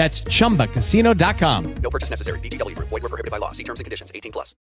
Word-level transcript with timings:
That's 0.00 0.22
chumbacasino.com. 0.22 1.74
No 1.82 1.90
purchase 1.90 2.08
necessary. 2.08 2.40
VGW 2.40 2.74
Group. 2.74 2.88
Void 2.88 3.02
were 3.02 3.10
prohibited 3.10 3.30
by 3.30 3.36
law. 3.36 3.52
See 3.52 3.64
terms 3.64 3.80
and 3.80 3.84
conditions. 3.84 4.10
18 4.14 4.32
plus. 4.32 4.56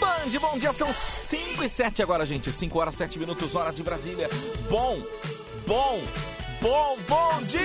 Band, 0.00 0.40
bom 0.40 0.58
dia, 0.58 0.72
são 0.72 0.90
5 0.90 1.62
e 1.62 1.68
7 1.68 2.02
agora, 2.02 2.24
gente. 2.24 2.50
5 2.50 2.78
horas, 2.78 2.94
7 2.94 3.18
minutos, 3.18 3.54
hora 3.54 3.72
de 3.72 3.82
Brasília. 3.82 4.30
Bom, 4.70 4.98
bom, 5.66 6.00
bom, 6.62 6.96
bom 7.06 7.42
dia! 7.42 7.60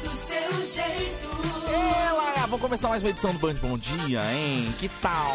do 0.00 0.10
seu 0.10 0.64
jeito. 0.64 1.28
Ela, 1.68 2.46
vamos 2.46 2.60
começar 2.60 2.88
mais 2.88 3.02
uma 3.02 3.10
edição 3.10 3.32
do 3.32 3.38
Band 3.40 3.54
Bom 3.54 3.76
Dia, 3.76 4.20
hein? 4.32 4.72
Que 4.78 4.88
tal? 4.88 5.34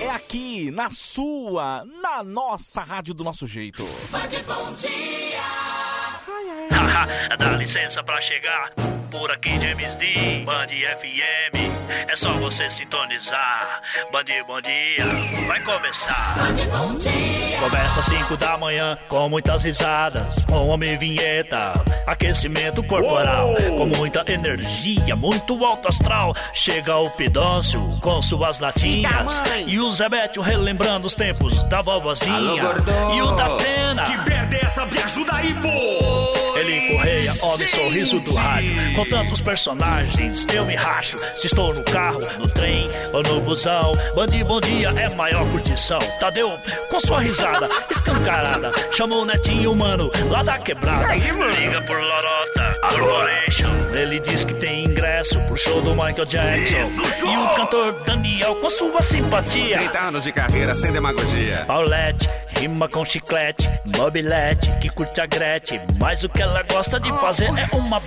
É 0.00 0.10
aqui, 0.10 0.70
na 0.70 0.92
sua, 0.92 1.84
na 2.00 2.22
nossa 2.22 2.82
rádio 2.82 3.14
do 3.14 3.24
nosso 3.24 3.48
jeito. 3.48 3.84
Band 4.10 4.28
bom 4.46 4.72
dia. 4.74 6.07
Dá 7.38 7.50
licença 7.52 8.02
pra 8.02 8.20
chegar. 8.20 8.70
Por 9.10 9.30
aqui 9.30 9.58
James 9.58 9.96
D, 9.96 10.42
Band 10.44 10.66
FM. 10.66 11.78
É 12.08 12.14
só 12.14 12.32
você 12.34 12.68
sintonizar. 12.68 13.80
Band 14.12 14.24
Bom 14.46 14.60
Dia 14.60 15.06
vai 15.46 15.62
começar. 15.62 16.36
Bom 16.70 16.94
dia. 16.96 17.58
Começa 17.58 18.00
às 18.00 18.06
5 18.06 18.36
da 18.36 18.58
manhã 18.58 18.98
com 19.08 19.28
muitas 19.28 19.62
risadas, 19.62 20.44
com 20.46 20.68
homem 20.68 20.98
vinheta, 20.98 21.72
aquecimento 22.06 22.82
corporal, 22.82 23.54
com 23.76 23.86
muita 23.86 24.24
energia, 24.30 25.16
muito 25.16 25.64
alto 25.64 25.88
astral. 25.88 26.34
Chega 26.52 26.96
o 26.96 27.10
Pidôncio 27.10 27.80
com 28.02 28.20
suas 28.20 28.58
latinhas 28.58 29.42
e 29.66 29.78
o 29.78 29.90
Zebetio 29.92 30.42
relembrando 30.42 31.06
os 31.06 31.14
tempos 31.14 31.62
da 31.64 31.80
vovozinha 31.80 32.62
Alô, 32.62 33.14
e 33.14 33.22
o 33.22 33.30
da 33.32 33.56
pena. 33.56 34.02
Que 34.02 34.16
merda 34.18 34.56
é 34.56 34.57
essa? 34.78 34.86
Me 34.86 35.02
ajuda 35.02 35.34
aí, 35.34 35.54
pô! 35.54 36.58
Ele 36.58 36.96
Correia, 36.96 37.32
homem 37.42 37.68
sorriso 37.68 38.20
do 38.20 38.34
rádio. 38.34 38.94
Com 38.94 39.04
tantos 39.04 39.40
personagens, 39.40 40.46
eu 40.52 40.64
me 40.64 40.74
racho. 40.74 41.16
Se 41.36 41.46
estou 41.46 41.72
no 41.72 41.82
carro, 41.84 42.18
no 42.38 42.48
trem 42.48 42.88
ou 43.12 43.22
no 43.22 43.40
busão. 43.40 43.92
Bandi 44.14 44.42
Bom 44.42 44.60
Dia 44.60 44.92
é 44.96 45.08
maior 45.10 45.46
curtição. 45.50 45.98
Tadeu, 46.18 46.58
com 46.90 47.00
sua 47.00 47.20
risada 47.20 47.68
escancarada, 47.90 48.72
chamou 48.92 49.22
o 49.22 49.24
netinho 49.24 49.72
humano 49.72 50.10
lá 50.30 50.42
da 50.42 50.58
quebrada. 50.58 51.14
Liga 51.14 51.80
por 51.82 51.96
Lorota 51.96 52.76
Corporation. 52.82 53.78
Ele 53.94 54.20
diz 54.20 54.44
que 54.44 54.54
tem 54.54 54.84
ingresso 54.84 55.40
pro 55.46 55.56
show 55.56 55.80
do 55.80 55.90
Michael 55.90 56.26
Jackson. 56.26 56.90
E 57.24 57.36
o 57.36 57.56
cantor 57.56 57.92
Daniel, 58.04 58.56
com 58.56 58.70
sua 58.70 59.02
simpatia. 59.02 59.78
30 59.78 59.98
anos 59.98 60.24
de 60.24 60.32
carreira 60.32 60.74
sem 60.74 60.92
demagogia. 60.92 61.64
Paulette, 61.66 62.28
rima 62.58 62.88
com 62.88 63.04
chiclete, 63.04 63.68
mobilete, 63.96 64.70
que 64.80 64.88
curte 64.88 65.20
a 65.20 65.26
Gretchen. 65.26 65.80
Mas 65.98 66.24
o 66.24 66.28
que 66.28 66.42
ela 66.42 66.62
gosta 66.62 66.98
de 66.98 67.10
fazer 67.12 67.50
é 67.56 67.76
uma 67.76 68.00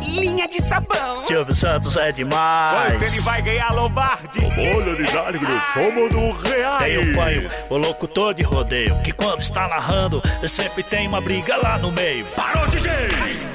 Linha 0.00 0.46
de 0.46 0.62
sabão. 0.62 1.22
Silvio 1.22 1.54
Santos 1.54 1.96
é 1.96 2.12
demais. 2.12 2.92
Quanto 2.92 3.04
ele 3.04 3.20
vai 3.20 3.42
ganhar 3.42 3.72
Lombardi? 3.72 4.38
Olha 4.40 4.94
de 4.94 5.10
Zagre, 5.10 5.40
somos 5.74 6.10
do 6.10 6.48
Real. 6.48 6.78
Tem 6.78 6.98
o 6.98 7.14
panho, 7.14 7.48
o 7.68 7.76
locutor 7.76 8.34
de 8.34 8.42
rodeio, 8.42 9.00
que 9.02 9.12
quando 9.12 9.40
está 9.40 9.66
narrando, 9.68 10.22
sempre 10.46 10.82
tem 10.82 11.08
uma 11.08 11.20
briga 11.20 11.56
lá 11.56 11.78
no 11.78 11.90
meio. 11.90 12.24
Parou, 12.36 12.66
DJ! 12.68 13.45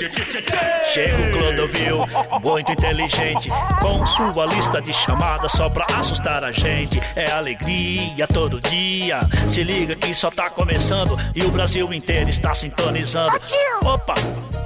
Chega 0.00 1.14
o 1.14 1.32
Clodovil, 1.32 1.98
muito 2.42 2.72
inteligente, 2.72 3.50
com 3.80 4.06
sua 4.06 4.46
lista 4.46 4.80
de 4.80 4.94
chamadas 4.94 5.52
só 5.52 5.68
pra 5.68 5.84
assustar 5.94 6.42
a 6.42 6.50
gente. 6.50 6.98
É 7.14 7.30
alegria 7.32 8.26
todo 8.26 8.62
dia. 8.62 9.20
Se 9.46 9.62
liga 9.62 9.94
que 9.94 10.14
só 10.14 10.30
tá 10.30 10.48
começando 10.48 11.18
e 11.34 11.42
o 11.42 11.50
Brasil 11.50 11.92
inteiro 11.92 12.30
está 12.30 12.54
sintonizando. 12.54 13.38
Opa, 13.82 14.14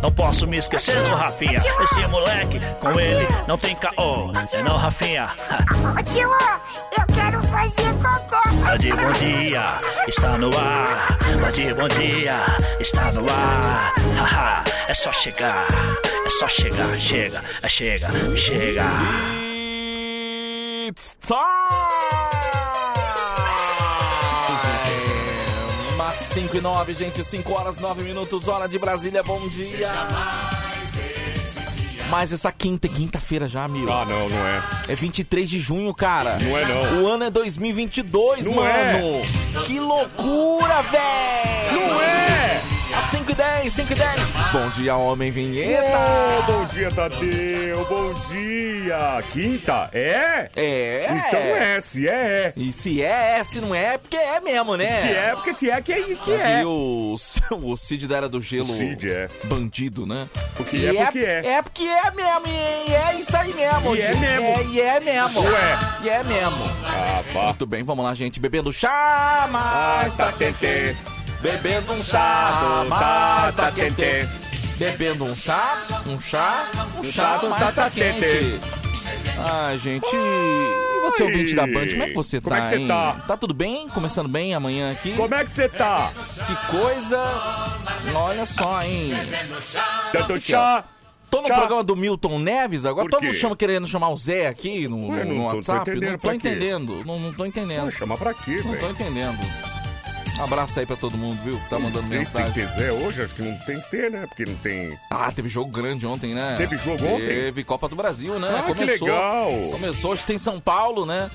não 0.00 0.12
posso 0.12 0.46
me 0.46 0.58
esquecer 0.58 1.02
do 1.02 1.16
Rafinha. 1.16 1.60
Esse 1.80 2.06
moleque, 2.06 2.60
com 2.80 3.00
ele 3.00 3.26
não 3.48 3.58
tem 3.58 3.74
caô. 3.74 4.30
É 4.52 4.62
não, 4.62 4.76
Rafinha? 4.76 5.30
Tio, 6.12 6.30
eu 6.96 7.14
quero 7.14 7.42
fazer 7.42 7.92
cocô. 7.94 8.54
Bande 8.64 8.90
bom 8.92 9.12
dia, 9.12 9.80
está 10.06 10.38
no 10.38 10.50
ar. 10.56 11.18
Bande 11.40 11.74
bom 11.74 11.88
dia, 11.88 12.36
está 12.78 13.10
no 13.12 13.28
ar. 13.28 13.94
Haha, 14.16 14.64
é 14.94 14.96
só 14.96 15.12
chegar, 15.12 15.66
é 16.24 16.28
só 16.30 16.46
chegar, 16.48 16.96
chega, 16.96 17.42
é 17.60 17.68
chega, 17.68 18.08
chega. 18.36 18.84
It's 20.86 21.16
time! 21.20 21.34
Mas 25.96 26.14
5 26.14 26.56
e 26.56 26.60
9, 26.60 26.94
gente, 26.94 27.24
5 27.24 27.52
horas 27.52 27.78
9 27.78 28.04
minutos, 28.04 28.46
hora 28.46 28.68
de 28.68 28.78
Brasília, 28.78 29.24
bom 29.24 29.48
dia! 29.48 29.90
Mas 32.08 32.32
essa 32.32 32.52
quinta, 32.52 32.86
quinta-feira 32.86 33.48
já, 33.48 33.66
meu. 33.66 33.92
Ah, 33.92 34.04
não, 34.04 34.28
não 34.28 34.46
é. 34.46 34.62
É 34.86 34.94
23 34.94 35.50
de 35.50 35.58
junho, 35.58 35.92
cara. 35.92 36.38
Não 36.38 36.56
é, 36.56 36.64
não. 36.66 37.02
O 37.02 37.08
ano 37.08 37.24
é 37.24 37.30
2022, 37.30 38.46
Não 38.46 38.54
mano. 38.54 38.68
é. 38.68 39.22
Que 39.64 39.80
loucura, 39.80 40.82
velho. 40.82 41.88
Não 41.88 42.00
é! 42.00 42.23
Às 43.24 43.26
5 43.26 43.32
e 43.32 43.34
10, 43.34 43.72
5 43.72 43.92
e 43.92 43.94
10. 43.94 44.30
Bom 44.52 44.68
dia, 44.70 44.96
homem 44.96 45.30
vinheta. 45.30 45.98
Ô, 46.38 46.52
bom 46.52 46.64
dia, 46.66 46.90
Tadeu. 46.90 47.84
Bom 47.86 48.12
dia. 48.28 49.24
Quinta? 49.32 49.88
É? 49.94 50.50
É. 50.54 51.06
Então 51.10 51.40
é, 51.40 51.80
se 51.80 52.06
é, 52.06 52.12
é. 52.12 52.52
E 52.54 52.70
se 52.70 53.02
é, 53.02 53.42
se 53.42 53.62
não 53.62 53.74
é, 53.74 53.94
é 53.94 53.98
porque 53.98 54.16
é 54.16 54.40
mesmo, 54.40 54.76
né? 54.76 54.86
Que 55.06 55.14
é, 55.14 55.32
porque 55.34 55.54
se 55.54 55.70
é, 55.70 55.80
que 55.80 55.92
é, 55.92 56.02
que 56.02 56.30
E 56.30 56.34
é. 56.34 56.66
o, 56.66 57.16
o 57.62 57.76
Cid 57.78 58.06
da 58.06 58.16
Era 58.18 58.28
do 58.28 58.42
Gelo. 58.42 58.70
O 58.70 58.76
Cid, 58.76 59.10
é. 59.10 59.28
Bandido, 59.44 60.04
né? 60.04 60.28
Porque 60.54 60.76
E 60.76 60.86
é, 60.86 61.04
porque 61.04 61.18
é. 61.20 61.46
É 61.46 61.62
porque 61.62 61.84
é 61.84 62.10
mesmo, 62.10 62.46
e 62.46 62.94
é 62.94 63.14
isso 63.18 63.36
aí 63.36 63.54
mesmo. 63.54 63.96
E 63.96 64.02
é 64.02 64.14
mesmo. 64.14 64.46
É, 64.46 64.64
e 64.66 64.80
é 64.80 65.00
mesmo. 65.00 65.40
Ué. 65.40 65.78
E 66.02 66.08
é 66.10 66.22
mesmo. 66.24 66.64
Ah, 66.84 67.22
pá. 67.32 67.44
Muito 67.44 67.64
bem, 67.64 67.82
vamos 67.82 68.04
lá, 68.04 68.14
gente. 68.14 68.38
Bebendo 68.38 68.70
chá, 68.70 69.48
mas 69.50 70.14
tá 70.14 70.30
quente. 70.32 70.94
Bebendo 71.44 71.92
um 71.92 72.02
chá, 72.02 72.84
mas 72.88 73.54
tá 73.54 73.70
quente. 73.70 74.26
Bebendo 74.78 75.24
um 75.24 75.34
chá, 75.34 75.82
um 76.06 76.18
chá, 76.18 76.66
um 76.98 77.02
chá, 77.04 77.38
mas 77.50 77.74
tá 77.74 77.90
quente. 77.90 78.58
Ai, 79.46 79.76
gente, 79.78 80.06
e 80.16 81.00
você 81.02 81.22
ouvinte 81.24 81.54
da 81.54 81.66
Band, 81.66 81.88
como 81.90 82.02
é 82.04 82.08
que 82.08 82.14
você 82.14 82.40
Como 82.40 82.56
tá, 82.56 82.62
é 82.64 82.68
que 82.70 82.74
você 82.76 82.80
hein? 82.80 82.88
tá? 82.88 83.12
Tá 83.26 83.36
tudo 83.36 83.52
bem? 83.52 83.88
Começando 83.90 84.26
bem 84.28 84.54
amanhã 84.54 84.90
aqui? 84.92 85.12
Como 85.12 85.34
é 85.34 85.44
que 85.44 85.50
você 85.50 85.68
tá? 85.68 86.10
Que 86.46 86.56
coisa! 86.78 87.20
Olha 88.14 88.46
só, 88.46 88.80
hein? 88.82 89.12
Dando 90.14 90.40
chá. 90.40 90.84
Tô 91.30 91.42
no 91.42 91.48
Chá. 91.48 91.56
programa 91.56 91.82
do 91.84 91.94
Milton 91.94 92.38
Neves 92.38 92.86
agora. 92.86 93.10
Todo 93.10 93.22
mundo 93.22 93.34
chama 93.34 93.54
querendo 93.56 93.86
chamar 93.86 94.08
o 94.10 94.16
Zé 94.16 94.46
aqui 94.46 94.86
no, 94.88 95.08
Ué, 95.10 95.24
no 95.24 95.34
não 95.34 95.44
tô- 95.44 95.50
tô 95.50 95.72
WhatsApp. 95.72 96.00
não 96.00 96.16
tô 96.18 96.32
entendendo. 96.32 97.02
Não, 97.04 97.18
não 97.18 97.32
tô 97.34 97.44
entendendo. 97.44 97.90
Chama 97.90 98.16
pra 98.16 98.32
quê, 98.32 98.62
Não 98.64 98.72
tô 98.76 98.86
velho? 98.86 98.90
entendendo. 98.92 99.38
Abraço 100.40 100.80
aí 100.80 100.86
pra 100.86 100.96
todo 100.96 101.16
mundo, 101.16 101.40
viu? 101.42 101.58
Que 101.58 101.70
tá 101.70 101.78
mandando 101.78 102.06
sei 102.08 102.24
se 102.24 102.36
mensagem. 102.36 102.52
tem 102.52 102.66
que 102.66 102.76
ter 102.76 102.90
hoje, 102.90 103.22
acho 103.22 103.34
que 103.34 103.42
não 103.42 103.56
tem 103.58 103.80
que 103.80 103.90
ter, 103.90 104.10
né? 104.10 104.26
Porque 104.26 104.44
não 104.44 104.56
tem. 104.56 104.98
Ah, 105.10 105.30
teve 105.30 105.48
jogo 105.48 105.70
grande 105.70 106.06
ontem, 106.06 106.34
né? 106.34 106.56
Teve 106.58 106.76
jogo 106.76 107.06
ontem? 107.06 107.26
Teve 107.26 107.64
Copa 107.64 107.88
do 107.88 107.96
Brasil, 107.96 108.38
né? 108.38 108.64
Ah, 108.66 108.74
que 108.74 108.84
legal. 108.84 109.50
Começou, 109.70 110.12
hoje 110.12 110.24
tem 110.24 110.36
São 110.36 110.58
Paulo, 110.58 111.06
né? 111.06 111.30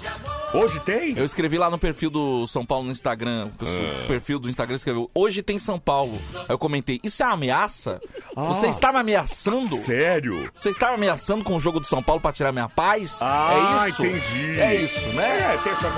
Hoje 0.53 0.79
tem? 0.81 1.17
Eu 1.17 1.25
escrevi 1.25 1.57
lá 1.57 1.69
no 1.69 1.77
perfil 1.77 2.09
do 2.09 2.45
São 2.47 2.65
Paulo 2.65 2.85
no 2.85 2.91
Instagram. 2.91 3.49
Ah. 3.59 4.03
O 4.03 4.07
perfil 4.07 4.39
do 4.39 4.49
Instagram 4.49 4.75
escreveu: 4.75 5.09
Hoje 5.13 5.41
tem 5.41 5.57
São 5.57 5.79
Paulo. 5.79 6.17
Aí 6.35 6.45
eu 6.49 6.57
comentei: 6.57 6.99
Isso 7.03 7.23
é 7.23 7.25
uma 7.25 7.33
ameaça? 7.33 7.99
Ah. 8.35 8.45
Você 8.45 8.67
está 8.67 8.91
me 8.91 8.99
ameaçando? 8.99 9.75
Sério? 9.77 10.51
Você 10.59 10.69
está 10.71 10.89
me 10.89 10.95
ameaçando 10.95 11.43
com 11.43 11.55
o 11.55 11.59
jogo 11.59 11.79
do 11.79 11.85
São 11.87 12.03
Paulo 12.03 12.21
pra 12.21 12.31
tirar 12.31 12.51
minha 12.51 12.67
paz? 12.67 13.17
Ah, 13.21 13.85
é 13.85 13.89
isso? 13.89 14.05
entendi. 14.05 14.59
É 14.59 14.75
isso, 14.75 15.07
né? 15.09 15.53
É, 15.53 15.57
tem 15.63 15.71
essa 15.71 15.89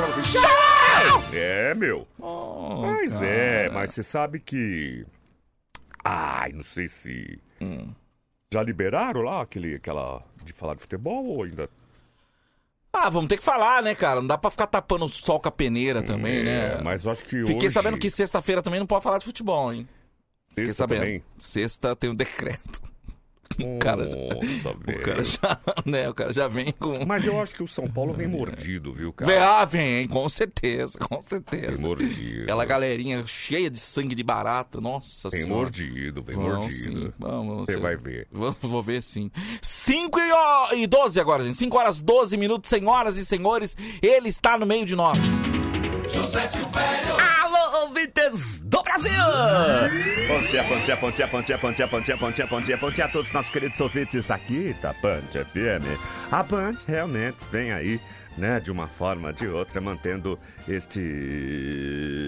É, 1.34 1.74
meu. 1.76 2.08
Oh, 2.20 2.82
Mas 2.82 3.14
cara. 3.14 3.26
é, 3.26 3.70
mas 3.70 3.92
você 3.92 4.04
sabe 4.04 4.40
que. 4.40 5.06
Ai, 6.04 6.52
não 6.52 6.64
sei 6.64 6.88
se. 6.88 7.40
Hum. 7.62 7.94
Já 8.54 8.62
liberaram 8.64 9.22
lá 9.22 9.42
aquele, 9.42 9.76
aquela. 9.76 10.24
de 10.44 10.52
falar 10.54 10.76
de 10.76 10.82
futebol 10.82 11.26
ou 11.26 11.44
ainda. 11.44 11.70
Ah, 12.94 13.10
vamos 13.10 13.30
ter 13.30 13.38
que 13.38 13.44
falar, 13.44 13.82
né, 13.82 13.96
cara? 13.96 14.20
Não 14.20 14.28
dá 14.28 14.38
pra 14.38 14.52
ficar 14.52 14.68
tapando 14.68 15.06
o 15.06 15.10
sol 15.10 15.40
com 15.40 15.48
a 15.48 15.52
peneira 15.52 16.04
também, 16.04 16.40
É, 16.40 16.44
né? 16.44 16.82
Mas 16.84 17.06
eu 17.06 17.12
acho 17.14 17.24
que 17.24 17.46
Fiquei 17.46 17.68
hoje... 17.68 17.72
sabendo 17.72 17.98
que 17.98 18.10
sexta-feira 18.10 18.62
também 18.62 18.80
não 18.82 18.88
pode 18.88 19.04
falar 19.04 19.18
de 19.20 19.26
futebol, 19.26 19.72
hein? 19.74 19.88
Fiquei 20.50 20.66
Sexta 20.66 20.84
sabendo. 20.84 21.00
também? 21.00 21.24
Sexta 21.38 21.96
tem 21.96 22.10
um 22.10 22.16
decreto. 22.16 22.82
O 23.72 23.80
cara, 23.80 24.04
já, 24.10 24.16
Nossa, 24.16 24.70
o 24.70 25.00
cara 25.02 25.24
já, 25.24 25.60
né, 25.86 26.10
o 26.10 26.14
cara 26.14 26.34
já 26.34 26.48
vem 26.48 26.72
com... 26.72 27.06
Mas 27.06 27.26
eu 27.26 27.42
acho 27.42 27.54
que 27.54 27.64
o 27.64 27.68
São 27.68 27.88
Paulo 27.90 28.14
vem 28.14 28.28
mordido, 28.28 28.94
viu, 28.94 29.12
cara? 29.12 29.32
Vem, 29.32 29.40
ah, 29.42 29.66
vem, 29.66 30.08
com 30.08 30.28
certeza, 30.30 30.98
com 31.00 31.24
certeza. 31.24 31.72
Vem 31.72 31.80
mordido. 31.80 32.44
Aquela 32.44 32.66
galerinha 32.66 33.24
cheia 33.26 33.70
de 33.70 33.80
sangue 33.80 34.14
de 34.16 34.24
barata, 34.24 34.80
nossa 34.80 35.30
Vem 35.30 35.42
senhora. 35.42 35.62
mordido, 35.62 36.22
vem 36.24 36.36
Vão, 36.36 36.46
mordido. 36.46 36.72
sim, 36.74 37.14
vamos, 37.18 37.66
Você 37.66 37.78
vai 37.80 37.96
ver. 37.96 38.28
Vou, 38.32 38.56
vou 38.62 38.84
ver 38.84 39.02
sim. 39.02 39.32
5 39.62 40.20
e, 40.20 40.32
ó, 40.32 40.74
e 40.74 40.88
12 40.88 41.20
agora, 41.20 41.44
gente. 41.44 41.58
5 41.58 41.78
horas 41.78 42.02
12 42.02 42.38
minutos, 42.38 42.70
senhoras 42.70 43.18
e 43.18 43.26
senhores. 43.26 43.76
Ele 44.02 44.30
está 44.30 44.58
no 44.58 44.66
meio 44.66 44.86
de 44.86 44.96
nós. 44.96 45.18
José 46.10 46.46
Silvério. 46.48 47.16
Alô, 47.42 47.86
ouvintes 47.88 48.60
do 48.62 48.81
Brasil! 48.92 49.12
Bom 50.28 50.42
dia, 50.48 50.64
bom 50.64 50.82
dia, 50.82 50.96
bom 50.98 51.12
dia, 51.12 51.28
bom 51.28 51.42
dia, 51.42 51.58
bom 51.58 51.72
dia, 51.72 51.88
bom 51.88 52.02
dia, 52.02 52.18
bom 52.18 52.32
dia, 52.32 52.48
bom 52.48 52.62
dia, 52.62 52.78
bom 52.78 52.92
dia 52.92 53.06
a 53.06 53.08
todos 53.08 53.30
os 53.30 53.34
nossos 53.34 53.50
queridos 53.50 53.80
ouvintes 53.80 54.30
aqui 54.30 54.76
da 54.82 54.92
Band 54.92 55.22
FM. 55.32 55.98
A 56.30 56.44
Band 56.44 56.76
realmente 56.86 57.46
vem 57.50 57.72
aí, 57.72 58.02
né, 58.38 58.60
de 58.60 58.70
uma 58.70 58.90
forma 58.90 59.30
ou 59.30 59.34
de 59.34 59.48
outra, 59.48 59.80
mantendo 59.80 60.38
este... 60.68 62.28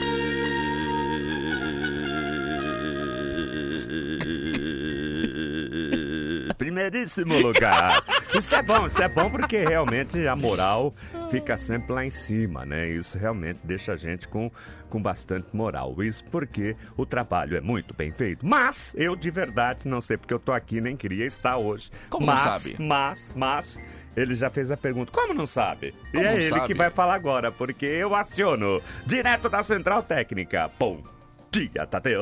Primeiríssimo 6.53 7.37
lugar. 7.39 8.03
Isso 8.37 8.55
é 8.55 8.61
bom, 8.61 8.85
isso 8.85 9.01
é 9.01 9.07
bom 9.07 9.29
porque 9.29 9.63
realmente 9.63 10.27
a 10.27 10.35
moral 10.35 10.93
fica 11.29 11.57
sempre 11.57 11.93
lá 11.93 12.05
em 12.05 12.11
cima, 12.11 12.65
né? 12.65 12.87
Isso 12.89 13.17
realmente 13.17 13.59
deixa 13.63 13.93
a 13.93 13.95
gente 13.95 14.27
com, 14.27 14.51
com 14.89 15.01
bastante 15.01 15.47
moral. 15.53 15.95
Isso 16.01 16.23
porque 16.25 16.75
o 16.97 17.05
trabalho 17.05 17.55
é 17.55 17.61
muito 17.61 17.93
bem 17.93 18.11
feito. 18.11 18.45
Mas 18.45 18.93
eu 18.97 19.15
de 19.15 19.29
verdade 19.29 19.87
não 19.87 20.01
sei 20.01 20.17
porque 20.17 20.33
eu 20.33 20.39
tô 20.39 20.51
aqui, 20.51 20.81
nem 20.81 20.95
queria 20.95 21.25
estar 21.25 21.57
hoje. 21.57 21.91
Como 22.09 22.25
não 22.25 22.33
mas, 22.33 22.41
sabe? 22.41 22.75
Mas, 22.79 23.33
mas, 23.35 23.81
ele 24.15 24.35
já 24.35 24.49
fez 24.49 24.71
a 24.71 24.77
pergunta. 24.77 25.11
Como 25.11 25.33
não 25.33 25.45
sabe? 25.45 25.93
Como 26.11 26.23
e 26.23 26.27
é 26.27 26.31
não 26.31 26.39
ele 26.39 26.49
sabe? 26.49 26.67
que 26.67 26.73
vai 26.73 26.89
falar 26.89 27.15
agora, 27.15 27.51
porque 27.51 27.85
eu 27.85 28.15
aciono 28.15 28.81
direto 29.05 29.49
da 29.49 29.63
Central 29.63 30.03
Técnica. 30.03 30.69
Bom 30.79 31.13
dia, 31.53 31.85
Tadeu. 31.85 32.19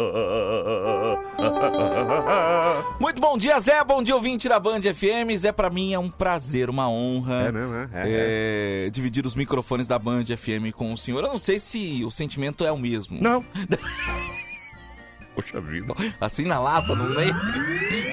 Muito 2.99 3.21
bom 3.21 3.37
dia, 3.37 3.57
Zé. 3.61 3.81
Bom 3.81 4.03
dia, 4.03 4.13
ouvinte 4.13 4.49
da 4.49 4.59
Band 4.59 4.81
FM. 4.81 5.37
Zé, 5.37 5.53
pra 5.53 5.69
mim 5.69 5.93
é 5.93 5.99
um 5.99 6.09
prazer, 6.09 6.69
uma 6.69 6.89
honra. 6.89 7.47
É 7.47 7.51
mesmo, 7.51 7.75
é? 7.75 7.89
É, 7.93 8.87
é, 8.87 8.89
dividir 8.89 9.25
os 9.25 9.33
microfones 9.33 9.87
da 9.87 9.97
Band 9.97 10.25
FM 10.25 10.75
com 10.75 10.91
o 10.91 10.97
senhor. 10.97 11.23
Eu 11.23 11.29
não 11.29 11.37
sei 11.37 11.59
se 11.59 12.03
o 12.03 12.11
sentimento 12.11 12.65
é 12.65 12.71
o 12.71 12.77
mesmo. 12.77 13.17
Não. 13.21 13.45
Poxa 15.35 15.61
vida. 15.61 15.93
Assim 16.19 16.45
na 16.45 16.59
lata, 16.59 16.93
não 16.93 17.09
nem, 17.09 17.31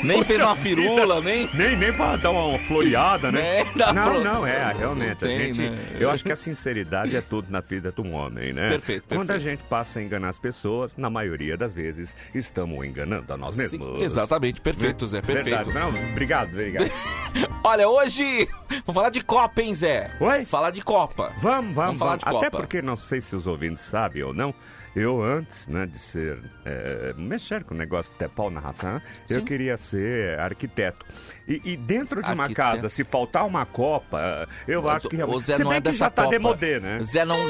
nem 0.05 0.19
Poxa 0.19 0.25
fez 0.25 0.39
uma 0.41 0.55
vida. 0.55 0.83
firula, 0.83 1.21
nem. 1.21 1.49
Nem, 1.53 1.77
nem 1.77 1.93
pra 1.93 2.17
dar 2.17 2.31
uma 2.31 2.59
floreada, 2.61 3.33
né? 3.33 3.65
Dá 3.75 3.93
não, 3.93 4.05
pro- 4.11 4.25
não, 4.25 4.47
é, 4.47 4.73
Não 4.73 4.79
realmente. 4.79 5.19
tem, 5.19 5.37
a 5.37 5.41
gente, 5.47 5.61
né? 5.71 5.79
Eu 5.99 6.11
acho 6.11 6.23
que 6.25 6.31
a 6.31 6.37
sinceridade 6.37 7.17
é 7.17 7.21
tudo 7.21 7.51
na 7.51 7.61
vida 7.61 7.91
de 7.91 8.01
um 8.01 8.15
homem, 8.15 8.53
né? 8.53 8.69
Perfeito, 8.69 9.05
Quando 9.09 9.31
a 9.31 9.35
perfeito. 9.35 9.59
gente 9.61 9.69
passa 9.69 9.99
a 9.99 10.03
enganar 10.03 10.29
as 10.29 10.39
pessoas, 10.39 10.97
na 10.97 11.11
maioria 11.11 11.57
das 11.57 11.75
vezes, 11.75 12.15
estamos 12.35 12.85
enganando 12.87 13.33
a 13.33 13.37
nós 13.37 13.57
Sim, 13.57 13.63
mesmos. 13.63 14.03
exatamente, 14.03 14.61
perfeito, 14.61 15.07
Zé, 15.07 15.21
perfeito. 15.21 15.71
Verdade. 15.71 15.73
Não, 15.75 15.89
obrigado, 16.13 16.51
obrigado. 16.51 16.91
Olha, 17.65 17.89
hoje 17.89 18.49
vamos 18.87 18.95
falar 18.95 19.11
de 19.11 19.23
Copa, 19.23 19.61
hein, 19.61 19.75
Zé? 19.75 20.11
Oi? 20.21 20.45
Falar 20.45 20.71
de 20.71 20.83
Copa. 20.83 21.33
Vamos, 21.39 21.75
vamos, 21.75 21.75
Vamos 21.75 21.99
falar 21.99 22.17
de 22.17 22.25
Até 22.25 22.33
Copa. 22.51 22.51
porque 22.59 22.81
não 22.81 22.97
sei 22.97 23.21
se 23.21 23.35
os 23.35 23.47
ouvintes 23.47 23.85
sabem 23.85 24.23
ou 24.23 24.33
não. 24.33 24.55
Eu, 24.97 25.23
antes 25.23 25.67
né, 25.69 25.87
de 25.87 25.99
ser. 25.99 26.39
é, 26.65 27.15
mexer 27.17 27.65
com 27.65 27.75
o 27.75 27.77
negócio 27.77 28.11
de 28.13 28.19
futebol, 28.19 28.51
narração, 28.51 29.01
eu 29.29 29.39
Sim. 29.41 29.45
queria 29.45 29.77
ser 29.77 30.39
arquiteto. 30.41 31.05
E, 31.47 31.61
e 31.65 31.77
dentro 31.77 32.23
de 32.23 32.31
uma 32.33 32.45
Arquiteto. 32.45 32.55
casa, 32.55 32.89
se 32.89 33.05
faltar 33.05 33.47
uma 33.47 33.65
Copa, 33.67 34.49
eu 34.67 34.89
acho 34.89 35.09
que 35.09 35.15
O 35.15 35.19
realmente. 35.19 35.43
Zé 35.45 35.57
se 35.57 35.65
não 35.65 35.73
é 35.73 35.81
dessa 35.81 35.99
já 35.99 36.11
tá 36.11 36.23
Copa. 36.25 36.35
demodê, 36.37 36.81
né? 36.81 36.99
Zé 37.01 37.25
não. 37.25 37.37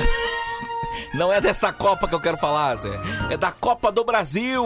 Não 1.14 1.32
é 1.32 1.40
dessa 1.40 1.72
Copa 1.72 2.08
que 2.08 2.14
eu 2.14 2.20
quero 2.20 2.36
falar, 2.36 2.74
Zé. 2.76 2.88
É 3.30 3.36
da 3.36 3.52
Copa 3.52 3.90
do 3.92 4.04
Brasil. 4.04 4.64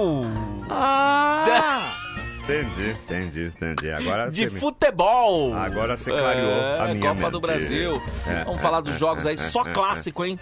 Ah! 0.71 1.93
Entendi, 2.43 2.91
entendi, 2.91 3.45
entendi. 3.47 3.91
Agora 3.91 4.29
De 4.31 4.45
me- 4.51 4.51
futebol. 4.61 5.55
Agora 5.55 5.97
você 5.97 6.11
clareou 6.11 6.51
é, 6.51 6.81
a 6.81 6.95
minha 6.95 7.15
Copa 7.15 7.31
do 7.31 7.41
mente. 7.41 7.47
Brasil. 7.47 8.03
É, 8.27 8.45
Vamos 8.45 8.59
é, 8.59 8.63
falar 8.63 8.81
dos 8.81 8.95
é, 8.95 8.99
jogos 8.99 9.27
é, 9.27 9.29
aí, 9.31 9.35
é, 9.35 9.39
só 9.39 9.63
é, 9.67 9.71
clássico, 9.73 10.25
hein? 10.25 10.39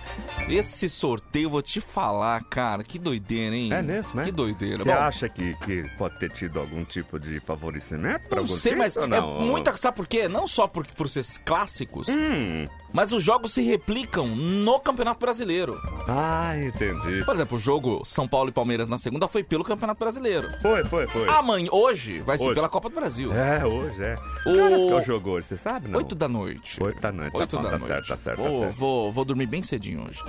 Esse 0.49 0.88
sorteio, 0.88 1.50
vou 1.50 1.61
te 1.62 1.81
falar, 1.81 2.43
cara, 2.44 2.82
que 2.82 2.99
doideira, 2.99 3.55
hein? 3.55 3.73
É 3.73 3.82
mesmo, 3.82 4.14
né? 4.14 4.25
Que 4.25 4.32
doideira. 4.32 4.79
Você 4.82 4.91
acha 4.91 5.29
que, 5.29 5.55
que 5.58 5.82
pode 5.99 6.19
ter 6.19 6.31
tido 6.31 6.58
algum 6.58 6.85
tipo 6.85 7.19
de 7.20 7.38
favorecimento 7.41 8.26
pra 8.29 8.41
não 8.41 8.47
você? 8.47 8.61
sei, 8.70 8.75
mas 8.76 8.97
é 8.97 9.06
não? 9.06 9.41
muita. 9.41 9.76
Sabe 9.76 9.97
por 9.97 10.06
quê? 10.06 10.26
Não 10.29 10.47
só 10.47 10.67
por, 10.67 10.87
por 10.87 11.08
ser 11.08 11.25
clássicos, 11.44 12.08
Hum. 12.08 12.67
mas 12.93 13.12
os 13.12 13.23
jogos 13.23 13.52
se 13.52 13.62
replicam 13.62 14.26
no 14.26 14.81
Campeonato 14.81 15.20
Brasileiro. 15.20 15.79
Ah, 16.08 16.55
entendi. 16.56 17.25
Por 17.25 17.35
exemplo, 17.35 17.56
o 17.56 17.61
jogo 17.61 18.02
São 18.05 18.26
Paulo 18.26 18.49
e 18.49 18.52
Palmeiras 18.52 18.88
na 18.88 18.97
segunda 18.97 19.29
foi 19.29 19.44
pelo 19.44 19.62
Campeonato 19.64 19.99
Brasileiro. 19.99 20.49
Foi, 20.62 20.85
foi, 20.85 21.06
foi. 21.06 21.29
Amanhã, 21.29 21.69
hoje, 21.70 21.89
vai 22.25 22.38
ser 22.38 22.44
Hoje. 22.44 22.54
pela 22.54 22.69
Copa 22.69 22.88
do 22.88 22.94
Brasil. 22.94 23.32
É, 23.34 23.64
hoje 23.64 24.02
é. 24.02 24.14
O- 24.46 24.52
Que 24.52 24.60
horas 24.60 24.84
que 24.84 24.90
é 24.90 24.94
o 24.94 25.02
jogo 25.02 25.31
hoje, 25.31 25.46
você 25.48 25.56
sabe, 25.56 25.88
não? 25.88 25.98
Oito 25.98 26.14
da 26.14 26.28
noite. 26.28 26.82
Oito 26.82 27.00
da 27.00 27.10
noite, 27.12 27.32
tá 27.32 27.38
Oito 27.38 27.56
bom, 27.56 27.62
da 27.62 27.70
tá 27.70 27.78
noite. 27.78 27.88
certo, 27.92 28.08
tá 28.08 28.16
certo, 28.16 28.42
tá 28.42 28.48
vou, 28.48 28.60
certo. 28.60 28.75
Vou, 28.76 29.12
vou 29.12 29.25
dormir 29.25 29.46
bem 29.46 29.62
cedinho 29.62 30.06
hoje. 30.08 30.22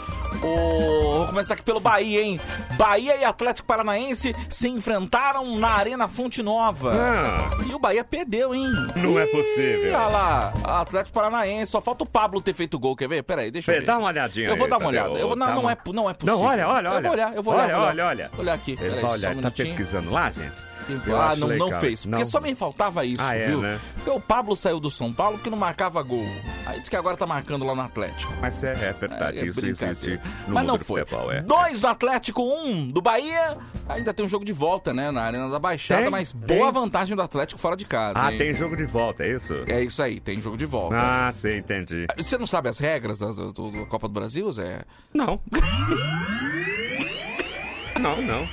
O- 0.44 1.18
Vou 1.22 1.28
começar 1.28 1.54
aqui 1.54 1.64
pelo 1.64 1.80
Bahia, 1.80 2.22
hein? 2.24 2.40
Bahia 2.78 3.16
e 3.18 3.24
Atlético 3.24 3.68
Paranaense 3.68 4.36
se 4.50 4.68
enfrentaram 4.68 5.58
na 5.60 5.70
Arena 5.70 6.08
Fonte 6.08 6.42
Nova. 6.42 6.94
Ah, 6.96 7.50
E 7.68 7.74
o 7.74 7.80
Bahia 7.80 8.04
perdeu, 8.04 8.54
hein? 8.56 8.68
Não 8.96 9.20
é 9.20 9.26
Ih, 9.26 9.28
possível. 9.28 9.94
Olha 9.94 10.08
lá, 10.08 10.54
Atlético 10.64 11.14
Paranaense. 11.14 11.72
Só 11.72 11.80
falta 11.82 12.04
o 12.04 12.08
Pablo 12.08 12.42
ter 12.42 12.54
feito 12.54 12.80
gol, 12.80 12.96
quer 12.96 13.08
ver? 13.08 13.24
Peraí, 13.24 13.52
deixa 13.52 13.72
eu 13.72 13.80
ver. 13.80 13.86
dá 13.86 13.98
uma 13.98 14.08
olhadinha 14.08 14.48
Eu 14.50 14.56
vou 14.58 14.66
aí, 14.66 14.70
dar 14.70 14.78
uma 14.78 14.86
Tadeu. 14.86 15.04
olhada. 15.04 15.20
Eu 15.20 15.28
vou, 15.28 15.38
não, 15.38 15.48
Dá 15.48 15.54
não, 15.54 15.62
uma- 15.62 15.72
é, 15.72 15.78
não 15.94 16.10
é 16.10 16.14
possível. 16.14 16.38
Não, 16.40 16.46
olha, 16.46 16.68
olha, 16.68 16.88
Eu 16.88 16.92
olha. 16.94 17.02
vou 17.02 17.12
olhar, 17.12 17.36
eu 17.36 17.44
vou 17.44 17.54
olhar. 17.54 17.64
Olha, 17.66 17.76
vou 17.78 17.86
olha, 17.86 18.06
olha. 18.06 18.30
Vou 18.34 18.42
olhar 18.42 18.54
aqui. 18.54 18.72
Ele 18.80 18.90
vai 18.90 19.04
um 19.04 19.14
olhar, 19.14 19.36
tá 19.36 19.52
pesquisando 19.52 20.10
lá, 20.12 20.32
gente? 20.32 20.71
Ah, 21.20 21.36
não, 21.36 21.48
não 21.50 21.80
fez. 21.80 22.06
Porque 22.06 22.20
Não. 22.24 22.26
só 22.26 22.40
me 22.42 22.54
faltava 22.56 23.06
isso, 23.06 23.22
Ah, 23.24 23.36
é, 23.36 23.48
viu? 23.48 23.62
né? 23.62 23.80
Porque 23.96 24.10
o 24.10 24.20
Pablo 24.20 24.56
saiu 24.56 24.80
do 24.80 24.90
São 24.92 25.14
Paulo 25.14 25.38
porque 25.38 25.50
não 25.50 25.58
marcava 25.58 26.02
gol. 26.02 26.26
Aí 26.66 26.80
disse 26.80 26.90
que 26.90 26.96
agora 26.96 27.16
tá 27.18 27.26
marcando 27.26 27.66
lá 27.66 27.76
no 27.76 27.82
Atlético. 27.82 28.34
Mas 28.42 28.64
é, 28.64 28.72
é 28.72 28.94
verdade, 28.94 29.40
É, 29.40 29.42
é 29.42 29.46
isso 29.46 29.66
existe 29.66 30.20
no 30.48 30.56
Mas 30.56 30.66
não 30.66 30.80
foi. 30.80 31.02
futebol, 31.06 31.32
é. 31.32 31.42
Dois 31.42 31.80
do 31.80 31.88
Atlético, 31.88 32.42
um 32.42 32.88
do 32.88 33.02
Bahia. 33.02 33.58
Ainda 33.90 34.14
tem 34.14 34.26
um 34.26 34.30
jogo 34.30 34.46
de 34.46 34.54
volta, 34.54 34.94
né? 34.94 35.12
Na 35.12 35.24
Arena 35.24 35.50
da 35.50 35.60
Baixada, 35.60 36.04
Tem? 36.04 36.12
mas 36.12 36.32
Tem? 36.32 36.58
boa 36.58 36.72
vantagem 36.72 37.16
do 37.16 37.22
Atlético 37.22 37.60
fora 37.60 37.76
de 37.76 37.86
casa. 37.86 38.20
Ah, 38.22 38.32
hein? 38.32 38.38
tem 38.38 38.54
jogo 38.54 38.78
de 38.78 38.86
volta, 38.86 39.24
é 39.24 39.36
isso? 39.36 39.54
É 39.68 39.84
isso 39.84 40.02
aí, 40.02 40.20
tem 40.20 40.42
jogo 40.42 40.56
de 40.58 40.66
volta. 40.66 40.96
Ah, 40.98 41.34
sim, 41.34 41.58
entendi. 41.58 42.06
Você 42.18 42.38
não 42.38 42.48
sabe 42.48 42.70
as 42.70 42.80
regras 42.80 43.20
da, 43.20 43.32
do, 43.32 43.86
Copa 43.88 44.08
do 44.08 44.14
Brasil, 44.14 44.50
Zé? 44.52 44.82
Não. 45.14 45.40
não, 48.00 48.22
não. 48.22 48.48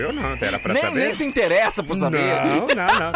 Eu 0.00 0.12
não, 0.12 0.36
era 0.40 0.58
pra 0.58 0.72
Nem, 0.72 0.82
saber. 0.82 0.98
nem 1.00 1.12
se 1.12 1.24
interessa 1.24 1.82
por 1.82 1.96
saber. 1.96 2.20
Não, 2.44 2.66
não, 2.66 2.66
não. 2.66 3.12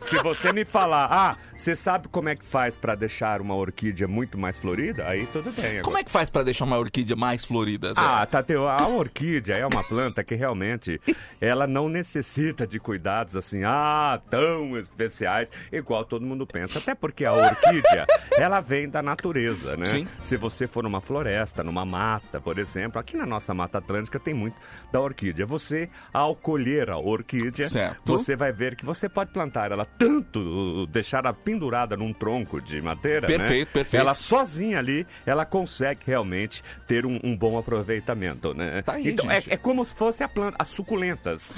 Se 0.00 0.16
você 0.22 0.52
me 0.52 0.64
falar, 0.64 1.08
ah, 1.10 1.36
você 1.56 1.74
sabe 1.74 2.08
como 2.08 2.28
é 2.28 2.36
que 2.36 2.44
faz 2.44 2.76
pra 2.76 2.94
deixar 2.94 3.40
uma 3.40 3.54
orquídea 3.54 4.06
muito 4.06 4.36
mais 4.36 4.58
florida? 4.58 5.06
Aí 5.08 5.26
tudo 5.26 5.50
bem. 5.52 5.80
Como 5.82 5.96
é 5.96 6.04
que 6.04 6.10
faz 6.10 6.28
pra 6.28 6.42
deixar 6.42 6.64
uma 6.64 6.78
orquídea 6.78 7.16
mais 7.16 7.44
florida, 7.44 7.92
Zé? 7.94 8.00
Ah, 8.02 8.26
Tateu, 8.26 8.68
a 8.68 8.86
orquídea 8.88 9.54
é 9.54 9.66
uma 9.66 9.82
planta 9.84 10.22
que 10.22 10.34
realmente 10.34 11.00
ela 11.40 11.66
não 11.66 11.88
necessita 11.88 12.66
de 12.66 12.78
cuidados 12.78 13.34
assim, 13.36 13.62
ah, 13.64 14.20
tão 14.28 14.76
especiais, 14.78 15.48
igual 15.72 16.04
todo 16.04 16.26
mundo 16.26 16.46
pensa. 16.46 16.78
Até 16.78 16.94
porque 16.94 17.24
a 17.24 17.32
orquídea, 17.32 18.06
ela 18.36 18.60
vem 18.60 18.88
da 18.88 19.02
natureza, 19.02 19.76
né? 19.76 19.86
Sim. 19.86 20.06
Se 20.22 20.36
você 20.36 20.66
for 20.66 20.82
numa 20.82 21.00
floresta, 21.00 21.62
numa 21.64 21.84
mata, 21.84 22.40
por 22.40 22.58
exemplo, 22.58 23.00
aqui 23.00 23.16
na 23.16 23.24
nossa 23.26 23.54
Mata 23.54 23.78
Atlântica 23.78 24.18
tem 24.18 24.34
muito 24.34 24.56
da 24.92 25.00
orquídea. 25.00 25.46
Você, 25.46 25.88
ao 26.24 26.34
colher 26.34 26.90
a 26.90 26.98
orquídea, 26.98 27.68
Certo. 27.68 28.00
você 28.04 28.34
vai 28.34 28.52
ver 28.52 28.76
que 28.76 28.84
você 28.84 29.08
pode 29.08 29.30
plantar 29.30 29.70
ela 29.70 29.84
tanto, 29.84 30.86
deixar 30.86 31.26
a 31.26 31.32
pendurada 31.32 31.96
num 31.96 32.12
tronco 32.12 32.60
de 32.60 32.80
madeira, 32.80 33.26
Perfeito, 33.26 33.68
né? 33.68 33.72
perfeito. 33.72 34.00
Ela 34.00 34.14
sozinha 34.14 34.78
ali, 34.78 35.06
ela 35.26 35.44
consegue 35.44 36.00
realmente 36.06 36.62
ter 36.86 37.04
um, 37.06 37.20
um 37.22 37.36
bom 37.36 37.58
aproveitamento, 37.58 38.54
né? 38.54 38.82
Tá 38.82 38.94
aí, 38.94 39.08
então, 39.10 39.30
é. 39.30 39.38
Ah. 39.38 39.42
é 39.48 39.56
como 39.56 39.84
se 39.84 39.94
fosse 39.94 40.22
a 40.22 40.28
planta, 40.28 40.56
as 40.58 40.68
suculentas. 40.68 41.52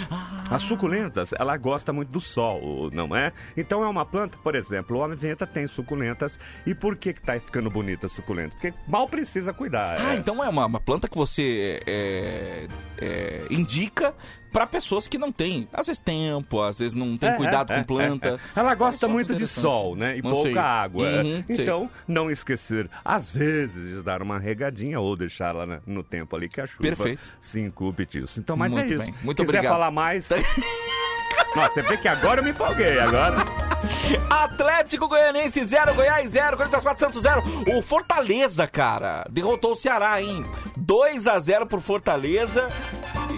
As 0.50 0.62
suculentas, 0.62 1.32
ela 1.38 1.56
gosta 1.56 1.92
muito 1.92 2.10
do 2.10 2.20
sol, 2.20 2.90
não 2.92 3.14
é? 3.14 3.32
Então 3.56 3.84
é 3.84 3.88
uma 3.88 4.04
planta, 4.04 4.36
por 4.42 4.54
exemplo, 4.54 4.96
o 4.96 5.00
homem 5.00 5.16
venta 5.16 5.46
tem 5.46 5.66
suculentas. 5.66 6.38
E 6.66 6.74
por 6.74 6.96
que 6.96 7.12
que 7.12 7.22
tá 7.22 7.38
ficando 7.38 7.70
bonita 7.70 8.06
a 8.06 8.08
suculenta? 8.08 8.50
Porque 8.50 8.74
mal 8.86 9.06
precisa 9.08 9.52
cuidar. 9.52 9.96
Ah, 10.00 10.14
é. 10.14 10.16
então 10.16 10.42
é 10.42 10.48
uma, 10.48 10.66
uma 10.66 10.80
planta 10.80 11.08
que 11.08 11.16
você 11.16 11.80
é, 11.86 12.66
é, 12.98 13.46
indica 13.50 14.14
para 14.56 14.66
pessoas 14.66 15.06
que 15.06 15.18
não 15.18 15.30
têm, 15.30 15.68
às 15.70 15.86
vezes, 15.86 16.00
tempo, 16.00 16.62
às 16.62 16.78
vezes 16.78 16.94
não 16.94 17.14
tem 17.18 17.28
É, 17.28 17.32
cuidado 17.34 17.70
é, 17.70 17.74
com 17.76 17.80
é, 17.82 17.84
planta. 17.84 18.28
é, 18.30 18.32
é. 18.32 18.38
Ela 18.60 18.74
gosta 18.74 19.06
muito 19.06 19.26
de 19.28 19.34
interessante. 19.34 19.60
sol, 19.60 19.94
né? 19.94 20.16
E 20.16 20.22
Não 20.22 20.30
pouca 20.30 20.48
sei. 20.48 20.56
água. 20.58 21.06
Uhum, 21.22 21.44
sei. 21.50 21.62
então, 21.64 21.90
não 22.08 22.30
esquecer, 22.30 22.88
às 23.04 23.30
vezes, 23.30 23.96
de 23.96 24.02
dar 24.02 24.22
uma 24.22 24.38
regadinha 24.38 24.98
ou 24.98 25.14
deixar 25.14 25.50
ela 25.50 25.66
na- 25.66 25.80
no 25.86 26.02
tempo 26.02 26.34
ali 26.34 26.48
que 26.48 26.58
a 26.62 26.66
chuva 26.66 26.80
Perfeito. 26.80 27.30
se 27.38 27.60
incube 27.60 28.06
disso. 28.06 28.40
Então, 28.40 28.56
mas 28.56 28.72
Muito 28.72 28.94
é 28.94 28.96
isso. 28.96 29.04
bem. 29.04 29.14
Muito 29.22 29.42
Quiser 29.42 29.58
obrigado. 29.58 29.72
falar 29.74 29.90
mais... 29.90 30.26
Nossa, 31.54 31.74
você 31.74 31.82
vê 31.82 31.98
que 31.98 32.08
agora 32.08 32.40
eu 32.40 32.44
me 32.44 32.50
empolguei, 32.50 32.98
agora... 32.98 33.65
Atlético 34.30 35.08
Goianense 35.08 35.62
0, 35.64 35.94
Goiás 35.94 36.30
0, 36.30 36.56
Corinthians 36.56 36.82
4, 36.82 37.00
Santos 37.04 37.22
0. 37.22 37.42
O 37.76 37.82
Fortaleza, 37.82 38.66
cara, 38.66 39.24
derrotou 39.30 39.72
o 39.72 39.76
Ceará, 39.76 40.20
hein? 40.20 40.44
2 40.76 41.26
a 41.26 41.38
0 41.38 41.66
pro 41.66 41.80
Fortaleza. 41.80 42.68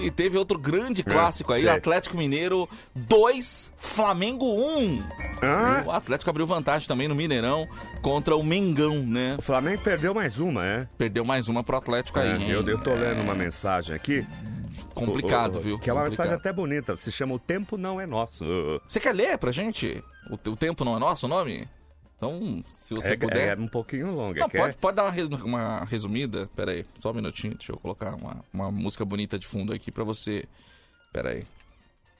E 0.02 0.10
teve 0.10 0.38
outro 0.38 0.58
grande 0.58 1.02
clássico 1.02 1.52
aí, 1.52 1.62
sei. 1.62 1.70
Atlético 1.70 2.16
Mineiro 2.16 2.68
2, 2.94 3.72
Flamengo 3.76 4.44
1. 4.46 5.02
Hã? 5.42 5.82
O 5.86 5.90
Atlético 5.90 6.30
abriu 6.30 6.46
vantagem 6.46 6.86
também 6.86 7.08
no 7.08 7.14
Mineirão 7.16 7.66
contra 8.00 8.36
o 8.36 8.42
Mengão, 8.44 8.94
né? 9.04 9.36
O 9.38 9.42
Flamengo 9.42 9.82
perdeu 9.82 10.14
mais 10.14 10.38
uma, 10.38 10.64
é? 10.64 10.86
Perdeu 10.96 11.24
mais 11.24 11.48
uma 11.48 11.64
pro 11.64 11.76
Atlético 11.76 12.18
aí, 12.20 12.28
É, 12.30 12.36
hein? 12.36 12.50
eu, 12.50 12.62
eu 12.66 12.78
tô 12.78 12.90
lendo 12.90 13.20
É, 13.20 13.22
uma 13.22 13.34
mensagem 13.34 13.94
aqui. 13.94 14.24
Complicado, 14.94 15.60
viu? 15.60 15.78
Que 15.78 15.90
é 15.90 15.92
uma 15.92 16.02
Complicado. 16.04 16.26
mensagem 16.26 16.34
até 16.40 16.52
bonita. 16.52 16.96
Se 16.96 17.10
chama 17.12 17.34
O 17.34 17.38
Tempo 17.38 17.76
Não 17.76 18.00
É 18.00 18.06
Nosso. 18.06 18.44
Você 18.86 18.98
quer 19.00 19.14
ler 19.14 19.38
pra 19.38 19.52
gente? 19.52 20.02
O, 20.30 20.34
o 20.50 20.56
tempo 20.56 20.84
não 20.84 20.96
é 20.96 20.98
nosso 20.98 21.26
o 21.26 21.28
nome? 21.28 21.68
Então, 22.16 22.64
se 22.68 22.94
você 22.94 23.12
é, 23.12 23.16
puder. 23.16 23.56
é 23.56 23.60
um 23.60 23.68
pouquinho 23.68 24.12
longa. 24.14 24.40
Não, 24.40 24.48
pode, 24.50 24.76
pode 24.76 24.96
dar 24.96 25.04
uma, 25.04 25.10
res- 25.12 25.28
uma 25.28 25.84
resumida? 25.84 26.50
Pera 26.56 26.72
aí, 26.72 26.84
só 26.98 27.10
um 27.12 27.14
minutinho. 27.14 27.54
Deixa 27.54 27.70
eu 27.72 27.76
colocar 27.78 28.14
uma, 28.16 28.44
uma 28.52 28.70
música 28.72 29.04
bonita 29.04 29.38
de 29.38 29.46
fundo 29.46 29.72
aqui 29.72 29.90
pra 29.92 30.02
você. 30.04 30.44
Pera 31.12 31.30
aí. 31.30 31.44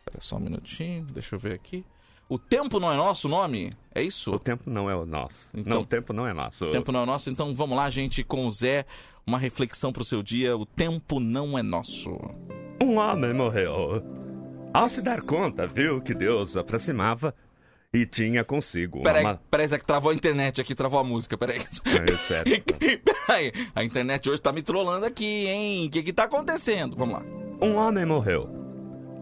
Pera 0.05 0.21
só 0.21 0.37
um 0.37 0.41
minutinho, 0.41 1.05
deixa 1.13 1.35
eu 1.35 1.41
ver 1.41 1.53
aqui. 1.55 1.85
O 2.29 2.39
tempo 2.39 2.79
não 2.79 2.93
é 2.93 2.97
nosso 2.97 3.27
o 3.27 3.31
nome? 3.31 3.73
É 3.95 4.03
isso? 4.03 4.33
O 4.33 4.39
tempo 4.39 4.69
não 4.69 4.91
é 4.91 4.95
o 4.95 5.07
nosso. 5.07 5.49
Então- 5.55 5.75
não, 5.77 5.83
o 5.83 5.87
tempo 5.87 6.13
não 6.13 6.27
é 6.27 6.33
nosso. 6.35 6.67
O 6.67 6.71
tempo 6.71 6.93
não 6.93 7.03
é 7.03 7.07
nosso, 7.07 7.31
então 7.31 7.55
vamos 7.55 7.77
lá, 7.77 7.89
gente, 7.89 8.23
com 8.23 8.47
o 8.47 8.51
Zé. 8.51 8.85
Uma 9.27 9.39
reflexão 9.39 9.93
pro 9.93 10.05
seu 10.05 10.23
dia. 10.23 10.57
O 10.57 10.67
tempo 10.67 11.21
não 11.21 11.59
é 11.59 11.63
nosso. 11.63 12.11
Um 12.83 12.97
homem 12.97 13.33
morreu. 13.33 14.03
Ao 14.73 14.89
se 14.89 15.01
dar 15.03 15.23
conta, 15.23 15.67
viu 15.67 16.01
que 16.01 16.15
Deus 16.15 16.57
aproximava 16.57 17.35
e 17.93 18.05
tinha 18.05 18.45
consigo 18.45 19.03
Peraí, 19.03 19.25
uma... 19.25 19.41
peraí, 19.51 19.67
Zé, 19.67 19.79
que 19.79 19.85
travou 19.87 20.11
a 20.11 20.15
internet 20.15 20.61
aqui, 20.61 20.75
travou 20.75 21.01
a 21.01 21.05
música, 21.05 21.37
peraí. 21.39 21.59
É, 21.87 22.17
certo. 22.19 22.51
peraí, 23.27 23.53
a 23.75 23.83
internet 23.83 24.29
hoje 24.29 24.43
tá 24.43 24.53
me 24.53 24.61
trollando 24.63 25.07
aqui, 25.07 25.47
hein? 25.47 25.87
O 25.87 25.91
que 25.91 26.03
que 26.03 26.13
tá 26.13 26.25
acontecendo? 26.25 26.95
Vamos 26.97 27.15
lá. 27.15 27.23
Um 27.61 27.75
homem 27.77 28.05
morreu. 28.05 28.58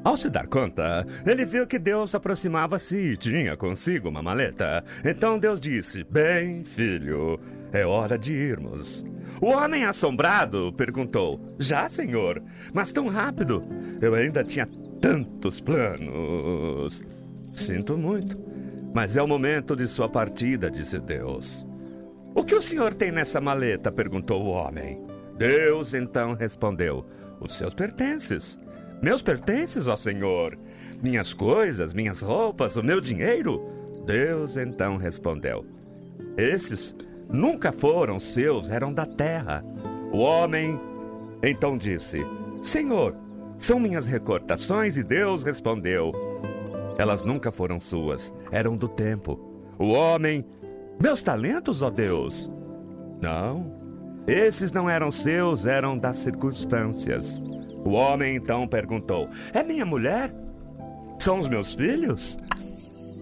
Ao 0.06 0.16
se 0.16 0.30
dar 0.30 0.46
conta, 0.46 1.04
ele 1.26 1.44
viu 1.44 1.66
que 1.66 1.80
Deus 1.80 2.14
aproximava-se 2.14 2.96
e 2.96 3.16
tinha 3.16 3.56
consigo 3.56 4.08
uma 4.08 4.22
maleta. 4.22 4.84
Então 5.04 5.36
Deus 5.36 5.60
disse: 5.60 6.04
Bem, 6.04 6.62
filho, 6.62 7.40
é 7.72 7.84
hora 7.84 8.16
de 8.16 8.32
irmos. 8.32 9.04
O 9.40 9.46
homem 9.46 9.84
assombrado 9.84 10.72
perguntou: 10.74 11.40
Já, 11.58 11.88
senhor? 11.88 12.40
Mas 12.72 12.92
tão 12.92 13.08
rápido? 13.08 13.64
Eu 14.00 14.14
ainda 14.14 14.44
tinha 14.44 14.68
tantos 15.00 15.60
planos. 15.60 17.02
Sinto 17.52 17.98
muito, 17.98 18.38
mas 18.94 19.16
é 19.16 19.22
o 19.24 19.26
momento 19.26 19.74
de 19.74 19.88
sua 19.88 20.08
partida, 20.08 20.70
disse 20.70 21.00
Deus. 21.00 21.66
O 22.32 22.44
que 22.44 22.54
o 22.54 22.62
senhor 22.62 22.94
tem 22.94 23.10
nessa 23.10 23.40
maleta? 23.40 23.90
perguntou 23.90 24.40
o 24.40 24.50
homem. 24.50 25.04
Deus 25.36 25.94
então 25.94 26.34
respondeu: 26.34 27.04
Os 27.40 27.56
seus 27.56 27.74
pertences. 27.74 28.56
Meus 29.02 29.22
pertences, 29.22 29.86
ó 29.86 29.96
Senhor. 29.96 30.58
Minhas 31.02 31.34
coisas, 31.34 31.92
minhas 31.92 32.20
roupas, 32.20 32.76
o 32.76 32.82
meu 32.82 33.00
dinheiro. 33.00 33.62
Deus 34.06 34.56
então 34.56 34.96
respondeu: 34.96 35.64
Esses 36.36 36.94
nunca 37.28 37.72
foram 37.72 38.18
seus, 38.18 38.70
eram 38.70 38.92
da 38.92 39.04
terra. 39.04 39.64
O 40.12 40.18
homem 40.18 40.80
então 41.42 41.76
disse: 41.76 42.24
Senhor, 42.62 43.14
são 43.58 43.78
minhas 43.78 44.06
recortações? 44.06 44.96
E 44.96 45.02
Deus 45.02 45.42
respondeu: 45.42 46.12
Elas 46.98 47.22
nunca 47.22 47.52
foram 47.52 47.78
suas, 47.78 48.32
eram 48.50 48.76
do 48.76 48.88
tempo. 48.88 49.38
O 49.78 49.88
homem: 49.88 50.44
Meus 51.00 51.22
talentos, 51.22 51.82
ó 51.82 51.90
Deus? 51.90 52.50
Não, 53.20 53.72
esses 54.26 54.72
não 54.72 54.88
eram 54.88 55.10
seus, 55.10 55.66
eram 55.66 55.96
das 55.96 56.18
circunstâncias. 56.18 57.40
O 57.86 57.92
homem 57.92 58.34
então 58.34 58.66
perguntou: 58.66 59.30
É 59.54 59.62
minha 59.62 59.86
mulher? 59.86 60.34
São 61.20 61.38
os 61.38 61.48
meus 61.48 61.72
filhos? 61.72 62.36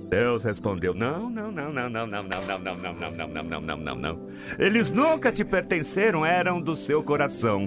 Deus 0.09 0.43
respondeu: 0.43 0.95
Não, 0.95 1.29
não, 1.29 1.53
não, 1.53 1.71
não, 1.71 1.91
não, 1.91 2.07
não, 2.07 2.23
não, 2.23 2.41
não, 2.41 2.59
não, 2.59 2.75
não, 2.75 2.95
não, 2.95 3.29
não, 3.29 3.43
não, 3.45 3.61
não, 3.61 3.77
não, 3.77 3.95
não. 3.95 4.29
Eles 4.59 4.91
nunca 4.91 5.31
te 5.31 5.45
pertenceram, 5.45 6.25
eram 6.25 6.63
do 6.63 6.75
seu 6.75 7.03
coração. 7.03 7.67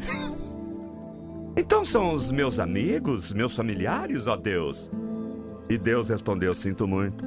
Então 1.56 1.86
são 1.86 2.14
os 2.14 2.32
meus 2.32 2.60
amigos, 2.60 3.32
meus 3.32 3.56
familiares, 3.56 4.26
ó 4.26 4.36
Deus? 4.36 4.90
E 5.70 5.78
Deus 5.78 6.10
respondeu: 6.10 6.56
Sinto 6.56 6.88
muito. 6.88 7.24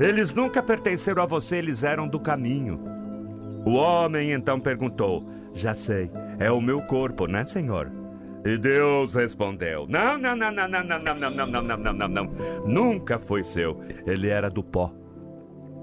Eles 0.00 0.32
nunca 0.32 0.62
pertenceram 0.62 1.22
a 1.22 1.26
você, 1.26 1.56
eles 1.56 1.84
eram 1.84 2.08
do 2.08 2.18
caminho. 2.18 2.80
O 3.66 3.72
homem 3.72 4.32
então 4.32 4.58
perguntou: 4.58 5.30
Já 5.54 5.74
sei, 5.74 6.10
é 6.38 6.50
o 6.50 6.58
meu 6.58 6.80
corpo, 6.80 7.26
né, 7.26 7.44
Senhor? 7.44 7.99
E 8.44 8.56
Deus 8.56 9.14
respondeu: 9.14 9.86
Não, 9.88 10.18
não, 10.18 10.34
não, 10.34 10.50
não, 10.50 10.68
não, 10.68 10.82
não, 10.82 10.98
não, 10.98 11.14
não, 11.14 11.30
não, 11.30 11.62
não, 11.62 11.76
não, 11.76 11.92
não, 11.92 12.08
não. 12.08 12.24
Nunca 12.66 13.18
foi 13.18 13.44
seu. 13.44 13.80
Ele 14.06 14.28
era 14.28 14.48
do 14.48 14.62
pó. 14.62 14.92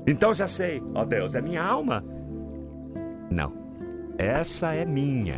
Então 0.08 0.34
já 0.34 0.48
sei, 0.48 0.82
ó 0.96 1.04
Deus, 1.04 1.36
é 1.36 1.42
minha 1.42 1.62
alma? 1.62 2.04
Não. 3.30 3.54
Essa 4.18 4.74
é 4.74 4.86
minha. 4.86 5.36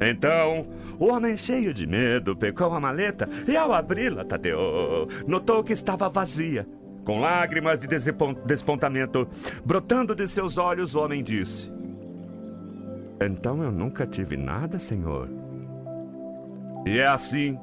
Então, 0.00 0.62
o 0.98 1.06
homem 1.06 1.36
cheio 1.36 1.72
de 1.72 1.86
medo 1.86 2.34
pegou 2.34 2.72
a 2.72 2.80
maleta 2.80 3.28
e 3.46 3.56
ao 3.56 3.72
abri-la, 3.72 4.24
Tadeu, 4.24 5.06
notou 5.26 5.62
que 5.62 5.72
estava 5.72 6.08
vazia. 6.08 6.66
Com 7.04 7.20
lágrimas 7.20 7.78
de 7.78 7.86
despontamento 8.46 9.28
brotando 9.64 10.14
de 10.14 10.26
seus 10.26 10.56
olhos, 10.56 10.94
o 10.94 11.00
homem 11.00 11.22
disse: 11.22 11.70
Então 13.20 13.62
eu 13.62 13.70
nunca 13.70 14.06
tive 14.06 14.36
nada, 14.36 14.78
Senhor. 14.78 15.43
E 16.86 16.98
é 16.98 17.06
assim, 17.06 17.58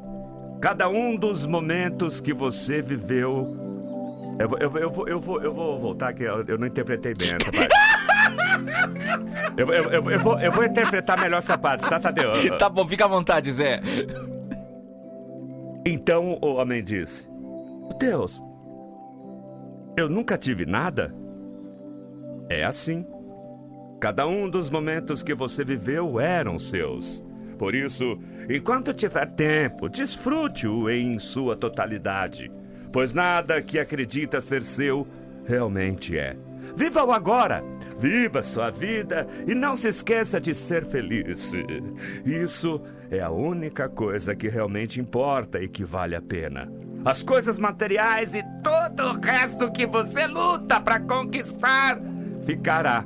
cada 0.61 0.89
um 0.89 1.15
dos 1.15 1.45
momentos 1.45 2.19
que 2.21 2.33
você 2.33 2.81
viveu. 2.81 3.47
Eu, 4.39 4.49
vou- 4.49 4.57
eu, 4.59 4.77
eu, 4.77 4.89
vou, 4.91 5.07
eu, 5.07 5.19
vou, 5.21 5.41
eu 5.41 5.53
vou 5.53 5.79
voltar 5.79 6.09
aqui, 6.09 6.23
eu, 6.23 6.43
eu 6.47 6.57
não 6.57 6.65
interpretei 6.67 7.13
bem 7.13 7.29
essa 7.29 7.51
parte. 7.51 7.75
Eu, 9.57 9.67
eu, 9.73 9.83
eu, 9.91 10.11
eu 10.11 10.19
vou, 10.19 10.39
eu 10.39 10.51
vou 10.51 10.63
interpretar 10.63 11.19
melhor 11.19 11.37
essa 11.39 11.57
parte, 11.57 11.87
tá, 11.87 11.99
Tadeu? 11.99 12.31
Tá 12.57 12.69
bom, 12.69 12.87
fica 12.87 13.03
à 13.05 13.07
vontade, 13.07 13.51
Zé. 13.51 13.81
Então 15.85 16.37
o 16.41 16.55
homem 16.55 16.83
disse: 16.83 17.27
Deus, 17.99 18.41
eu 19.97 20.07
nunca 20.09 20.37
tive 20.37 20.65
nada? 20.65 21.13
É 22.49 22.63
assim. 22.63 23.05
Cada 23.99 24.25
um 24.27 24.49
dos 24.49 24.69
momentos 24.69 25.21
que 25.21 25.33
você 25.33 25.63
viveu 25.65 26.19
eram 26.19 26.57
seus. 26.57 27.23
Por 27.61 27.75
isso, 27.75 28.17
enquanto 28.49 28.91
tiver 28.91 29.27
tempo, 29.33 29.87
desfrute-o 29.87 30.89
em 30.89 31.19
sua 31.19 31.55
totalidade. 31.55 32.51
Pois 32.91 33.13
nada 33.13 33.61
que 33.61 33.77
acredita 33.77 34.41
ser 34.41 34.63
seu 34.63 35.05
realmente 35.45 36.17
é. 36.17 36.35
Viva 36.75 37.03
o 37.03 37.11
agora! 37.11 37.63
Viva 37.99 38.41
sua 38.41 38.71
vida 38.71 39.27
e 39.47 39.53
não 39.53 39.75
se 39.75 39.89
esqueça 39.89 40.41
de 40.41 40.55
ser 40.55 40.85
feliz. 40.85 41.51
Isso 42.25 42.81
é 43.11 43.19
a 43.19 43.29
única 43.29 43.87
coisa 43.87 44.35
que 44.35 44.49
realmente 44.49 44.99
importa 44.99 45.61
e 45.61 45.67
que 45.67 45.83
vale 45.83 46.15
a 46.15 46.21
pena. 46.21 46.67
As 47.05 47.21
coisas 47.21 47.59
materiais 47.59 48.33
e 48.33 48.43
todo 48.63 49.03
o 49.03 49.19
resto 49.21 49.71
que 49.71 49.85
você 49.85 50.25
luta 50.25 50.81
para 50.81 50.99
conquistar 50.99 51.99
ficará. 52.43 53.05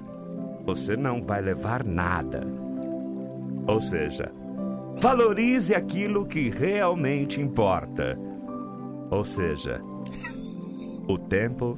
Você 0.64 0.96
não 0.96 1.22
vai 1.22 1.42
levar 1.42 1.84
nada. 1.84 2.48
Ou 3.68 3.82
seja, 3.82 4.32
valorize 5.00 5.74
aquilo 5.74 6.26
que 6.26 6.50
realmente 6.50 7.40
importa. 7.42 8.18
Ou 9.12 9.24
seja, 9.26 9.80
o 11.08 11.18
tempo 11.18 11.78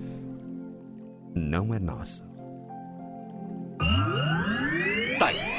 não 1.36 1.74
é 1.74 1.80
nossa. 1.80 2.24
Tá 5.20 5.28
aí. 5.28 5.58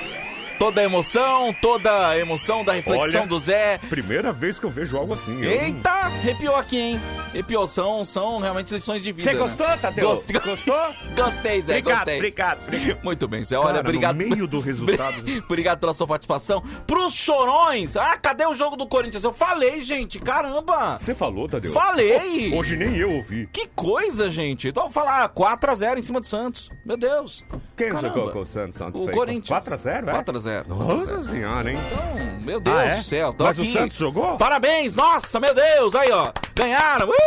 Toda 0.59 0.81
a 0.81 0.85
emoção, 0.85 1.55
toda 1.63 2.09
a 2.09 2.19
emoção 2.19 2.65
da 2.65 2.73
reflexão 2.73 3.21
Olha, 3.21 3.27
do 3.29 3.39
Zé. 3.39 3.79
Primeira 3.89 4.33
vez 4.33 4.59
que 4.59 4.67
eu 4.67 4.71
vejo 4.71 4.97
algo 4.97 5.15
assim. 5.15 5.41
eu- 5.41 5.51
Eita, 5.51 5.89
arrepiou 5.91 6.57
aqui, 6.57 6.77
hein? 6.77 7.01
Arrepiou, 7.31 7.67
são, 7.67 8.05
são 8.05 8.39
realmente 8.39 8.73
lições 8.75 9.03
de 9.03 9.13
vida. 9.13 9.23
Você 9.31 9.35
né? 9.37 9.39
gostou, 9.41 9.67
Tadeu? 9.79 10.09
Gostei. 10.09 10.41
Gostou? 10.41 10.75
Gostei, 11.17 11.63
Zé, 11.63 11.79
Obrigado, 11.79 11.97
gostei. 11.99 12.17
obrigado. 12.17 12.59
Muito 13.03 13.29
bem, 13.29 13.45
Zé. 13.45 13.57
Olha, 13.59 13.67
Cara, 13.69 13.81
obrigado. 13.81 14.17
no 14.17 14.29
meio 14.29 14.47
do 14.47 14.61
resultado... 14.61 15.23
Obrigado 15.45 15.79
pela 15.79 15.95
sua 15.95 16.07
participação. 16.07 16.63
Pros 16.87 17.13
chorões. 17.13 17.97
Ah, 17.97 18.17
cadê 18.17 18.47
o 18.47 18.55
jogo 18.55 18.77
do 18.77 18.87
Corinthians? 18.87 19.25
Eu 19.25 19.33
falei, 19.33 19.83
gente. 19.83 20.19
Caramba. 20.19 20.99
Você 20.99 21.15
falou, 21.15 21.49
Tadeu? 21.49 21.73
Falei. 21.73 22.53
Hoje 22.55 22.77
nem 22.77 22.97
eu 22.97 23.13
ouvi. 23.13 23.49
Que 23.53 23.67
coisa, 23.69 24.31
gente. 24.31 24.69
Então 24.69 24.85
vou 24.85 24.93
falar 24.93 25.29
4x0 25.31 25.99
em 25.99 26.03
cima 26.03 26.21
do 26.21 26.27
Santos. 26.27 26.69
Meu 26.85 26.97
Deus. 26.97 27.45
Quem 27.77 27.89
Caramba. 27.91 28.09
jogou 28.15 28.31
com 28.33 28.41
o 28.41 28.47
Santos? 28.47 28.79
Santos 28.79 29.01
O 29.01 29.05
fez? 29.05 29.17
Corinthians. 29.17 29.65
4x0, 29.67 30.09
é? 30.09 30.23
4x0. 30.23 30.67
Nossa 30.67 31.23
senhora, 31.23 31.71
hein? 31.73 31.79
Então, 31.93 32.41
meu 32.45 32.61
Deus 32.61 32.77
Ah, 32.77 32.85
é? 32.85 32.97
do 32.97 33.03
céu. 33.05 33.33
Tô 33.33 33.45
Mas 33.45 33.59
aqui. 33.59 33.69
o 33.69 33.73
Santos 33.73 33.97
jogou? 33.99 34.37
Parabéns. 34.37 34.95
Nossa, 34.95 35.39
meu 35.41 35.55
Deus. 35.55 35.95
Aí, 35.95 36.11
ó. 36.11 36.33
Ganharam. 36.55 37.09
Uh. 37.09 37.18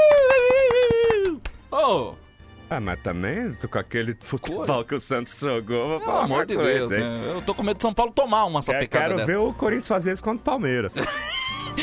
Oh, 1.72 2.14
Ah, 2.70 2.80
mas 2.80 3.00
também, 3.02 3.54
tô 3.56 3.68
com 3.68 3.80
aquele 3.80 4.16
futebol 4.22 4.84
que 4.86 4.96
o 4.96 5.00
Santos 5.00 5.36
jogou, 5.40 5.90
vou 5.90 6.00
pelo 6.00 6.12
falar 6.12 6.24
amor 6.26 6.46
de 6.46 6.56
coisa, 6.56 6.88
Deus, 6.88 6.90
né? 6.90 7.32
Eu 7.34 7.42
tô 7.42 7.54
com 7.54 7.64
medo 7.64 7.78
de 7.78 7.82
São 7.82 7.94
Paulo 7.94 8.12
tomar 8.14 8.46
uma 8.46 8.60
É, 8.60 8.64
sapecada 8.64 9.06
quero 9.06 9.16
dessa. 9.18 9.28
ver 9.32 9.38
o 9.38 9.54
Corinthians 9.54 9.88
fazer 9.88 10.14
isso 10.14 10.24
contra 10.24 10.40
o 10.40 10.44
Palmeiras. 10.44 10.94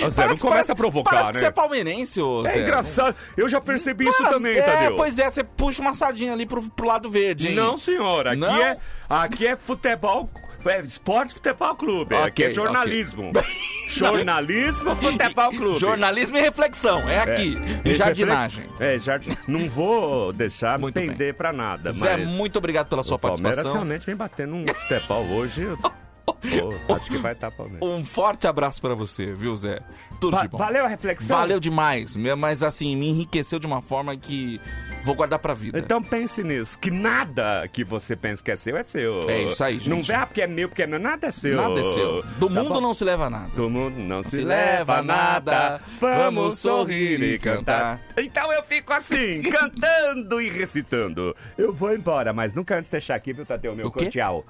Ô, 0.05 0.11
Zé, 0.11 0.27
não 0.29 0.37
começa 0.37 0.47
parece- 0.49 0.73
a 0.73 0.77
provocar, 0.77 1.11
parece 1.11 1.27
né? 1.29 1.33
que 1.33 1.39
você 1.41 1.47
é 1.47 1.51
palmeirense, 1.51 2.21
ô 2.21 2.45
É 2.45 2.51
Zé. 2.51 2.61
engraçado. 2.61 3.17
Eu 3.37 3.49
já 3.49 3.59
percebi 3.59 4.07
isso 4.07 4.23
também, 4.25 4.55
é, 4.57 4.63
Tadeu. 4.63 4.97
pois 4.97 5.19
é, 5.19 5.31
você 5.31 5.43
puxa 5.43 5.81
uma 5.81 5.95
sardinha 5.95 6.35
ali 6.35 6.45
pro, 6.45 6.63
pro 6.71 6.87
lado 6.87 7.09
verde, 7.11 7.49
hein? 7.49 7.55
Não, 7.55 7.77
senhor. 7.79 8.29
Aqui, 8.29 8.37
Não? 8.39 8.57
É, 8.59 8.77
aqui 9.09 9.47
é 9.47 9.57
futebol. 9.57 10.29
É 10.69 10.81
esporte 10.81 11.35
futebol 11.35 11.75
clube. 11.75 12.15
aqui 12.15 12.43
Ok, 12.43 12.47
é 12.47 12.55
jornalismo. 12.55 13.33
jornalismo 13.89 14.97
futebol 14.97 15.51
clube. 15.51 15.79
Jornalismo 15.81 16.37
e 16.37 16.41
reflexão, 16.41 17.01
é 17.09 17.21
aqui. 17.21 17.59
É, 17.85 17.95
Jardinagem. 17.95 18.67
É, 18.79 18.99
jardim. 18.99 19.31
Não 19.47 19.69
vou 19.69 20.33
deixar 20.33 20.79
Muito 20.79 20.95
bem. 20.95 21.09
pender 21.11 21.35
pra 21.35 21.53
nada. 21.53 21.91
Zé, 21.91 22.17
mas 22.17 22.31
muito 22.31 22.57
obrigado 22.57 22.89
pela 22.89 23.03
sua 23.03 23.17
o 23.17 23.19
Palmeiras 23.19 23.43
participação. 23.57 23.73
realmente 23.73 24.07
vem 24.07 24.17
batendo 24.17 24.55
um 24.55 24.65
futebol 24.67 25.25
hoje. 25.31 25.67
Pô, 26.41 26.75
acho 26.95 27.11
que 27.11 27.19
vai 27.19 27.33
estar 27.33 27.51
Palmeiras. 27.51 27.87
Um 27.89 28.05
forte 28.05 28.47
abraço 28.47 28.81
pra 28.81 28.95
você, 28.95 29.33
viu, 29.33 29.57
Zé? 29.57 29.81
Tudo 30.21 30.37
Va- 30.37 30.43
de 30.43 30.49
bom. 30.49 30.59
valeu 30.59 30.85
a 30.85 30.89
reflexão? 30.89 31.37
Valeu 31.37 31.59
demais, 31.61 32.17
mas 32.17 32.63
assim, 32.63 32.95
me 32.97 33.09
enriqueceu 33.09 33.59
de 33.59 33.67
uma 33.67 33.81
forma 33.83 34.17
que 34.17 34.61
vou 35.03 35.15
guardar 35.15 35.39
pra 35.39 35.55
vida. 35.55 35.79
Então 35.79 36.03
pense 36.03 36.43
nisso, 36.43 36.79
que 36.79 36.91
nada 36.91 37.67
que 37.73 37.83
você 37.85 38.15
pensa 38.17 38.43
que 38.43 38.51
é 38.51 38.57
seu 38.57 38.77
é 38.77 38.85
seu. 38.85 39.21
É 39.29 39.43
isso 39.43 39.63
aí, 39.65 39.75
gente. 39.75 39.89
Não 39.91 40.03
vê 40.03 40.15
ah, 40.15 40.27
porque 40.27 40.43
é 40.43 40.47
meu, 40.47 40.69
porque 40.69 40.83
é 40.83 40.87
meu, 40.87 40.99
nada 40.99 41.27
é 41.29 41.31
seu. 41.31 41.57
Nada 41.57 41.81
é 41.81 41.83
seu. 41.85 42.23
Do 42.39 42.49
Tá 42.49 42.55
mundo 42.63 42.75
bom? 42.75 42.81
não 42.81 42.95
se 42.95 43.05
leva 43.05 43.29
nada. 43.31 43.49
Do 43.55 43.69
mundo 43.71 43.99
não, 43.99 44.23
se, 44.23 44.31
se 44.31 44.41
leva 44.43 45.03
nada. 45.03 45.53
nada. 45.53 45.81
Vamos 46.01 46.59
sorrir 46.59 47.23
e 47.23 47.39
cantar. 47.39 48.01
Então 48.17 48.53
eu 48.53 48.63
fico 48.63 48.93
assim, 48.93 49.43
cantando 49.51 50.41
e 50.41 50.49
recitando. 50.49 51.35
Eu 51.57 51.73
vou 51.73 51.95
embora, 51.95 52.33
mas 52.33 52.53
nunca 52.55 52.77
antes 52.77 52.89
de 52.91 52.93
deixar 52.93 53.15
aqui, 53.15 53.33
viu, 53.33 53.45
Tadeu, 53.47 53.75
meu 53.75 53.87
O 53.89 53.91
quê? 53.91 54.09
tchau. 54.09 54.45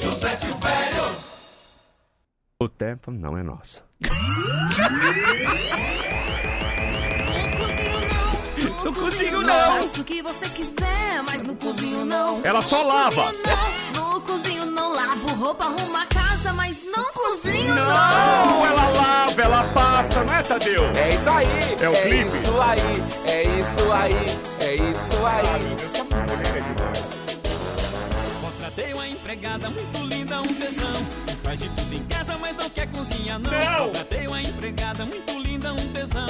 José 0.00 0.34
Silvério. 0.36 1.16
O 2.58 2.68
tempo 2.68 3.10
não 3.10 3.36
é 3.36 3.42
nosso. 3.42 3.82
Não 8.84 8.94
cozinho, 8.94 9.40
não. 9.42 9.88
Faço 9.88 10.00
o 10.00 10.04
que 10.04 10.22
você 10.22 10.48
quiser, 10.48 11.22
mas 11.26 11.42
no 11.42 11.54
cozinho 11.54 12.04
não. 12.04 12.40
Ela 12.44 12.62
só 12.62 12.82
lava. 12.82 13.30
Não, 13.94 14.14
no 14.14 14.20
cozinho 14.22 14.66
não. 14.66 14.94
Lavo 14.94 15.34
roupa, 15.34 15.64
arrumo 15.64 15.96
a 15.96 16.06
casa, 16.06 16.52
mas 16.54 16.82
não 16.84 17.04
cozinho 17.12 17.74
não. 17.74 17.84
Não, 17.84 18.66
ela 18.66 18.88
lava, 18.88 19.42
ela 19.42 19.64
passa, 19.74 20.24
não 20.24 20.34
é, 20.34 20.42
Tadeu? 20.42 20.84
É 20.96 21.14
isso 21.14 21.30
aí. 21.30 21.46
É 21.80 21.88
o 21.88 22.02
clipe? 22.02 22.24
isso 22.24 22.60
aí. 22.60 23.04
É 23.26 23.42
isso 23.58 23.92
aí. 23.92 24.38
É 24.60 24.74
isso 24.74 25.26
aí. 25.26 25.74
Essa 25.84 26.04
mulher 26.04 26.56
é 26.56 26.60
demais. 26.60 26.99
Empregada 29.40 29.70
muito 29.70 29.98
linda, 30.04 30.38
um 30.42 30.46
tesão. 30.54 31.06
Faz 31.42 31.60
de 31.60 31.68
tudo 31.70 31.94
em 31.94 32.04
casa, 32.04 32.36
mas 32.36 32.54
não 32.58 32.68
quer 32.68 32.86
cozinhar, 32.88 33.38
não. 33.38 33.50
Não! 33.50 33.86
Contratei 33.86 34.26
uma 34.26 34.42
empregada 34.42 35.06
muito 35.06 35.38
linda, 35.38 35.72
um 35.72 35.88
tesão. 35.94 36.26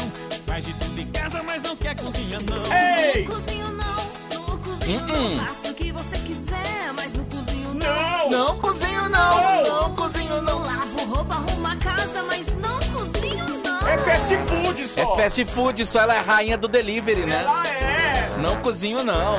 Faz 0.47 0.65
de 0.65 0.73
tudo 0.75 1.01
em 1.01 1.07
casa, 1.09 1.43
mas 1.43 1.61
não 1.61 1.75
quer 1.75 1.97
cozinhar, 2.01 2.41
não. 2.45 2.63
Ei! 2.73 3.25
No 3.25 3.33
cozinho 3.33 3.69
não. 3.73 4.41
No 4.53 4.59
cozinho 4.59 5.01
Hum, 5.01 5.07
hum. 5.11 5.31
não. 5.37 5.45
Faço 5.45 5.71
o 5.73 5.75
que 5.75 5.91
você 5.91 6.19
quiser, 6.19 6.93
mas 6.95 7.13
no 7.15 7.25
cozinho 7.25 7.75
não. 7.75 8.31
Não! 8.31 8.31
Não 8.31 8.59
cozinho 8.61 9.09
não. 9.09 9.89
No 9.89 9.97
cozinho 9.97 10.43
não. 10.43 10.59
Lavo 10.61 11.05
roupa, 11.13 11.35
arrumo 11.35 11.67
a 11.67 11.75
casa, 11.75 12.23
mas 12.29 12.47
não 12.59 12.79
cozinho 12.79 13.45
não. 13.49 13.50
É 13.93 13.99
fast 13.99 14.37
food 14.37 14.83
É 14.83 14.87
só. 14.87 15.17
fast 15.17 15.45
food, 15.47 15.87
só 15.87 16.01
ela 16.03 16.15
é 16.15 16.21
rainha 16.21 16.57
do 16.57 16.69
delivery, 16.69 17.27
né? 17.27 17.43
Ela 17.43 17.69
é. 17.69 18.37
Não 18.39 18.57
cozinho 18.63 19.03
não. 19.03 19.35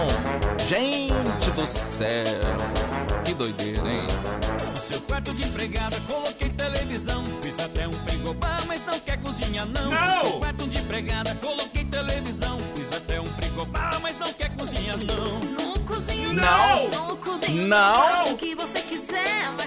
Gente 0.68 1.50
do 1.56 1.66
céu. 1.68 2.26
Que 3.24 3.34
doideira, 3.34 3.88
hein? 3.88 4.08
No 4.74 4.80
seu 4.80 5.00
quarto 5.02 5.34
de 5.34 5.44
empregada, 5.48 5.96
coloquei 6.08 6.50
televisão. 6.50 7.24
Fiz 7.42 7.58
até 7.60 7.88
um 7.88 7.94
frigobar, 7.94 8.60
mas 8.68 8.86
não 8.86 9.00
quer 9.00 9.18
cozinhar, 9.22 9.66
não. 9.68 9.90
Não! 9.90 10.24
No 10.24 10.30
seu 10.30 10.40
quarto 10.40 10.68
de 10.68 10.78
empregada, 10.80 11.36
coloquei 11.36 11.86
televisão. 11.86 12.58
Fiz 12.76 12.92
até 12.92 13.20
um 13.22 13.26
frigobar, 13.26 14.00
mas 14.02 14.18
não 14.20 14.32
quer 14.34 14.50
cozinhar, 14.58 14.98
não. 15.06 15.40
No 15.40 15.80
cozinho 15.82 16.21
Não. 16.34 16.90
não. 17.68 18.38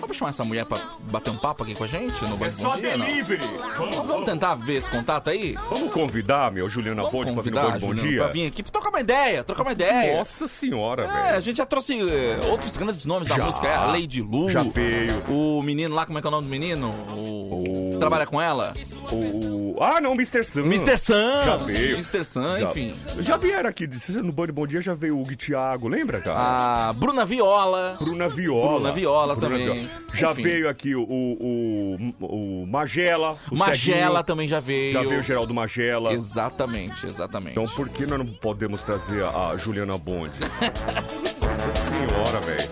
Vamos 0.01 0.17
chamar 0.17 0.31
essa 0.31 0.45
mulher 0.45 0.65
pra 0.65 0.79
bater 1.11 1.31
um 1.31 1.37
papo 1.37 1.63
aqui 1.65 1.75
com 1.75 1.85
a 1.85 1.87
gente 1.87 2.25
no 2.25 2.43
É 2.45 2.51
só 2.51 2.71
Bom 2.75 2.81
Dia, 2.81 2.97
delivery. 2.97 3.43
Vamos, 3.77 3.97
Vamos 3.97 4.25
tentar 4.25 4.55
ver 4.55 4.75
esse 4.75 4.89
contato 4.91 5.31
aí? 5.31 5.55
Vamos 5.69 5.93
convidar, 5.93 6.53
meu, 6.53 6.69
Juliana 6.69 7.03
Vamos 7.03 7.11
Ponte, 7.11 7.33
pra 7.33 7.43
vir 7.43 7.51
no 7.53 7.61
convidar, 7.61 7.79
Bom 7.81 7.87
Juliano, 7.89 8.09
Dia? 8.09 8.19
pra 8.19 8.29
vir 8.29 8.47
aqui 8.47 8.63
pra 8.63 8.73
trocar 8.73 8.89
uma 8.91 9.01
ideia, 9.01 9.45
trocar 9.45 9.63
uma 9.63 9.73
ideia. 9.73 10.17
Nossa 10.19 10.47
senhora, 10.49 11.05
É, 11.05 11.07
a 11.09 11.23
velho. 11.31 11.41
gente 11.43 11.57
já 11.57 11.67
trouxe 11.67 12.01
é, 12.01 12.39
outros 12.51 12.77
grandes 12.77 13.05
nomes 13.07 13.29
da 13.29 13.37
Já. 13.37 13.45
música, 13.45 13.67
é 13.67 13.75
a 13.75 13.85
Lady 13.87 14.23
Lu. 14.23 14.51
Já 14.51 14.63
veio. 14.63 15.23
O 15.29 15.63
menino 15.63 15.95
lá, 15.95 16.07
como 16.07 16.19
é 16.19 16.21
que 16.21 16.27
é 16.27 16.29
o 16.29 16.33
nome 16.33 16.47
do 16.47 16.51
menino? 16.51 16.91
O... 17.11 17.95
O- 17.95 17.99
Trabalha 17.99 18.27
com 18.27 18.41
ela? 18.41 18.75
O... 19.11 19.77
Ah, 19.81 20.01
não, 20.01 20.13
Mr. 20.13 20.45
Sun. 20.45 20.61
Mr. 20.67 20.97
Sun. 20.99 21.15
Já 21.45 21.57
veio. 21.57 21.95
Mr. 21.97 22.25
Já- 22.61 22.69
enfim. 22.71 22.95
Já 23.21 23.37
vieram 23.37 23.69
aqui, 23.69 23.87
no 24.23 24.33
de 24.47 24.53
Bom 24.53 24.67
Dia 24.67 24.81
já 24.81 24.95
veio 24.95 25.17
o 25.17 25.23
Hugo 25.23 25.35
Thiago, 25.37 25.89
lembra, 25.89 26.21
cara? 26.21 26.39
A 26.57 26.93
Bruna 26.93 27.25
Viola. 27.25 27.97
Bruna 28.01 28.29
Viola. 28.29 28.69
Bruna 28.75 28.93
Viola 28.93 29.37
também. 29.37 29.65
Viola. 29.65 29.89
Já 30.15 30.31
Enfim. 30.31 30.43
veio 30.43 30.69
aqui 30.69 30.95
o, 30.95 31.03
o, 31.03 31.97
o, 32.21 32.67
Magela. 32.69 33.37
O 33.51 33.57
Magela 33.57 34.03
Ceguinho. 34.05 34.25
também 34.25 34.47
já 34.47 34.61
veio. 34.61 34.93
Já 34.93 35.03
veio 35.03 35.19
o 35.19 35.23
Geraldo 35.25 35.53
Magela. 35.53 36.13
Exatamente, 36.13 37.07
exatamente. 37.07 37.59
Então 37.59 37.65
por 37.75 37.89
que 37.89 38.07
nós 38.07 38.19
não 38.21 38.27
podemos 38.27 38.83
trazer 38.83 39.25
a, 39.25 39.57
Juliana 39.57 39.99
Bonde? 39.99 40.31
Nossa 41.43 41.73
senhora, 41.91 42.41
velho. 42.41 42.71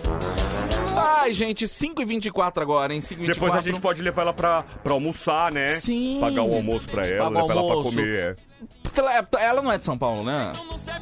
Ai, 0.95 1.33
gente, 1.33 1.65
5h24 1.65 2.61
agora, 2.61 2.93
hein? 2.93 3.01
5h24. 3.01 3.27
Depois 3.33 3.53
a 3.53 3.61
gente 3.61 3.81
pode 3.81 4.01
levar 4.01 4.21
ela 4.21 4.33
pra, 4.33 4.63
pra 4.81 4.93
almoçar, 4.93 5.51
né? 5.51 5.67
Sim. 5.67 6.19
Pagar 6.21 6.43
o 6.43 6.55
almoço 6.55 6.87
pra 6.87 7.05
ela, 7.05 7.27
levar 7.27 7.39
ela 7.39 7.45
pra 7.47 7.55
almoço. 7.55 7.89
comer. 7.89 8.37
É. 9.01 9.25
Ela- 9.39 9.61
não 9.61 9.71
é 9.71 9.77
de 9.77 9.85
São 9.85 9.97
Paulo, 9.97 10.23
né? 10.23 10.51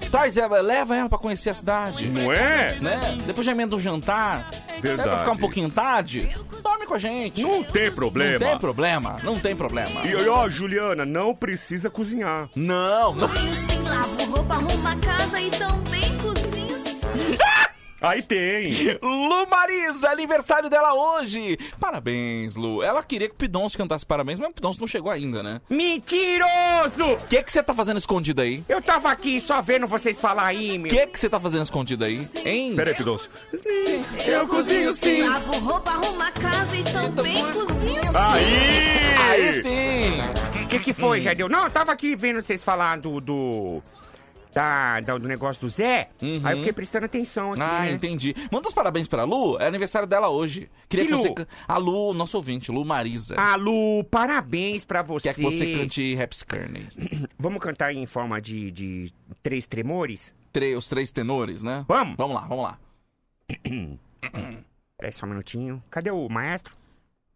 Traz 0.09 0.37
ela, 0.37 0.61
leva 0.61 0.95
ela 0.95 1.09
pra 1.09 1.17
conhecer 1.17 1.49
a 1.49 1.53
cidade. 1.53 2.07
Não 2.09 2.31
é? 2.31 2.75
Né? 2.81 2.99
Depois 3.25 3.45
já 3.45 3.51
emenda 3.53 3.75
um 3.75 3.79
jantar. 3.79 4.49
Verdade. 4.81 5.09
Deve 5.09 5.19
ficar 5.19 5.31
um 5.31 5.37
pouquinho 5.37 5.69
tarde. 5.69 6.31
Dorme 6.61 6.85
com 6.85 6.93
a 6.95 6.99
gente. 6.99 7.41
Não 7.41 7.63
tem 7.63 7.91
problema. 7.91 8.39
Não 8.39 8.39
tem 8.49 8.57
problema, 8.59 9.17
não 9.23 9.39
tem 9.39 9.55
problema. 9.55 10.01
E 10.05 10.27
ó, 10.27 10.49
Juliana, 10.49 11.05
não 11.05 11.33
precisa 11.35 11.89
cozinhar. 11.89 12.49
Não, 12.55 13.13
não. 13.15 13.27
cozinho 13.29 13.55
sim. 13.55 13.81
Lavo 13.83 14.25
roupa, 14.31 14.53
arrumo 14.55 14.87
a 14.87 14.95
casa 14.97 15.41
e 15.41 15.49
também 15.51 16.17
cozinho 16.19 16.77
sim. 16.77 17.37
Aí 18.01 18.23
tem. 18.23 18.97
Lu 19.01 19.45
Marisa, 19.47 20.09
aniversário 20.09 20.69
dela 20.69 20.93
hoje. 20.93 21.57
Parabéns, 21.79 22.55
Lu. 22.55 22.81
Ela 22.81 23.03
queria 23.03 23.27
que 23.27 23.35
o 23.35 23.37
Pidoncio 23.37 23.77
cantasse 23.77 24.03
parabéns, 24.05 24.39
mas 24.39 24.49
o 24.49 24.53
Pidoncio 24.53 24.81
não 24.81 24.87
chegou 24.87 25.11
ainda, 25.11 25.43
né? 25.43 25.61
Mentiroso! 25.69 27.13
O 27.13 27.27
que 27.27 27.43
que 27.43 27.51
você 27.51 27.61
tá 27.61 27.73
fazendo 27.75 27.97
escondido 27.97 28.41
aí? 28.41 28.63
Eu 28.67 28.81
tava 28.81 29.11
aqui 29.11 29.39
só 29.39 29.61
vendo 29.61 29.85
vocês 29.85 30.19
falar 30.19 30.45
aí, 30.47 30.77
O 30.77 30.81
meu. 30.81 30.89
que 30.91 31.07
que 31.07 31.19
você 31.19 31.29
tá 31.29 31.39
fazendo 31.39 31.63
escondido 31.63 32.03
aí? 32.03 32.27
Hein? 32.43 32.75
Peraí, 32.75 32.95
Pidoncio. 32.95 33.29
Eu 34.25 34.47
cozinho 34.47 34.93
sim. 34.93 35.21
Lavo 35.27 35.59
roupa, 35.59 35.91
arrumo 35.91 36.21
a 36.23 36.31
casa 36.31 36.75
e 36.75 36.83
também 36.83 37.43
cozinho 37.53 38.01
sim. 38.03 38.17
Aí! 38.17 39.29
Aí 39.29 39.61
sim! 39.61 40.63
O 40.63 40.67
que, 40.67 40.79
que 40.79 40.93
foi, 40.93 41.21
Jadeu? 41.21 41.47
Não, 41.49 41.65
eu 41.65 41.71
tava 41.71 41.91
aqui 41.91 42.15
vendo 42.15 42.41
vocês 42.41 42.63
falar 42.63 42.97
do. 42.97 43.19
do... 43.21 43.83
Da, 44.53 44.99
da- 44.99 45.17
do 45.17 45.27
negócio 45.27 45.61
do 45.61 45.69
Zé. 45.69 46.09
Uhum. 46.21 46.41
Aí 46.43 46.53
eu 46.53 46.57
fiquei 46.57 46.73
prestando 46.73 47.05
atenção 47.05 47.53
aqui. 47.53 47.61
Ah, 47.61 47.81
né? 47.83 47.91
entendi. 47.93 48.35
Manda 48.51 48.67
os 48.67 48.73
parabéns 48.73 49.07
pra 49.07 49.23
Lu, 49.23 49.57
é 49.59 49.67
aniversário 49.67 50.07
dela 50.07 50.27
hoje. 50.29 50.69
Queria 50.89 51.05
Que 51.05 51.11
que, 51.13 51.17
você. 51.17 51.47
A 51.67 51.77
Lu, 51.77 52.13
nosso 52.13 52.35
ouvinte, 52.35 52.69
Lu 52.71 52.83
Marisa. 52.83 53.35
Ah, 53.37 53.55
Lu, 53.55 54.03
parabéns 54.11 54.83
pra 54.83 55.01
você. 55.01 55.29
Quer 55.29 55.35
que 55.35 55.41
você 55.43 55.71
cante 55.71 56.15
Raps 56.15 56.43
Kearney. 56.43 56.87
Vamos 57.39 57.59
cantar 57.59 57.93
em 57.93 58.05
forma 58.05 58.41
de, 58.41 58.69
de 58.71 59.13
três 59.41 59.65
tremores? 59.67 60.33
tre- 60.51 60.75
os 60.75 60.89
três 60.89 61.11
tenores, 61.11 61.63
né? 61.63 61.85
Vamos. 61.87 62.15
Vamos 62.17 62.35
lá, 62.35 62.41
vamos 62.41 62.65
lá. 62.65 62.77
Peraí 64.97 65.13
só 65.13 65.25
um 65.25 65.29
minutinho. 65.29 65.81
Cadê 65.89 66.11
o 66.11 66.27
maestro? 66.29 66.73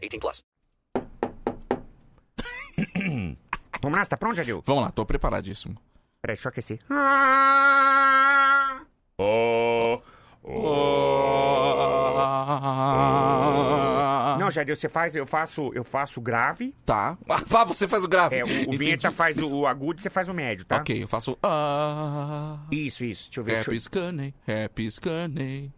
18 0.00 0.18
plus. 0.20 0.42
Vamos 3.82 3.98
lá, 3.98 4.04
você 4.04 4.10
tá 4.10 4.16
pronto, 4.16 4.36
Jadil? 4.36 4.62
Vamos 4.66 4.84
lá, 4.84 4.90
tô 4.90 5.04
preparadíssimo. 5.06 5.76
Peraí, 6.22 6.36
deixa 6.36 6.48
eu 6.48 6.50
aquecer. 6.50 6.78
Ah, 6.90 8.82
Oh, 9.22 10.00
Não, 14.38 14.50
Jadil, 14.50 14.74
você 14.74 14.88
faz, 14.88 15.14
eu 15.14 15.26
faço, 15.26 15.70
eu 15.74 15.84
faço 15.84 16.20
grave. 16.20 16.74
Tá. 16.86 17.18
Ah, 17.60 17.64
você 17.64 17.86
faz 17.86 18.02
o 18.04 18.08
grave. 18.08 18.36
É, 18.36 18.44
o, 18.44 18.70
o 18.70 18.78
vinheta 18.78 19.12
faz 19.12 19.36
o, 19.36 19.46
o 19.60 19.66
agudo 19.66 20.00
e 20.00 20.02
você 20.02 20.08
faz 20.08 20.28
o 20.28 20.34
médio, 20.34 20.64
tá? 20.64 20.78
Ok, 20.78 21.02
eu 21.02 21.08
faço. 21.08 21.36
Ah. 21.42 22.58
Isso, 22.70 23.04
isso. 23.04 23.24
Deixa 23.26 23.40
eu 23.40 23.44
ver. 23.44 23.58
Happy 23.58 23.70
deixa 23.70 23.84
Scanny, 23.84 24.34
Happy 24.48 24.90
Scanny, 24.90 25.72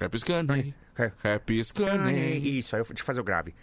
Happy 0.00 0.18
Scanny, 0.18 0.74
É. 0.76 0.87
Happy. 1.22 1.64
Scanny. 1.64 2.58
Isso, 2.58 2.74
aí 2.74 2.80
eu, 2.80 2.86
deixa 2.86 3.02
eu 3.02 3.06
fazer 3.06 3.20
o 3.20 3.24
grave. 3.24 3.54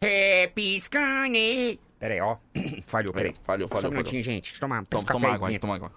Happy 0.00 0.80
Scanny. 0.80 1.78
Peraí, 1.98 2.20
ó. 2.20 2.36
Falhou, 2.86 3.12
peraí. 3.12 3.34
Falhou, 3.42 3.68
falhou, 3.68 3.82
Só 3.82 3.88
um 3.88 3.90
minutinho, 3.90 4.22
gente. 4.22 4.58
Toma, 4.58 4.84
toma 4.84 5.28
aí, 5.28 5.34
água, 5.34 5.48
vinheta. 5.48 5.66
toma 5.66 5.74
água. 5.76 5.92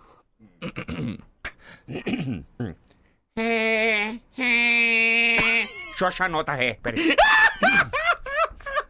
Ré, 3.37 4.19
ré. 4.33 5.37
Deixa 5.37 6.03
eu 6.03 6.07
achar 6.07 6.25
a 6.25 6.29
nota 6.29 6.53
ré, 6.53 6.77
peraí. 6.81 7.15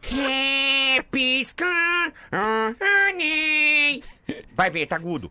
Ré, 0.00 1.02
pisca. 1.10 1.66
Vai 4.54 4.70
ver, 4.70 4.86
tá 4.86 4.96
agudo. 4.96 5.30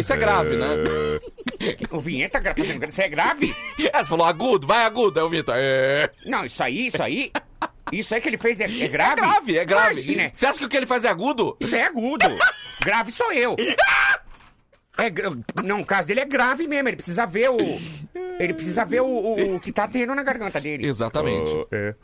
Isso 0.00 0.12
é 0.12 0.16
grave, 0.16 0.56
né? 0.56 0.66
O 1.90 2.00
vinheta 2.00 2.38
gra- 2.40 2.54
tá 2.54 2.62
vendo? 2.62 2.84
Isso 2.86 3.00
é 3.02 3.08
grave? 3.08 3.54
É, 3.92 3.98
você 3.98 4.08
falou 4.08 4.26
agudo, 4.26 4.66
vai 4.66 4.84
agudo. 4.84 5.18
Aí 5.20 5.26
o 5.26 5.28
Vitor, 5.28 5.54
é. 5.58 6.10
Não, 6.26 6.44
isso 6.44 6.62
aí, 6.62 6.86
isso 6.86 7.02
aí. 7.02 7.30
Isso 7.92 8.14
aí 8.14 8.20
que 8.20 8.28
ele 8.28 8.38
fez 8.38 8.58
é, 8.60 8.64
é 8.64 8.88
grave? 8.88 9.12
É 9.12 9.14
grave, 9.16 9.58
é 9.58 9.64
grave. 9.64 9.92
Imagina, 10.00 10.32
Você 10.34 10.46
acha 10.46 10.58
que 10.58 10.64
o 10.64 10.68
que 10.68 10.76
ele 10.76 10.86
faz 10.86 11.04
é 11.04 11.08
agudo? 11.08 11.56
Isso 11.60 11.76
é 11.76 11.84
agudo. 11.84 12.26
grave 12.82 13.10
sou 13.12 13.32
eu. 13.32 13.54
É, 14.98 15.10
gra- 15.10 15.30
não, 15.64 15.80
o 15.80 15.84
caso 15.86 16.08
dele 16.08 16.20
é 16.20 16.24
grave 16.24 16.66
mesmo. 16.66 16.88
Ele 16.88 16.96
precisa 16.96 17.26
ver 17.26 17.50
o. 17.50 17.56
Ele 18.38 18.54
precisa 18.54 18.84
ver 18.84 19.02
o, 19.02 19.06
o- 19.06 19.56
o 19.56 19.60
que 19.60 19.72
tá 19.72 19.86
tendo 19.86 20.14
na 20.14 20.22
garganta 20.22 20.60
dele. 20.60 20.86
Exatamente. 20.86 21.52
é. 21.70 21.94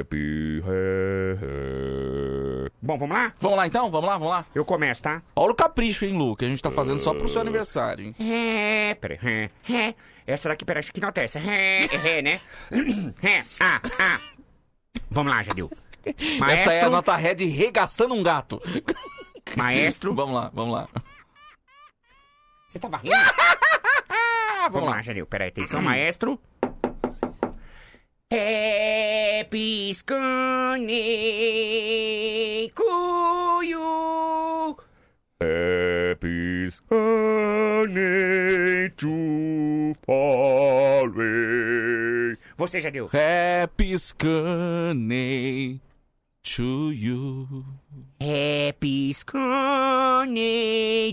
Happy, 0.00 0.60
ré. 0.60 1.36
Bom, 2.80 2.98
vamos 2.98 3.16
lá? 3.16 3.32
Vamos 3.40 3.56
lá 3.56 3.66
então? 3.66 3.90
Vamos 3.90 4.08
lá, 4.08 4.18
vamos 4.18 4.32
lá. 4.32 4.46
Eu 4.54 4.64
começo, 4.64 5.02
tá? 5.02 5.22
Olha 5.36 5.52
o 5.52 5.54
capricho, 5.54 6.04
hein, 6.04 6.16
Lu, 6.16 6.34
que 6.36 6.44
a 6.44 6.48
gente 6.48 6.60
tá 6.60 6.70
fazendo 6.70 6.98
só 7.00 7.14
pro 7.14 7.28
seu 7.28 7.40
aniversário, 7.40 8.06
hein? 8.06 8.14
Ré, 8.18 8.94
peraí, 8.96 9.18
ré, 9.20 9.50
ré. 9.62 9.94
Essa 10.26 10.48
daqui, 10.48 10.64
peraí, 10.64 10.80
acho 10.80 10.92
que 10.92 11.00
nota 11.00 11.20
é 11.20 11.24
essa? 11.24 11.38
É 11.38 11.78
ré, 11.86 12.22
né? 12.22 12.40
Ré, 13.20 13.40
ah, 13.60 13.80
ah. 14.00 14.18
Vamos 15.10 15.32
lá, 15.32 15.42
Jadil. 15.42 15.70
Maestro, 16.38 16.72
Essa 16.72 16.72
é 16.72 16.84
a 16.84 16.90
nota 16.90 17.14
ré 17.14 17.34
de 17.34 17.44
regaçando 17.44 18.14
um 18.14 18.22
gato. 18.22 18.60
maestro. 19.56 20.14
Vamos 20.16 20.34
lá, 20.34 20.50
vamos 20.52 20.74
lá. 20.74 20.88
Você 22.66 22.78
tava 22.78 22.96
rindo? 22.96 23.14
Vamos 24.70 24.90
lá, 24.90 25.02
Jadil. 25.02 25.26
Peraí, 25.26 25.48
atenção, 25.48 25.82
maestro. 25.82 26.40
Happy 28.32 29.92
Sunday 29.92 30.88
to 38.96 39.94
falling. 40.06 41.12
Você, 42.56 42.80
Jadil. 42.80 43.08
Happy 43.12 43.98
Scanny 43.98 45.82
to 46.42 46.90
you. 46.90 47.66
É 48.18 48.72
piscane 48.72 49.14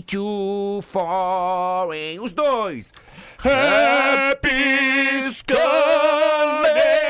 to 0.06 0.80
foreign. 0.90 2.18
Os 2.18 2.32
dois. 2.32 2.94
Happy 3.44 5.30
Scanny 5.30 7.09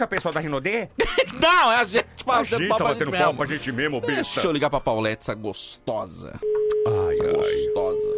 É 0.00 0.04
o 0.04 0.08
pessoal 0.08 0.32
da 0.32 0.40
Rinodê? 0.40 0.88
Não, 1.40 1.72
é 1.72 1.76
a 1.76 1.84
gente 1.84 2.04
A 2.20 2.24
fazendo 2.24 2.68
papo 2.68 2.78
tá 2.84 2.88
batendo 2.90 3.10
gente 3.10 3.22
palma 3.22 3.38
pra 3.38 3.46
mesmo. 3.46 3.64
gente 3.64 3.72
mesmo, 3.76 4.00
besta. 4.00 4.14
Deixa 4.34 4.46
eu 4.46 4.52
ligar 4.52 4.70
pra 4.70 4.80
Paulette, 4.80 5.22
essa 5.24 5.34
gostosa. 5.34 6.38
Ai, 6.86 7.10
Essa 7.10 7.24
ai. 7.24 7.32
gostosa. 7.32 8.16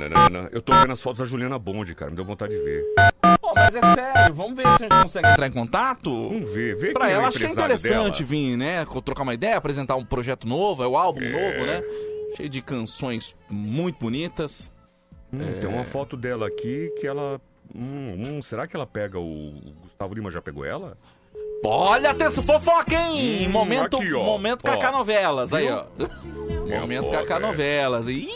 Não, 0.00 0.08
não, 0.08 0.42
não. 0.42 0.48
Eu 0.50 0.62
tô 0.62 0.72
vendo 0.74 0.92
as 0.92 1.00
fotos 1.00 1.18
da 1.20 1.24
Juliana 1.24 1.58
Bond, 1.58 1.94
cara. 1.94 2.10
Me 2.10 2.16
deu 2.16 2.24
vontade 2.24 2.56
de 2.56 2.62
ver. 2.62 2.84
Pô, 3.40 3.52
mas 3.54 3.74
é 3.74 3.80
sério, 3.94 4.34
vamos 4.34 4.54
ver 4.56 4.62
se 4.76 4.84
a 4.84 4.88
gente 4.88 5.02
consegue 5.02 5.28
entrar 5.28 5.46
em 5.46 5.52
contato. 5.52 6.10
Vamos 6.28 6.48
ver. 6.50 6.76
Vê 6.76 6.92
Pra 6.92 7.10
é 7.10 7.14
ela, 7.14 7.28
acho 7.28 7.38
que 7.38 7.46
é 7.46 7.50
interessante 7.50 8.18
dela. 8.22 8.28
vir, 8.28 8.56
né? 8.56 8.86
Trocar 9.04 9.22
uma 9.22 9.34
ideia, 9.34 9.56
apresentar 9.56 9.96
um 9.96 10.04
projeto 10.04 10.46
novo, 10.48 10.82
é 10.82 10.86
o 10.86 10.96
álbum 10.96 11.20
É. 11.22 11.30
novo, 11.30 11.66
né? 11.66 11.82
Cheio 12.36 12.48
de 12.48 12.60
canções 12.62 13.36
muito 13.50 13.98
bonitas. 13.98 14.72
Hum, 15.32 15.38
Tem 15.60 15.68
uma 15.68 15.84
foto 15.84 16.16
dela 16.16 16.46
aqui 16.46 16.92
que 17.00 17.06
ela... 17.06 17.40
Hum, 17.74 18.36
hum, 18.36 18.42
será 18.42 18.66
que 18.66 18.76
ela 18.76 18.86
pega 18.86 19.18
o... 19.18 19.54
o 19.94 20.04
Gustavo 20.04 20.14
Lima 20.14 20.30
já 20.30 20.42
pegou 20.42 20.64
ela? 20.64 20.96
Olha, 21.64 22.10
atenção, 22.10 22.44
fofoca, 22.44 22.94
hein? 22.94 23.46
Hum, 23.46 23.50
momento 23.50 23.96
aqui, 23.96 24.12
ó. 24.12 24.22
momento 24.22 24.62
Ó. 24.66 24.70
Kaká 24.70 24.92
Novelas, 24.92 25.54
aí, 25.54 25.66
Viu? 25.66 25.76
ó. 25.76 26.80
momento 26.80 27.04
foto, 27.04 27.12
Kaká 27.12 27.36
é. 27.36 27.38
Novelas. 27.38 28.08
Ih, 28.08 28.28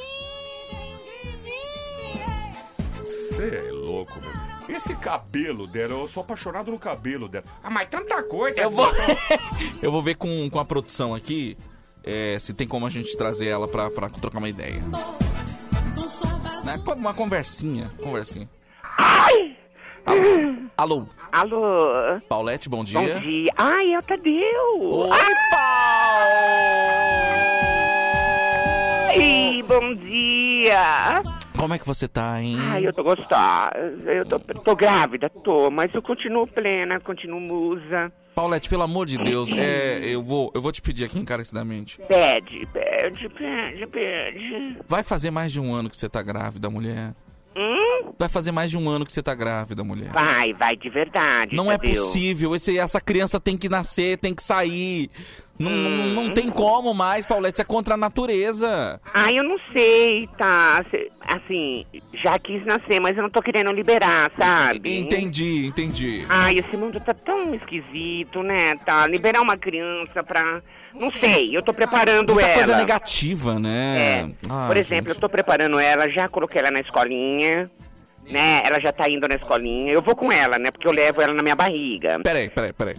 Você 3.05 3.55
é 3.55 3.71
louco, 3.71 4.15
meu. 4.21 4.77
Esse 4.77 4.95
cabelo 4.95 5.67
dela, 5.67 5.95
eu 5.95 6.07
sou 6.07 6.23
apaixonado 6.23 6.71
no 6.71 6.79
cabelo 6.79 7.29
dela. 7.29 7.45
Ah, 7.63 7.71
mas 7.71 7.89
tanta 7.89 8.23
coisa. 8.23 8.61
eu 8.61 8.71
vou, 8.71 8.87
eu 9.83 9.93
vou 9.93 10.03
ver 10.03 10.15
com, 10.15 10.49
com 10.51 10.59
a 10.59 10.65
produção 10.65 11.15
aqui 11.15 11.57
é, 12.05 12.39
se 12.39 12.55
tem 12.55 12.67
como 12.67 12.87
a 12.87 12.91
gente 12.91 13.17
trazer 13.17 13.49
ela 13.49 13.67
pra, 13.69 13.91
pra 13.91 14.09
trocar 14.09 14.39
uma 14.39 14.49
ideia. 14.49 14.81
Né? 16.65 16.81
Uma 16.97 17.15
conversinha, 17.15 17.91
conversinha. 18.03 18.49
Ai! 18.83 19.58
Alô, 20.77 21.07
Alô? 21.31 22.21
Paulette, 22.29 22.69
bom 22.69 22.83
dia. 22.83 23.01
Bom 23.01 23.21
dia. 23.21 23.53
Ai, 23.57 23.93
é 23.93 23.99
o 23.99 24.03
Tadeu. 24.03 24.81
Oi, 24.81 25.09
Ai, 29.11 29.63
bom 29.67 29.93
dia. 29.95 31.23
Como 31.57 31.75
é 31.75 31.79
que 31.79 31.87
você 31.87 32.07
tá, 32.07 32.41
hein? 32.41 32.57
Ai, 32.61 32.87
eu 32.87 32.93
tô 32.93 33.03
gostosa. 33.03 33.73
Eu 34.07 34.25
tô, 34.25 34.39
tô 34.39 34.77
grávida, 34.77 35.29
tô, 35.29 35.71
mas 35.71 35.93
eu 35.93 36.01
continuo 36.01 36.47
plena, 36.47 37.01
continuo 37.01 37.41
musa. 37.41 38.13
Paulette, 38.35 38.69
pelo 38.69 38.85
amor 38.85 39.05
de 39.07 39.19
Deus, 39.19 39.53
é, 39.53 39.99
eu, 40.05 40.23
vou, 40.23 40.53
eu 40.55 40.63
vou 40.63 40.71
te 40.71 40.81
pedir 40.81 41.05
aqui 41.05 41.19
encarecidamente. 41.19 41.99
Pede, 42.07 42.67
pede, 42.73 43.29
pede, 43.29 43.87
pede. 43.89 44.77
Vai 44.87 45.03
fazer 45.03 45.33
mais 45.33 45.51
de 45.51 45.61
um 45.61 45.75
ano 45.75 45.91
que 45.91 45.97
você 45.97 46.09
tá 46.09 46.23
grávida, 46.23 46.71
mulher. 46.71 47.13
Hum? 48.05 48.13
Vai 48.19 48.29
fazer 48.29 48.51
mais 48.53 48.71
de 48.71 48.77
um 48.77 48.89
ano 48.89 49.07
que 49.07 49.13
você 49.13 49.23
tá 49.23 49.35
grávida, 49.35 49.85
mulher. 49.85 50.11
Vai, 50.11 50.53
vai 50.55 50.77
de 50.77 50.89
verdade. 50.91 51.55
Não 51.55 51.71
é 51.71 51.77
Tadeu. 51.79 52.03
possível. 52.03 52.55
Esse, 52.57 52.79
essa 52.79 53.01
criança 53.01 53.39
tem 53.39 53.57
que 53.57 53.69
nascer, 53.69 54.19
tem 54.19 54.35
que 54.35 54.43
sair. 54.43 55.11
Não, 55.59 55.71
não, 55.73 56.07
não 56.25 56.31
tem 56.35 56.51
como 56.51 56.95
mais, 56.95 57.27
Paulette. 57.27 57.55
Isso 57.57 57.63
é 57.63 57.65
contra 57.65 57.95
a 57.95 57.97
natureza. 57.97 59.01
Ai, 59.13 59.39
eu 59.39 59.43
não 59.43 59.57
sei, 59.73 60.29
tá? 60.39 60.85
Assim, 61.27 61.85
já 62.23 62.39
quis 62.39 62.65
nascer, 62.65 63.01
mas 63.01 63.17
eu 63.17 63.23
não 63.25 63.31
tô 63.31 63.43
querendo 63.43 63.73
liberar, 63.73 64.31
sabe? 64.39 64.99
Entendi, 64.99 65.67
entendi. 65.67 66.25
Ai, 66.29 66.59
esse 66.59 66.77
mundo 66.77 67.01
tá 67.01 67.13
tão 67.13 67.53
esquisito, 67.55 68.43
né? 68.43 68.77
Tá, 68.85 69.07
liberar 69.09 69.41
uma 69.41 69.57
criança 69.57 70.23
pra... 70.23 70.63
Não 70.95 71.11
sei, 71.11 71.57
eu 71.57 71.63
tô 71.63 71.73
preparando 71.75 72.33
Muita 72.35 72.49
ela. 72.49 72.55
coisa 72.59 72.77
negativa, 72.77 73.59
né? 73.59 73.97
É. 74.01 74.31
Ah, 74.49 74.67
Por 74.69 74.77
exemplo, 74.77 75.11
eu 75.13 75.17
tô 75.17 75.29
preparando 75.29 75.79
ela, 75.79 76.09
já 76.09 76.29
coloquei 76.29 76.61
ela 76.61 76.71
na 76.71 76.81
escolinha. 76.81 77.71
Né? 78.31 78.63
Ela 78.65 78.81
já 78.81 78.93
tá 78.93 79.09
indo 79.09 79.27
na 79.27 79.35
escolinha. 79.35 79.93
Eu 79.93 80.03
vou 80.03 80.15
com 80.15 80.31
ela, 80.31 80.59
né? 80.59 80.71
Porque 80.71 80.87
eu 80.87 80.93
levo 80.93 81.21
ela 81.21 81.35
na 81.35 81.43
minha 81.43 81.57
barriga. 81.57 82.21
Peraí, 82.21 82.49
peraí, 82.49 82.73
peraí. 82.73 82.97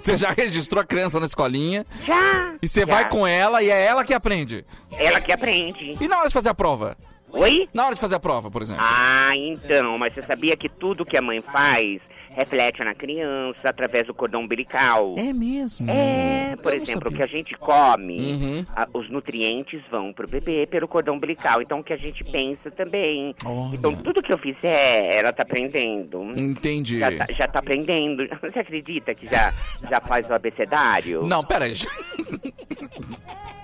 Você 0.00 0.16
já 0.16 0.30
registrou 0.30 0.82
a 0.82 0.84
criança 0.84 1.20
na 1.20 1.26
escolinha? 1.26 1.86
Já. 2.04 2.54
E 2.60 2.66
você 2.66 2.80
já. 2.80 2.86
vai 2.86 3.08
com 3.08 3.26
ela 3.26 3.62
e 3.62 3.70
é 3.70 3.86
ela 3.86 4.04
que 4.04 4.12
aprende? 4.12 4.64
Ela 4.90 5.20
que 5.20 5.32
aprende. 5.32 5.96
E 6.00 6.08
na 6.08 6.18
hora 6.18 6.28
de 6.28 6.34
fazer 6.34 6.48
a 6.48 6.54
prova? 6.54 6.96
Oi? 7.30 7.68
Na 7.72 7.86
hora 7.86 7.94
de 7.94 8.00
fazer 8.00 8.16
a 8.16 8.20
prova, 8.20 8.50
por 8.50 8.60
exemplo. 8.62 8.82
Ah, 8.84 9.30
então, 9.34 9.96
mas 9.96 10.14
você 10.14 10.22
sabia 10.22 10.56
que 10.56 10.68
tudo 10.68 11.06
que 11.06 11.16
a 11.16 11.22
mãe 11.22 11.40
faz 11.40 12.00
reflete 12.34 12.82
na 12.84 12.94
criança 12.94 13.58
através 13.64 14.06
do 14.06 14.14
cordão 14.14 14.42
umbilical? 14.42 15.14
É 15.18 15.32
mesmo? 15.32 15.90
É, 15.90 16.56
por 16.62 16.74
Eu 16.74 16.82
exemplo, 16.82 17.10
o 17.10 17.14
que 17.14 17.22
a 17.22 17.26
gente 17.26 17.54
come, 17.56 18.18
Uhum. 18.32 18.66
a- 18.74 18.88
os 18.94 19.10
nutrientes 19.10 19.80
vão 19.90 20.12
pro 20.12 20.26
bebê 20.28 20.66
pelo 20.66 20.88
cordão 20.88 21.14
umbilical. 21.16 21.60
Então, 21.62 21.80
o 21.80 21.84
que 21.84 21.92
a 21.92 21.96
gente 21.96 22.24
pensa 22.24 22.70
também. 22.70 23.34
Olha. 23.44 23.76
Então, 23.76 23.94
tudo 23.96 24.22
que 24.22 24.32
eu 24.32 24.38
fizer, 24.38 25.12
ela 25.14 25.32
tá 25.32 25.42
aprendendo. 25.42 26.32
Entendi. 26.36 26.98
Já 26.98 27.10
tá, 27.16 27.26
já 27.32 27.48
tá 27.48 27.58
aprendendo. 27.58 28.26
Você 28.42 28.58
acredita 28.58 29.14
que 29.14 29.26
já, 29.30 29.52
já 29.90 30.00
faz 30.00 30.28
o 30.28 30.34
abecedário? 30.34 31.22
Não, 31.26 31.44
peraí. 31.44 31.74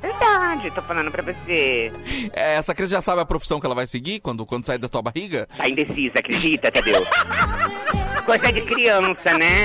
Verdade, 0.00 0.70
tô 0.70 0.82
falando 0.82 1.10
pra 1.10 1.22
você. 1.22 1.92
É, 2.32 2.54
Essa 2.54 2.74
criança 2.74 2.92
já 2.94 3.00
sabe 3.00 3.20
a 3.20 3.24
profissão 3.26 3.58
que 3.58 3.66
ela 3.66 3.74
vai 3.74 3.86
seguir 3.86 4.20
quando, 4.20 4.46
quando 4.46 4.64
sair 4.66 4.78
da 4.78 4.88
tua 4.88 5.02
barriga? 5.02 5.48
Tá 5.56 5.68
indecisa, 5.68 6.18
acredita, 6.20 6.70
Tadeu? 6.70 7.04
Coisa 8.24 8.52
de 8.52 8.60
criança, 8.62 9.38
né? 9.38 9.64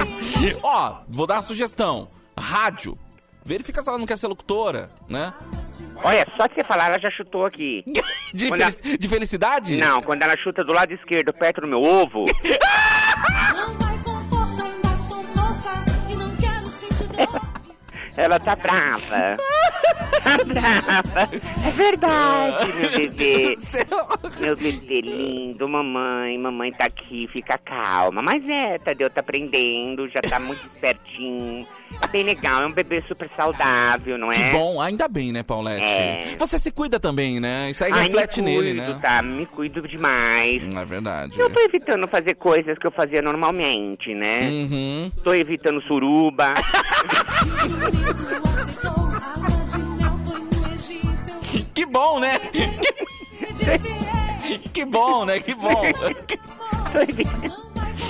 Ó, 0.63 0.97
vou 1.07 1.27
dar 1.27 1.35
uma 1.35 1.43
sugestão. 1.43 2.07
Rádio. 2.37 2.97
Verifica 3.45 3.83
se 3.83 3.89
ela 3.89 3.97
não 3.97 4.05
quer 4.05 4.17
ser 4.17 4.27
locutora, 4.27 4.89
né? 5.07 5.33
Olha, 6.03 6.25
só 6.37 6.47
de 6.47 6.55
você 6.55 6.63
falar, 6.63 6.87
ela 6.87 6.99
já 6.99 7.11
chutou 7.11 7.45
aqui. 7.45 7.83
De, 8.33 8.47
ela- 8.47 8.71
de 8.97 9.07
felicidade? 9.07 9.77
Não, 9.77 10.01
quando 10.01 10.23
ela 10.23 10.35
chuta 10.37 10.63
do 10.63 10.73
lado 10.73 10.91
esquerdo, 10.91 11.31
perto 11.33 11.61
do 11.61 11.67
meu 11.67 11.81
ovo. 11.83 12.23
Ela 18.15 18.39
tá 18.39 18.55
brava. 18.55 19.37
Tá 20.23 20.37
brava. 20.45 21.29
É 21.65 21.69
verdade, 21.71 22.73
meu 22.73 22.91
bebê. 22.91 23.57
Meu 24.39 24.55
bebê 24.55 25.01
lindo, 25.01 25.67
mamãe. 25.67 26.37
Mamãe 26.37 26.71
tá 26.71 26.85
aqui, 26.85 27.27
fica 27.31 27.57
calma. 27.57 28.21
Mas 28.21 28.43
é, 28.47 28.77
Tadeu 28.79 29.09
tá 29.09 29.21
aprendendo, 29.21 30.07
já 30.09 30.21
tá 30.21 30.39
muito 30.39 30.61
espertinho. 30.63 31.65
É 32.01 32.07
bem 32.07 32.23
legal, 32.23 32.63
é 32.63 32.67
um 32.67 32.71
bebê 32.71 33.03
super 33.07 33.29
saudável, 33.35 34.17
não 34.17 34.31
é? 34.31 34.35
Que 34.35 34.51
bom, 34.51 34.81
ainda 34.81 35.07
bem, 35.07 35.31
né, 35.31 35.43
Paulette? 35.43 35.83
É. 35.83 36.35
Você 36.37 36.57
se 36.57 36.71
cuida 36.71 36.99
também, 36.99 37.39
né? 37.39 37.69
Isso 37.69 37.83
aí 37.83 37.91
Ai, 37.91 38.05
reflete 38.05 38.41
me 38.41 38.53
cuido, 38.53 38.63
nele, 38.63 38.81
né? 38.81 38.99
tá? 39.01 39.21
Me 39.21 39.45
cuido 39.45 39.87
demais. 39.87 40.67
Não 40.73 40.81
é 40.81 40.85
verdade. 40.85 41.39
Eu 41.39 41.49
tô 41.49 41.59
evitando 41.59 42.07
fazer 42.07 42.35
coisas 42.35 42.77
que 42.77 42.87
eu 42.87 42.91
fazia 42.91 43.21
normalmente, 43.21 44.13
né? 44.13 44.41
Uhum. 44.49 45.11
Tô 45.23 45.33
evitando 45.33 45.81
suruba. 45.83 46.53
Que 51.73 51.85
bom, 51.85 52.19
né? 52.19 52.39
Que 54.73 54.85
bom, 54.85 55.25
né? 55.25 55.39
Que 55.39 55.55
bom. 55.55 55.81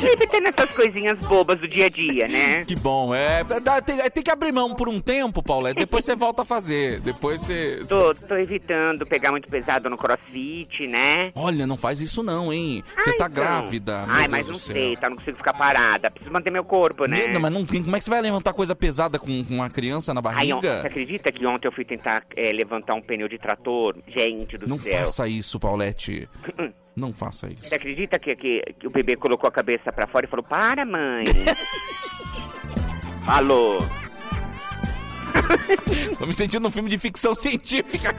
Tô 0.05 0.13
evitando 0.13 0.47
essas 0.47 0.71
coisinhas 0.75 1.17
bobas 1.19 1.59
do 1.59 1.67
dia 1.67 1.85
a 1.85 1.89
dia, 1.89 2.27
né? 2.27 2.65
Que 2.73 2.75
bom. 2.75 3.13
É, 3.13 3.43
dá- 3.61 3.81
tem, 3.81 3.97
tem 4.09 4.23
que 4.23 4.31
abrir 4.31 4.51
mão 4.51 4.73
por 4.75 4.87
um 4.89 4.99
tempo, 4.99 5.41
Paulette. 5.43 5.79
Depois 5.79 6.05
você 6.05 6.15
volta 6.15 6.41
a 6.43 6.45
fazer. 6.45 6.99
Depois 7.01 7.41
você. 7.41 7.79
Tô, 7.87 8.13
tô 8.15 8.35
evitando 8.35 9.05
pegar 9.05 9.31
muito 9.31 9.47
pesado 9.49 9.89
no 9.89 9.97
crossfit, 9.97 10.87
né? 10.87 11.31
Olha, 11.35 11.67
não 11.67 11.77
faz 11.77 12.01
isso 12.01 12.23
não, 12.23 12.51
hein? 12.51 12.83
Você 12.99 13.11
Ai, 13.11 13.15
tá 13.17 13.25
então. 13.29 13.43
grávida. 13.43 14.05
meu 14.05 14.15
Ai, 14.15 14.21
Deus 14.21 14.31
mas 14.31 14.47
não 14.47 14.55
sei, 14.55 14.95
tá? 14.97 15.09
Não 15.09 15.17
consigo 15.17 15.37
ficar 15.37 15.53
parada. 15.53 16.09
Preciso 16.09 16.31
manter 16.31 16.51
meu 16.51 16.63
corpo, 16.63 17.05
né? 17.05 17.27
Não, 17.27 17.39
mas 17.41 17.51
não 17.51 17.65
tem. 17.65 17.83
Como 17.83 17.95
é 17.95 17.99
que 17.99 18.05
você 18.05 18.11
vai 18.11 18.21
levantar 18.21 18.53
coisa 18.53 18.75
pesada 18.75 19.19
com, 19.19 19.43
com 19.43 19.53
uma 19.55 19.69
criança 19.69 20.13
na 20.13 20.21
Ai, 20.25 20.51
on- 20.53 20.59
você 20.61 20.67
barriga? 20.67 20.87
acredita 20.87 21.31
que 21.31 21.45
ontem 21.45 21.67
eu 21.67 21.71
fui 21.71 21.85
tentar 21.85 22.23
é, 22.35 22.51
levantar 22.51 22.93
um 22.95 23.01
pneu 23.01 23.27
de 23.27 23.37
trator? 23.37 23.95
Gente 24.07 24.57
do 24.57 24.67
Não 24.67 24.79
céu. 24.79 24.99
faça 24.99 25.27
isso, 25.27 25.59
Paulette. 25.59 26.27
Não 26.95 27.13
faça 27.13 27.47
isso. 27.51 27.63
Você 27.69 27.75
acredita 27.75 28.19
que, 28.19 28.35
que, 28.35 28.61
que 28.79 28.87
o 28.87 28.91
bebê 28.91 29.15
colocou 29.15 29.47
a 29.47 29.51
cabeça 29.51 29.91
pra 29.91 30.07
fora 30.07 30.25
e 30.25 30.29
falou, 30.29 30.43
para, 30.43 30.85
mãe? 30.85 31.23
Falou. 33.25 33.77
Tô 36.19 36.25
me 36.25 36.33
sentindo 36.33 36.61
num 36.63 36.71
filme 36.71 36.89
de 36.89 36.97
ficção 36.97 37.33
científica. 37.33 38.13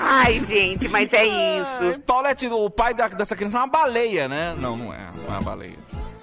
Ai, 0.00 0.44
gente, 0.48 0.88
mas 0.88 1.08
é 1.12 1.24
isso. 1.26 2.00
Paulette, 2.00 2.46
o 2.48 2.68
pai 2.68 2.92
da- 2.92 3.08
dessa 3.08 3.34
criança 3.36 3.56
é 3.58 3.60
uma 3.60 3.66
baleia, 3.66 4.28
né? 4.28 4.54
Não, 4.58 4.76
não 4.76 4.92
é. 4.92 5.10
Não 5.16 5.24
é 5.26 5.38
uma 5.38 5.42
baleia. 5.42 5.76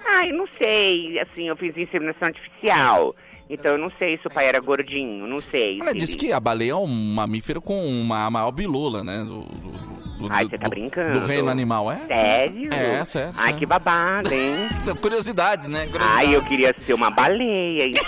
Ai, 0.06 0.30
não 0.32 0.46
sei. 0.62 1.18
Assim, 1.18 1.48
eu 1.48 1.56
fiz 1.56 1.76
inseminação 1.76 2.28
artificial. 2.28 3.14
Então 3.50 3.72
eu 3.72 3.78
não 3.78 3.90
sei 3.98 4.18
se 4.18 4.26
o 4.26 4.30
pai 4.30 4.46
era 4.46 4.60
gordinho, 4.60 5.26
não 5.26 5.38
sei. 5.38 5.80
Ela 5.80 5.92
se 5.92 5.98
disse 5.98 6.12
ele- 6.12 6.20
que 6.20 6.32
a 6.32 6.40
baleia 6.40 6.72
é 6.72 6.76
um 6.76 6.86
mamífero 6.86 7.60
com 7.60 7.84
uma 7.86 8.30
maior 8.30 8.50
bilula, 8.52 9.02
né? 9.02 9.18
Do, 9.24 9.40
do, 9.42 9.72
do- 9.72 10.03
do- 10.28 10.34
Ai, 10.34 10.44
você 10.46 10.58
tá 10.58 10.64
do- 10.66 10.70
brincando. 10.70 11.20
Do 11.20 11.26
reino 11.26 11.48
animal, 11.48 11.90
é? 11.90 11.98
Sério? 12.06 12.72
É, 12.72 13.04
sério. 13.04 13.32
Ai, 13.36 13.42
sério. 13.44 13.58
que 13.58 13.66
babado, 13.66 14.32
hein? 14.32 14.68
São 14.84 14.94
curiosidades, 14.96 15.68
né? 15.68 15.86
Curiosidades. 15.86 16.16
Ai, 16.16 16.34
eu 16.34 16.42
queria 16.42 16.74
ser 16.84 16.94
uma 16.94 17.10
baleia, 17.10 17.86
então. 17.86 18.04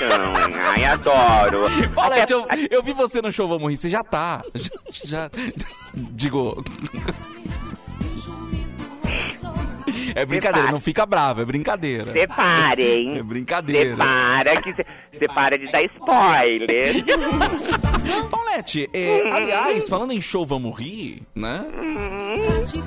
Ai, 0.73 0.85
adoro. 0.85 1.67
Paulette, 1.95 2.33
eu, 2.33 2.47
eu 2.71 2.83
vi 2.83 2.93
você 2.93 3.21
no 3.23 3.31
show 3.33 3.47
Vamos 3.49 3.71
Rir, 3.71 3.77
você 3.77 3.89
já 3.89 4.03
tá. 4.03 4.43
Já. 5.05 5.29
já- 5.29 5.31
digo. 5.95 6.63
É 10.17 10.25
brincadeira, 10.25 10.73
não 10.73 10.81
fica 10.81 11.05
bravo, 11.05 11.43
é 11.43 11.45
brincadeira. 11.45 12.11
Separem. 12.13 13.19
É 13.19 13.23
brincadeira. 13.23 13.91
Separa, 13.91 14.63
que 14.63 14.73
você 14.73 15.29
para 15.29 15.59
de 15.59 15.71
dar 15.71 15.83
spoiler. 15.83 17.05
Paulette, 18.31 18.89
é, 18.93 19.29
aliás, 19.33 19.89
falando 19.89 20.13
em 20.13 20.21
show 20.21 20.47
Vamos 20.47 20.79
Rir, 20.79 21.23
né? 21.35 21.67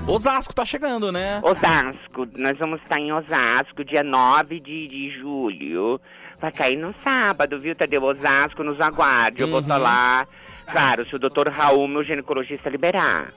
Osasco 0.07 0.53
tá 0.55 0.65
chegando, 0.65 1.11
né? 1.11 1.39
Osasco, 1.43 2.27
nós 2.35 2.57
vamos 2.57 2.81
estar 2.81 2.99
em 2.99 3.11
Osasco, 3.13 3.83
dia 3.83 4.03
9 4.03 4.59
de, 4.59 4.87
de 4.87 5.11
julho. 5.19 5.99
Vai 6.41 6.51
cair 6.51 6.77
no 6.77 6.93
sábado, 7.03 7.59
viu, 7.59 7.75
Tadeu? 7.75 8.03
Osasco, 8.03 8.63
nos 8.63 8.79
aguarde. 8.79 9.41
Eu 9.41 9.49
vou 9.49 9.59
estar 9.59 9.77
Uhum. 9.77 9.83
lá. 9.83 10.25
Claro, 10.71 11.07
se 11.07 11.15
o 11.15 11.19
doutor 11.19 11.49
Raul, 11.49 11.87
meu 11.87 12.03
ginecologista, 12.03 12.69
liberar. 12.69 13.31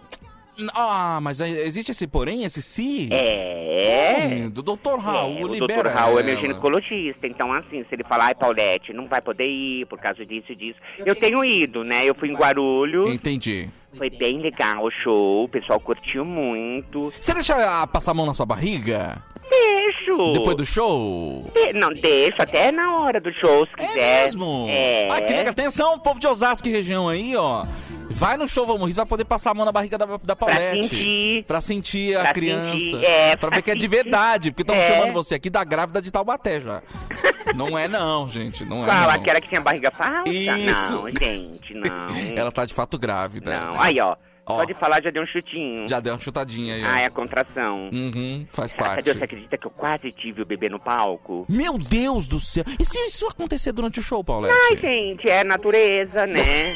Ah, 0.75 1.19
mas 1.23 1.41
existe 1.41 1.93
esse 1.93 2.07
porém, 2.07 2.45
esse 2.45 2.61
si? 2.61 3.09
É. 3.11 4.49
do 4.51 4.63
doutor 4.63 4.99
Raul, 4.99 5.39
É, 5.39 5.45
o 5.45 5.47
libera 5.49 5.83
doutor 5.83 5.87
Raul 5.93 6.21
é 6.21 6.23
meu 6.23 6.33
ela. 6.35 6.41
ginecologista, 6.43 7.27
então 7.27 7.53
assim, 7.53 7.85
se 7.89 7.95
ele 7.95 8.05
falar, 8.05 8.27
ai, 8.27 8.35
Paulette, 8.35 8.93
não 8.93 9.07
vai 9.09 9.21
poder 9.21 9.47
ir 9.49 9.87
por 9.87 9.99
causa 9.99 10.25
disso 10.27 10.53
e 10.53 10.57
disso. 10.57 10.79
Eu 11.05 11.15
tenho 11.17 11.45
ido, 11.45 11.83
né? 11.83 12.05
Eu 12.05 12.15
fui 12.15 12.29
em 12.29 12.35
Guarulhos, 12.35 13.09
Entendi. 13.09 13.71
Foi 13.97 14.11
bem 14.11 14.39
legal 14.41 14.85
o 14.85 14.91
show, 14.91 15.45
o 15.45 15.49
pessoal 15.49 15.79
curtiu 15.81 16.25
muito. 16.25 17.13
Você 17.21 17.33
deixa 17.35 17.87
passar 17.89 18.11
a 18.13 18.15
mão 18.15 18.27
na 18.27 18.35
sua 18.35 18.47
barriga? 18.47 19.23
Deixo! 19.49 20.33
Depois 20.33 20.57
do 20.57 20.65
show? 20.65 21.45
De- 21.55 21.73
Não, 21.73 21.91
deixo 21.91 22.41
até 22.41 22.71
na 22.73 22.97
hora 22.99 23.21
do 23.21 23.33
show, 23.35 23.67
se 23.67 23.73
quiser. 23.75 24.23
mesmo? 24.25 24.67
É. 24.69 25.09
Ah, 25.11 25.21
que 25.21 25.33
legal. 25.33 25.51
Atenção, 25.53 25.99
povo 25.99 26.19
de 26.21 26.27
Osasco 26.27 26.69
e 26.69 26.73
região 26.73 27.09
aí, 27.09 27.35
ó. 27.37 27.65
Vai 28.11 28.37
no 28.37 28.47
show 28.47 28.67
Vamos 28.67 28.87
Rir, 28.89 28.93
vai 28.95 29.07
poder 29.07 29.25
passar 29.25 29.51
a 29.51 29.55
mão 29.55 29.65
na 29.65 29.73
barriga 29.73 29.97
da, 29.97 30.07
da 30.23 30.37
Paulette. 30.37 30.83
sentir. 30.89 31.45
Pra 31.45 31.61
sentir 31.61 32.17
a 32.17 32.23
Pra 32.23 32.35
criança. 32.35 32.79
sentir, 32.79 33.05
é, 33.05 33.37
pra 33.37 33.49
pra 33.49 33.57
ver 33.57 33.63
que 33.63 33.71
é 33.71 33.75
de 33.75 33.89
verdade. 33.89 34.51
Porque 34.51 34.63
estão 34.63 34.77
É. 34.77 34.89
chamando 34.93 35.13
você 35.15 35.35
aqui 35.35 35.49
da 35.51 35.65
grávida 35.65 36.01
de 36.03 36.11
Taubaté 36.13 36.61
já. 36.61 36.83
não 37.57 37.77
é 37.79 37.89
não, 37.89 38.29
gente. 38.29 38.65
Não 38.67 38.83
é 38.83 38.87
Qual? 38.87 39.01
não. 39.03 39.11
Aquela 39.11 39.41
que 39.41 39.49
tinha 39.49 39.61
barriga 39.61 39.91
falsa? 39.91 40.29
Isso. 40.29 40.93
Não, 40.95 41.09
gente, 41.09 41.75
não. 41.75 42.09
Ela 42.37 42.53
tá 42.53 42.65
de 42.67 42.75
fato 42.75 42.99
grávida. 42.99 43.59
Não, 43.61 43.81
aí, 43.83 44.01
ó. 44.01 44.17
Ó. 44.45 44.57
Pode 44.57 44.75
falar, 44.75 45.01
já 45.03 45.11
deu 45.11 45.23
um 45.23 45.27
chutinho. 45.27 45.89
Já 45.89 46.01
deu 46.01 46.15
uma 46.15 46.19
chutadinha 46.21 46.75
aí. 46.75 46.85
ó. 46.85 46.89
Ah, 46.89 47.01
é 47.01 47.07
a 47.07 47.11
contração. 47.11 47.89
Uhum, 47.93 48.45
faz 48.51 48.73
parte. 48.73 49.09
você 49.13 49.23
acredita 49.23 49.57
que 49.57 49.67
eu 49.67 49.71
quase 49.71 50.11
tive 50.11 50.43
o 50.43 50.47
bebê 50.47 50.69
no 50.69 50.81
palco? 50.81 51.47
Meu 51.49 51.79
Deus 51.79 52.27
do 52.27 52.41
céu. 52.41 52.65
E 52.79 52.85
se 52.85 52.99
isso 53.07 53.27
acontecer 53.29 53.71
durante 53.73 54.01
o 54.01 54.03
show, 54.03 54.23
Paulette? 54.25 54.55
Ai, 54.71 54.77
gente, 54.77 55.29
é 55.31 55.45
natureza, 55.45 56.27
né? 56.27 56.75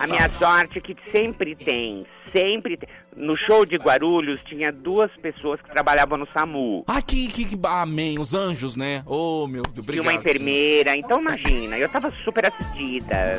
A 0.00 0.06
minha 0.06 0.28
sorte 0.30 0.78
é 0.78 0.80
que 0.80 0.96
sempre 1.12 1.54
tem, 1.54 2.04
sempre. 2.32 2.78
No 3.16 3.36
show 3.36 3.64
de 3.66 3.76
Guarulhos 3.76 4.40
tinha 4.44 4.72
duas 4.72 5.10
pessoas 5.16 5.60
que 5.60 5.70
trabalhavam 5.70 6.16
no 6.18 6.28
SAMU. 6.32 6.84
Ah, 6.86 7.02
que, 7.02 7.28
que, 7.28 7.44
que- 7.44 7.58
Amém, 7.66 8.18
os 8.18 8.34
anjos, 8.34 8.76
né? 8.76 9.02
Oh, 9.06 9.46
meu 9.46 9.62
Deus, 9.62 9.76
E 9.76 9.80
obrigado. 9.80 10.06
uma 10.06 10.14
enfermeira, 10.14 10.96
então 10.96 11.20
imagina, 11.20 11.78
eu 11.78 11.88
tava 11.90 12.10
super 12.24 12.46
assistida, 12.46 13.38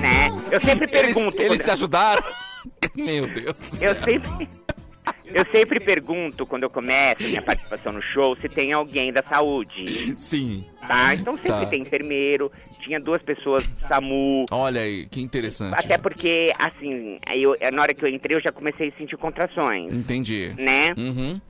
né? 0.00 0.28
Eu 0.50 0.60
sempre 0.60 0.88
Eles, 0.92 1.14
pergunto... 1.14 1.36
eles 1.40 1.48
quando- 1.58 1.64
te 1.64 1.70
ajudaram? 1.70 2.22
meu 2.94 3.26
Deus. 3.32 3.80
Eu 3.82 3.94
sempre... 4.00 4.48
Eu 5.26 5.44
sempre 5.52 5.80
pergunto, 5.80 6.46
quando 6.46 6.62
eu 6.62 6.70
começo 6.70 7.22
minha 7.28 7.42
participação 7.42 7.92
no 7.92 8.00
show, 8.00 8.36
se 8.36 8.48
tem 8.48 8.72
alguém 8.72 9.12
da 9.12 9.22
saúde. 9.22 10.14
Sim. 10.18 10.64
Tá? 10.86 11.14
Então 11.14 11.34
sempre 11.34 11.48
Tá. 11.50 11.66
tem 11.66 11.82
enfermeiro, 11.82 12.50
tinha 12.80 13.00
duas 13.00 13.20
pessoas 13.22 13.66
do 13.66 13.78
SAMU. 13.88 14.46
Olha 14.50 14.80
aí, 14.80 15.06
que 15.06 15.20
interessante. 15.20 15.74
Até 15.76 15.98
porque, 15.98 16.52
assim, 16.58 17.18
eu, 17.34 17.56
na 17.72 17.82
hora 17.82 17.92
que 17.92 18.04
eu 18.04 18.08
entrei, 18.08 18.36
eu 18.36 18.40
já 18.42 18.52
comecei 18.52 18.88
a 18.88 18.98
sentir 18.98 19.16
contrações, 19.16 19.92
Entendi. 19.92 20.54
né? 20.56 20.94
Uhum. 20.96 21.40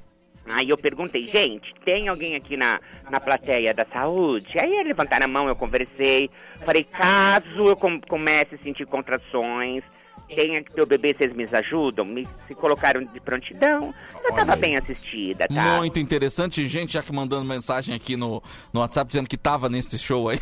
Aí 0.49 0.69
eu 0.71 0.79
perguntei, 0.79 1.27
gente, 1.27 1.75
tem 1.85 2.09
alguém 2.09 2.37
aqui 2.37 2.57
na, 2.57 2.81
na 3.11 3.19
plateia 3.19 3.75
da 3.75 3.85
saúde? 3.93 4.47
Aí 4.59 4.83
levantaram 4.85 5.25
a 5.25 5.29
mão, 5.29 5.49
eu 5.49 5.57
conversei. 5.57 6.31
Falei, 6.65 6.85
caso 6.85 7.67
eu 7.67 7.77
com- 7.77 8.01
comece 8.01 8.55
a 8.55 8.59
sentir 8.59 8.87
contrações, 8.87 9.83
tenha 10.29 10.63
que 10.63 10.73
ter 10.73 10.83
o 10.83 10.87
bebê, 10.87 11.15
vocês 11.15 11.33
me 11.35 11.45
ajudam? 11.45 12.05
Me 12.05 12.27
se 12.47 12.55
colocaram 12.55 13.05
de 13.05 13.21
prontidão. 13.21 13.95
Eu 14.25 14.35
tava 14.35 14.57
bem 14.57 14.77
assistida, 14.77 15.47
tá? 15.49 15.77
Muito 15.77 15.99
interessante, 15.99 16.67
gente 16.69 16.93
já 16.93 17.03
que 17.03 17.13
mandando 17.13 17.45
mensagem 17.45 17.95
aqui 17.95 18.17
no, 18.17 18.43
no 18.73 18.81
WhatsApp 18.81 19.09
dizendo 19.09 19.29
que 19.29 19.37
tava 19.37 19.69
nesse 19.69 19.99
show 19.99 20.29
aí. 20.29 20.41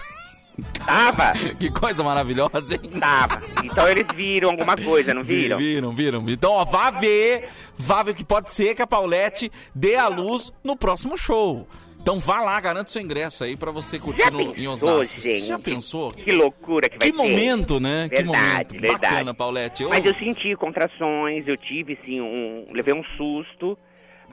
Tava? 0.87 1.33
que 1.59 1.70
coisa 1.70 2.03
maravilhosa, 2.03 2.75
hein? 2.75 3.01
Tava. 3.01 3.42
Então 3.62 3.88
eles 3.88 4.07
viram 4.14 4.51
alguma 4.51 4.77
coisa, 4.77 5.12
não 5.12 5.23
viram? 5.23 5.59
Viram, 5.59 5.92
viram. 5.92 6.25
Então, 6.29 6.53
ó, 6.53 6.64
vá 6.64 6.90
ver, 6.90 7.49
vá 7.77 8.03
ver 8.03 8.14
que 8.14 8.25
pode 8.25 8.51
ser 8.51 8.75
que 8.75 8.83
a 8.83 8.87
Paulette 8.87 9.51
dê 9.75 9.97
a 9.97 10.09
luz 10.09 10.53
no 10.62 10.77
próximo 10.77 11.18
show. 11.18 11.66
Então 12.04 12.18
vá 12.18 12.42
lá, 12.42 12.60
garante 12.60 12.90
seu 12.90 13.00
ingresso 13.00 13.42
aí 13.44 13.56
pra 13.56 13.70
você 13.70 13.98
curtir 13.98 14.30
no, 14.30 14.54
em 14.54 14.68
Osasco. 14.68 15.18
gente? 15.18 15.46
Já 15.46 15.58
pensou? 15.58 16.10
Que 16.10 16.32
loucura 16.32 16.86
que 16.86 16.98
vai 16.98 17.10
Que 17.10 17.16
ser. 17.16 17.22
momento, 17.22 17.80
né? 17.80 18.10
que 18.10 18.16
Verdade, 18.16 18.74
momento. 18.74 18.80
verdade. 18.82 19.00
Bacana, 19.00 19.32
Paulette. 19.32 19.82
Eu- 19.84 19.88
Mas 19.88 20.04
eu 20.04 20.12
senti 20.16 20.54
contrações, 20.54 21.48
eu 21.48 21.56
tive, 21.56 21.98
sim, 22.04 22.20
um... 22.20 22.66
Levei 22.74 22.92
um 22.92 23.02
susto. 23.16 23.78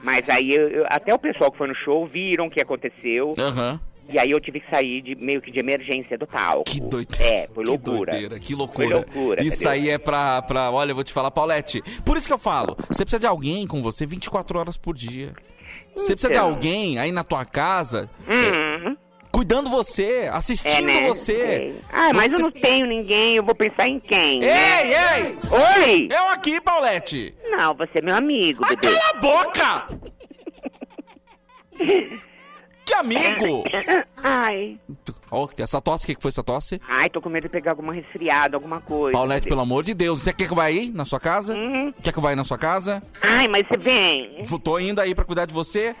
Mas 0.04 0.22
aí, 0.28 0.50
eu- 0.50 0.84
até 0.90 1.14
o 1.14 1.18
pessoal 1.18 1.50
que 1.50 1.56
foi 1.56 1.66
no 1.68 1.74
show 1.74 2.06
viram 2.06 2.48
o 2.48 2.50
que 2.50 2.60
aconteceu. 2.60 3.34
Aham. 3.38 3.80
E 4.12 4.18
aí 4.18 4.30
eu 4.30 4.38
tive 4.40 4.60
que 4.60 4.68
sair 4.68 5.00
de 5.00 5.14
meio 5.14 5.40
que 5.40 5.50
de 5.50 5.58
emergência 5.58 6.18
do 6.18 6.26
palco. 6.26 6.64
Que 6.64 6.78
doideira. 6.78 7.24
É, 7.24 7.48
foi 7.54 7.64
loucura. 7.64 7.98
Que 7.98 8.10
doideira, 8.10 8.38
que 8.38 8.54
loucura. 8.54 8.86
Foi 8.88 8.94
loucura, 8.96 9.42
Isso 9.42 9.66
aí 9.66 9.88
é 9.88 9.96
pra, 9.96 10.42
pra. 10.42 10.70
Olha, 10.70 10.90
eu 10.90 10.94
vou 10.94 11.04
te 11.04 11.12
falar, 11.12 11.30
Paulette. 11.30 11.80
Por 12.04 12.18
isso 12.18 12.26
que 12.26 12.32
eu 12.34 12.38
falo: 12.38 12.76
você 12.90 13.02
precisa 13.04 13.20
de 13.20 13.26
alguém 13.26 13.66
com 13.66 13.80
você 13.80 14.04
24 14.04 14.58
horas 14.58 14.76
por 14.76 14.94
dia. 14.94 15.32
Você 15.96 16.12
precisa 16.14 16.32
de 16.32 16.38
alguém 16.38 16.98
aí 16.98 17.12
na 17.12 17.22
tua 17.24 17.44
casa. 17.44 18.08
Uhum. 18.26 18.96
Cuidando 19.30 19.70
você, 19.70 20.28
assistindo 20.30 20.90
É, 20.90 21.00
né? 21.00 21.08
você. 21.08 21.32
É. 21.32 21.72
Ah, 21.90 22.12
mas 22.12 22.32
Você- 22.32 22.36
eu 22.36 22.40
não 22.44 22.50
tenho 22.50 22.86
ninguém, 22.86 23.36
eu 23.36 23.42
vou 23.42 23.54
pensar 23.54 23.88
em 23.88 23.98
quem? 23.98 24.42
Ei, 24.42 24.48
né? 24.48 25.20
ei! 25.20 25.38
Oi! 25.84 26.08
Eu 26.10 26.28
aqui, 26.28 26.60
Paulette! 26.60 27.34
Não, 27.50 27.74
você 27.74 27.98
é 27.98 28.02
meu 28.02 28.14
amigo, 28.16 28.62
bebê. 28.68 28.88
Cala 28.94 29.10
a 29.10 29.14
boca! 29.20 29.86
que 32.84 32.94
amigo! 32.94 33.64
Ai. 34.22 34.78
Ó, 35.30 35.48
essa 35.58 35.80
tosse, 35.80 36.04
o 36.04 36.06
que 36.06 36.14
que 36.14 36.22
foi 36.22 36.28
essa 36.30 36.42
tosse? 36.42 36.80
Ai, 36.88 37.08
tô 37.08 37.20
com 37.20 37.28
medo 37.28 37.44
de 37.44 37.48
pegar 37.48 37.72
alguma 37.72 37.92
resfriada, 37.92 38.56
alguma 38.56 38.80
coisa. 38.80 39.12
Paulette, 39.16 39.48
pelo 39.48 39.60
amor 39.60 39.82
de 39.82 39.94
Deus, 39.94 40.22
você 40.22 40.32
quer 40.32 40.46
que 40.46 40.52
eu 40.52 40.56
vá 40.56 40.64
aí 40.64 40.90
na 40.92 41.04
sua 41.04 41.18
casa? 41.20 41.54
Uhum. 41.54 41.92
Quer 42.02 42.12
que 42.12 42.18
eu 42.18 42.22
vá 42.22 42.30
aí 42.30 42.36
na 42.36 42.44
sua 42.44 42.58
casa? 42.58 43.02
Ai, 43.20 43.48
mas 43.48 43.66
você 43.66 43.78
vem. 43.78 44.44
Tô 44.62 44.78
indo 44.78 45.00
aí 45.00 45.14
pra 45.14 45.24
cuidar 45.24 45.46
de 45.46 45.54
você, 45.54 45.94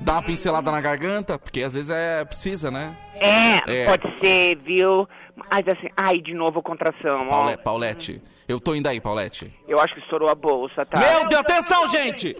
dar 0.00 0.14
uma 0.14 0.22
pincelada 0.22 0.70
na 0.70 0.80
garganta, 0.80 1.38
porque 1.38 1.62
às 1.62 1.74
vezes 1.74 1.90
é 1.90 2.24
precisa, 2.24 2.70
né? 2.70 2.96
É, 3.14 3.82
É. 3.82 3.84
pode 3.86 4.18
ser, 4.20 4.56
viu? 4.58 5.08
Mas 5.50 5.68
assim, 5.68 5.88
ai, 5.96 6.18
de 6.20 6.34
novo 6.34 6.60
contração, 6.62 7.28
ó. 7.30 7.56
Paulette, 7.58 8.20
eu 8.48 8.58
tô 8.58 8.74
indo 8.74 8.88
aí, 8.88 9.00
Paulette. 9.00 9.52
Eu 9.68 9.78
acho 9.78 9.94
que 9.94 10.00
estourou 10.00 10.28
a 10.28 10.34
bolsa, 10.34 10.84
tá? 10.84 10.98
Meu 10.98 11.28
Deus, 11.28 11.40
atenção, 11.42 11.88
gente! 11.90 12.36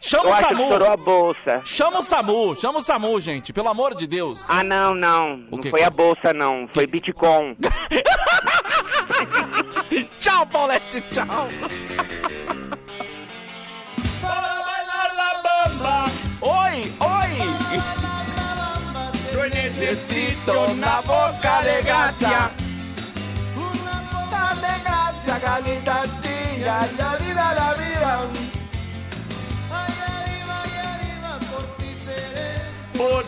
Chama 0.00 0.30
Eu 0.30 0.34
o 0.34 0.40
SAMU! 0.40 0.62
estourou 0.62 0.90
a 0.90 0.96
bolsa. 0.96 1.60
Chama 1.64 1.98
o 1.98 2.02
SAMU, 2.02 2.56
chama 2.56 2.78
o 2.78 2.82
SAMU, 2.82 3.20
gente, 3.20 3.52
pelo 3.52 3.68
amor 3.68 3.94
de 3.94 4.06
Deus. 4.06 4.46
Ah, 4.48 4.64
não, 4.64 4.94
não. 4.94 5.36
Não 5.50 5.58
que 5.58 5.68
foi 5.68 5.80
que 5.80 5.84
a 5.84 5.90
bolsa, 5.90 6.32
não. 6.32 6.66
Foi 6.72 6.86
Bitcoin. 6.86 7.54
tchau, 10.18 10.46
Paulette, 10.46 11.02
tchau. 11.02 11.26
Oi, 16.42 16.90
oi! 17.00 17.30
Yo 19.34 19.46
necesito 19.50 20.64
una 20.70 21.02
boca 21.02 21.60
de 21.62 21.82
gracia. 21.82 22.50
Una 23.54 24.54
de 24.54 24.80
gracia, 24.82 25.38
galita 25.38 26.02
chilla, 26.22 26.80
la 26.98 27.16
vida, 27.16 27.54
la 27.54 27.74
vida. 27.74 28.49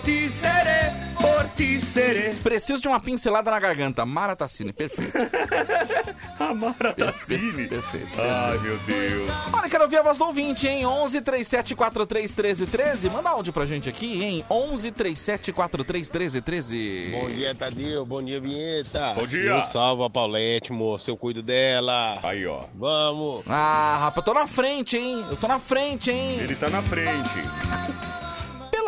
Ti 0.02 0.28
seré, 0.30 0.92
por 1.20 1.48
ti 1.56 1.80
seré. 1.80 2.30
Preciso 2.42 2.80
de 2.80 2.88
uma 2.88 3.00
pincelada 3.00 3.50
na 3.50 3.58
garganta. 3.60 4.04
Mara 4.04 4.34
Tassini, 4.34 4.72
perfeito. 4.72 5.12
Amara 6.38 6.92
Tassini. 6.92 7.68
Perfeito. 7.68 8.20
Ai, 8.20 8.58
meu 8.58 8.76
Deus. 8.78 9.30
Olha, 9.52 9.68
quero 9.68 9.84
ouvir 9.84 9.98
a 9.98 10.02
voz 10.02 10.18
do 10.18 10.24
ouvinte, 10.24 10.66
hein? 10.66 10.84
11 10.84 11.20
37 11.20 11.74
43 11.74 12.32
13 12.32 12.66
13. 12.66 13.10
Manda 13.10 13.30
áudio 13.30 13.52
pra 13.52 13.64
gente 13.64 13.88
aqui, 13.88 14.22
hein? 14.22 14.44
11 14.50 14.90
37 14.90 15.52
43 15.52 16.10
13 16.10 16.40
13. 16.40 17.08
Bom 17.12 17.30
dia, 17.30 17.54
Tadeu. 17.54 18.04
Bom 18.04 18.22
dia, 18.22 18.40
Vinheta. 18.40 19.14
Bom 19.14 19.26
dia. 19.26 19.50
Eu 19.50 19.64
salvo 19.66 20.04
a 20.04 20.10
Paulette, 20.10 20.72
moço. 20.72 21.10
Eu 21.10 21.16
cuido 21.16 21.42
dela. 21.42 22.18
Aí, 22.22 22.46
ó. 22.46 22.64
Vamos. 22.74 23.42
Ah, 23.48 23.98
rapaz, 24.00 24.24
tô 24.24 24.34
na 24.34 24.46
frente, 24.46 24.96
hein? 24.96 25.24
Eu 25.30 25.36
tô 25.36 25.46
na 25.46 25.58
frente, 25.58 26.10
hein? 26.10 26.40
Ele 26.40 26.56
tá 26.56 26.68
na 26.68 26.82
frente. 26.82 27.30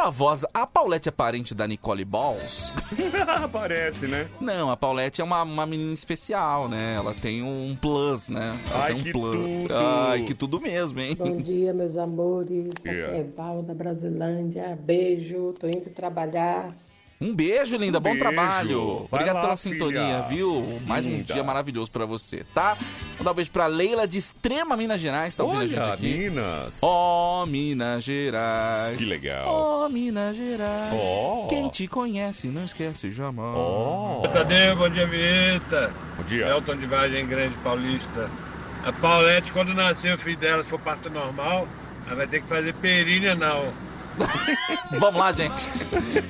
Pela 0.04 0.12
voz, 0.12 0.44
a 0.52 0.66
Paulette 0.66 1.08
é 1.08 1.12
parente 1.12 1.54
da 1.54 1.66
Nicole 1.66 2.04
Balls? 2.04 2.70
Parece, 3.50 4.06
né? 4.06 4.28
Não, 4.38 4.70
a 4.70 4.76
Paulette 4.76 5.22
é 5.22 5.24
uma, 5.24 5.42
uma 5.42 5.64
menina 5.64 5.94
especial, 5.94 6.68
né? 6.68 6.94
Ela 6.94 7.14
tem 7.14 7.42
um 7.42 7.74
plus, 7.80 8.28
né? 8.28 8.54
Ela 8.70 8.84
Ai, 8.84 8.92
tem 8.92 9.00
um 9.00 9.02
que 9.04 9.12
plus. 9.12 9.34
tudo. 9.34 9.74
Ai, 9.74 10.22
que 10.24 10.34
tudo 10.34 10.60
mesmo, 10.60 11.00
hein? 11.00 11.16
Bom 11.18 11.38
dia, 11.38 11.72
meus 11.72 11.96
amores. 11.96 12.74
Aqui 12.80 12.88
Yeah. 12.90 13.16
é 13.16 13.22
Val 13.34 13.62
da 13.62 13.72
Brasilândia. 13.72 14.78
Beijo, 14.78 15.54
tô 15.58 15.66
indo 15.68 15.88
trabalhar. 15.88 16.76
Um 17.24 17.34
beijo, 17.34 17.76
linda. 17.78 17.98
Um 17.98 18.02
Bom 18.02 18.10
beijo. 18.10 18.20
trabalho. 18.20 18.96
Vai 19.10 19.20
Obrigado 19.22 19.36
lá, 19.36 19.40
pela 19.40 19.56
filha. 19.56 19.72
sintonia, 19.74 20.22
viu? 20.28 20.80
Mais 20.86 21.06
um 21.06 21.22
dia 21.22 21.42
maravilhoso 21.42 21.90
pra 21.90 22.04
você, 22.04 22.44
tá? 22.54 22.76
Mandar 23.18 23.30
um 23.32 23.34
beijo 23.34 23.50
pra 23.50 23.66
Leila 23.66 24.06
de 24.06 24.18
Extrema 24.18 24.76
Minas 24.76 25.00
Gerais, 25.00 25.34
tá 25.34 25.42
ouvindo 25.42 25.62
a 25.62 25.66
gente 25.66 25.78
Olha, 25.80 25.94
aqui? 25.94 26.18
Minas. 26.18 26.78
Ó, 26.82 27.46
Minas 27.46 28.04
Gerais. 28.04 28.98
Que 28.98 29.06
legal. 29.06 29.46
Ó, 29.46 29.88
Minas 29.88 30.36
Gerais. 30.36 31.04
Ó. 31.08 31.46
Quem 31.46 31.68
te 31.70 31.86
conhece, 31.88 32.48
não 32.48 32.64
esquece 32.64 33.10
jamais. 33.10 33.54
Tadeu, 34.32 34.76
bom 34.76 34.88
dia, 34.90 35.06
Vinheta. 35.06 35.94
Bom 36.18 36.24
dia. 36.24 36.46
Elton 36.46 36.76
de 36.76 36.86
Vargem 36.86 37.26
Grande 37.26 37.54
Paulista. 37.64 38.30
A 38.84 38.92
Paulette, 38.92 39.50
quando 39.50 39.72
nascer 39.72 40.14
o 40.14 40.18
filho 40.18 40.36
dela, 40.36 40.62
se 40.62 40.68
for 40.68 40.78
parto 40.78 41.08
normal, 41.08 41.66
ela 42.06 42.16
vai 42.16 42.26
ter 42.26 42.42
que 42.42 42.48
fazer 42.48 42.74
perínea 42.74 43.32
anal. 43.32 43.72
Vamos 44.98 45.20
lá, 45.20 45.32
gente. 45.32 45.68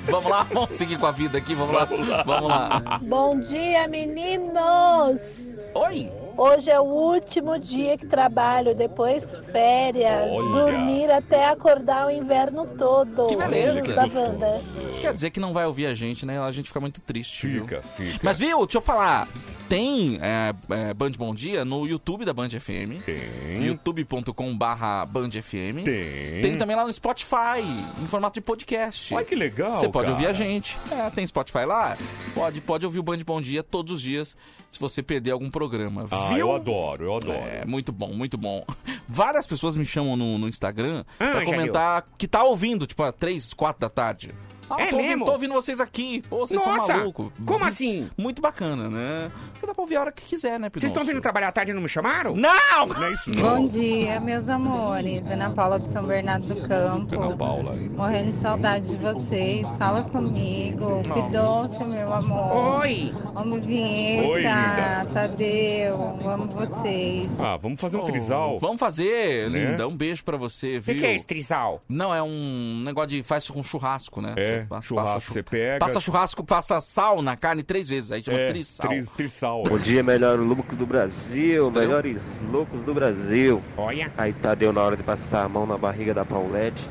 Vamos 0.09 0.29
lá, 0.29 0.43
vamos 0.43 0.75
seguir 0.75 0.97
com 0.97 1.05
a 1.05 1.11
vida 1.11 1.37
aqui, 1.37 1.53
vamos 1.53 1.75
lá. 1.75 1.85
Vamos 2.25 2.49
lá. 2.49 2.99
Bom 3.01 3.39
dia, 3.39 3.87
meninos! 3.87 5.53
Oi! 5.73 6.11
Hoje 6.37 6.69
é 6.69 6.79
o 6.79 6.83
último 6.83 7.57
dia 7.57 7.97
que 7.97 8.05
trabalho, 8.05 8.75
depois 8.75 9.23
férias, 9.53 10.29
Olha. 10.29 10.49
dormir 10.51 11.09
até 11.09 11.47
acordar 11.47 12.07
o 12.07 12.11
inverno 12.11 12.67
todo. 12.77 13.27
Que 13.27 13.37
beleza. 13.37 13.93
Da 13.93 14.01
Wanda. 14.03 14.61
Isso 14.91 14.99
quer 14.99 15.13
dizer 15.13 15.29
que 15.29 15.39
não 15.39 15.53
vai 15.53 15.65
ouvir 15.65 15.85
a 15.85 15.93
gente, 15.93 16.25
né? 16.25 16.37
A 16.39 16.51
gente 16.51 16.67
fica 16.67 16.81
muito 16.81 16.99
triste. 16.99 17.47
Fica, 17.47 17.81
viu? 17.97 18.07
fica. 18.07 18.19
Mas 18.21 18.37
viu, 18.37 18.59
deixa 18.65 18.77
eu 18.77 18.81
falar. 18.81 19.29
Tem 19.67 20.19
é, 20.21 20.53
é, 20.69 20.93
Band 20.93 21.11
Bom 21.17 21.33
Dia 21.33 21.65
no 21.65 21.87
YouTube 21.87 22.23
da 22.23 22.33
Band 22.33 22.49
FM. 22.49 23.01
Tem. 23.03 23.63
youtube.com 23.65 24.55
barra 24.55 25.03
Band 25.05 25.31
FM. 25.31 25.83
Tem. 25.83 26.41
Tem 26.41 26.55
também 26.57 26.75
lá 26.75 26.85
no 26.85 26.93
Spotify, 26.93 27.61
em 28.01 28.07
formato 28.07 28.35
de 28.35 28.41
podcast. 28.41 29.13
Olha 29.13 29.25
que 29.25 29.33
legal, 29.33 29.75
Você 29.75 29.89
pode 29.89 30.05
cara. 30.05 30.15
ouvir 30.15 30.27
a 30.27 30.33
gente. 30.33 30.77
É, 30.91 31.09
tem 31.09 31.25
Spotify 31.25 31.65
lá. 31.65 31.97
Pode, 32.35 32.61
pode 32.61 32.85
ouvir 32.85 32.99
o 32.99 33.03
Band 33.03 33.17
Bom 33.25 33.41
Dia 33.41 33.63
todos 33.63 33.93
os 33.93 34.01
dias, 34.01 34.37
se 34.69 34.79
você 34.79 35.01
perder 35.01 35.31
algum 35.31 35.49
programa. 35.49 36.05
Ah, 36.11 36.29
viu? 36.29 36.37
eu 36.37 36.55
adoro, 36.55 37.05
eu 37.05 37.15
adoro. 37.15 37.39
É, 37.39 37.65
muito 37.65 37.91
bom, 37.91 38.13
muito 38.13 38.37
bom. 38.37 38.63
Várias 39.09 39.47
pessoas 39.47 39.75
me 39.75 39.85
chamam 39.85 40.15
no, 40.15 40.37
no 40.37 40.47
Instagram 40.47 41.03
Ah, 41.19 41.31
pra 41.31 41.45
comentar 41.45 42.05
que 42.17 42.27
tá 42.27 42.43
ouvindo, 42.43 42.85
tipo, 42.85 43.01
às 43.01 43.15
3, 43.15 43.53
4 43.53 43.79
da 43.81 43.89
tarde. 43.89 44.31
Ah, 44.69 44.81
É 44.81 44.87
tô, 44.87 44.95
ouvindo, 44.97 45.09
mesmo? 45.09 45.25
tô 45.25 45.31
ouvindo 45.33 45.53
vocês 45.53 45.79
aqui. 45.79 46.21
Pô, 46.29 46.39
vocês 46.39 46.65
Nossa, 46.65 46.87
são 46.87 46.97
malucos. 46.97 47.31
como 47.45 47.59
Diz- 47.59 47.67
assim? 47.73 48.09
Muito 48.17 48.41
bacana, 48.41 48.89
né? 48.89 49.31
Porque 49.53 49.65
dá 49.67 49.73
pra 49.73 49.81
ouvir 49.83 49.95
a 49.97 50.01
hora 50.01 50.11
que 50.11 50.23
quiser, 50.25 50.59
né, 50.59 50.69
Vocês 50.73 50.91
estão 50.91 51.03
vindo 51.03 51.21
trabalhar 51.21 51.49
à 51.49 51.51
tarde 51.51 51.71
e 51.71 51.73
não 51.73 51.81
me 51.81 51.89
chamaram? 51.89 52.35
Não! 52.35 52.87
Não 52.87 53.03
é 53.03 53.11
isso 53.11 53.31
Bom 53.35 53.65
dia, 53.65 54.19
meus 54.19 54.49
amores. 54.49 55.29
Ana 55.29 55.49
Paula 55.51 55.79
de 55.79 55.91
São 55.91 56.03
Bernardo 56.05 56.47
do 56.47 56.61
Campo. 56.67 57.19
Ana 57.21 57.35
Paula. 57.37 57.75
Morrendo 57.95 58.31
de 58.31 58.37
saudade 58.37 58.87
de 58.89 58.95
vocês. 58.95 59.67
Fala 59.77 60.03
comigo. 60.03 61.03
Pidoncio, 61.13 61.87
meu 61.87 62.11
amor. 62.13 62.79
Oi. 62.81 63.13
Homem 63.35 63.59
Vinheta. 63.61 64.29
Oi, 64.29 64.41
linda. 64.41 65.07
Tadeu. 65.13 66.19
Amo 66.27 66.47
vocês. 66.47 67.39
Ah, 67.39 67.57
vamos 67.57 67.79
fazer 67.81 67.97
um 67.97 68.01
Oh, 68.01 68.05
trisal. 68.05 68.59
Vamos 68.59 68.79
fazer, 68.79 69.49
Né? 69.49 69.65
linda. 69.71 69.87
Um 69.87 69.95
beijo 69.95 70.23
pra 70.23 70.37
você, 70.37 70.77
O 70.77 70.81
viu? 70.81 70.95
que, 70.95 71.01
que 71.01 71.07
é 71.07 71.15
esse 71.15 71.25
trisal? 71.25 71.81
Não, 71.89 72.13
é 72.13 72.21
um 72.21 72.81
negócio 72.83 73.09
de 73.09 73.23
faz 73.23 73.49
com 73.49 73.61
churrasco, 73.63 74.21
né? 74.21 74.33
Você 74.35 74.54
É, 74.55 74.65
passa, 74.65 74.87
churrasco 74.87 75.13
passa, 75.15 75.33
você 75.33 75.43
pega. 75.43 75.79
Passa 75.79 75.99
churrasco, 75.99 76.43
passa 76.43 76.81
sal 76.81 77.21
na 77.21 77.35
carne 77.35 77.63
três 77.63 77.89
vezes. 77.89 78.11
Aí 78.11 78.23
chama 78.23 78.37
É, 78.39 78.47
trissal. 78.49 78.89
tris- 78.89 79.11
trissal. 79.11 79.63
Bom 79.67 79.77
dia, 79.77 80.01
melhor 80.03 80.39
louco 80.39 80.75
do 80.75 80.85
Brasil, 80.85 81.63
melhores 81.71 82.39
loucos 82.51 82.81
do 82.81 82.93
Brasil. 82.93 83.61
Olha. 83.77 84.11
Aí 84.17 84.33
Tadeu 84.33 84.71
na 84.73 84.81
hora 84.81 84.97
de 84.97 85.03
passar 85.03 85.45
a 85.45 85.49
mão 85.49 85.65
na 85.65 85.77
barriga 85.77 86.13
da 86.13 86.25
Paulette. 86.25 86.87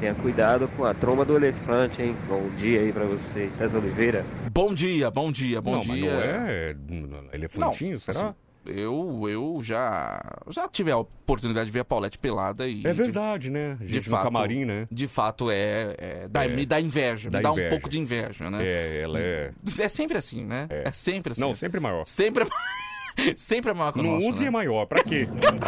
Tenha 0.00 0.14
cuidado 0.14 0.68
com 0.76 0.84
a 0.84 0.92
tromba 0.92 1.24
do 1.24 1.36
elefante, 1.36 2.02
hein? 2.02 2.16
Bom 2.28 2.48
dia 2.56 2.80
aí 2.80 2.92
pra 2.92 3.04
vocês. 3.04 3.54
César 3.54 3.78
Oliveira. 3.78 4.24
Bom 4.52 4.74
dia, 4.74 5.08
bom 5.12 5.30
dia, 5.30 5.60
bom 5.60 5.74
não, 5.74 5.78
dia. 5.80 5.94
mas 5.94 6.02
não 6.12 6.20
é 6.22 6.76
hum, 6.90 7.28
elefantinho, 7.32 7.92
Não, 7.92 7.98
será? 8.00 8.26
assim, 8.30 8.34
eu, 8.66 9.22
eu 9.28 9.58
já, 9.62 10.20
já 10.48 10.68
tive 10.68 10.90
a 10.90 10.96
oportunidade 10.98 11.66
de 11.66 11.72
ver 11.72 11.80
a 11.80 11.84
Paulette 11.84 12.18
pelada 12.18 12.68
e. 12.68 12.86
É 12.86 12.92
verdade, 12.92 13.50
né? 13.50 13.76
A 13.80 13.84
De, 13.84 13.94
gente 13.94 14.08
no 14.10 14.16
fato, 14.16 14.22
camarim, 14.24 14.64
né? 14.64 14.86
De 14.90 15.08
fato, 15.08 15.50
é. 15.50 15.94
é, 15.98 16.28
dá, 16.28 16.44
É. 16.44 16.48
Me 16.48 16.64
dá 16.66 16.80
inveja, 16.80 17.30
Dá 17.30 17.38
me 17.38 17.42
dá 17.44 17.50
inveja. 17.50 17.66
um 17.66 17.70
pouco 17.70 17.88
de 17.88 17.98
inveja, 17.98 18.50
né? 18.50 18.58
É, 18.64 19.00
ela 19.02 19.18
é. 19.20 19.50
É 19.80 19.88
sempre 19.88 20.18
assim, 20.18 20.44
né? 20.44 20.66
É, 20.70 20.90
sempre 20.92 21.32
assim. 21.32 21.40
Não, 21.40 21.54
sempre 21.56 21.80
maior. 21.80 22.04
Sempre, 22.04 22.44
sempre 23.36 23.70
é 23.70 23.74
maior 23.74 23.92
que 23.92 24.00
o 24.00 24.02
Não 24.02 24.12
nosso, 24.14 24.28
use 24.30 24.40
né? 24.42 24.46
é 24.46 24.50
maior, 24.50 24.86
pra 24.86 25.02
quê? 25.02 25.26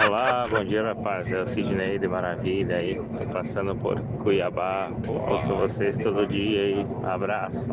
Olá, 0.08 0.46
bom 0.48 0.64
dia 0.64 0.82
rapaz, 0.82 1.30
é 1.30 1.42
o 1.42 1.46
Sidney 1.46 1.98
de 1.98 2.08
Maravilha 2.08 2.76
aí, 2.76 2.94
tô 2.96 3.26
passando 3.32 3.74
por 3.76 4.00
Cuiabá, 4.22 4.90
ouço 5.06 5.54
vocês 5.56 5.96
todo 5.98 6.26
dia 6.26 6.60
aí, 6.62 6.86
abraço. 7.04 7.68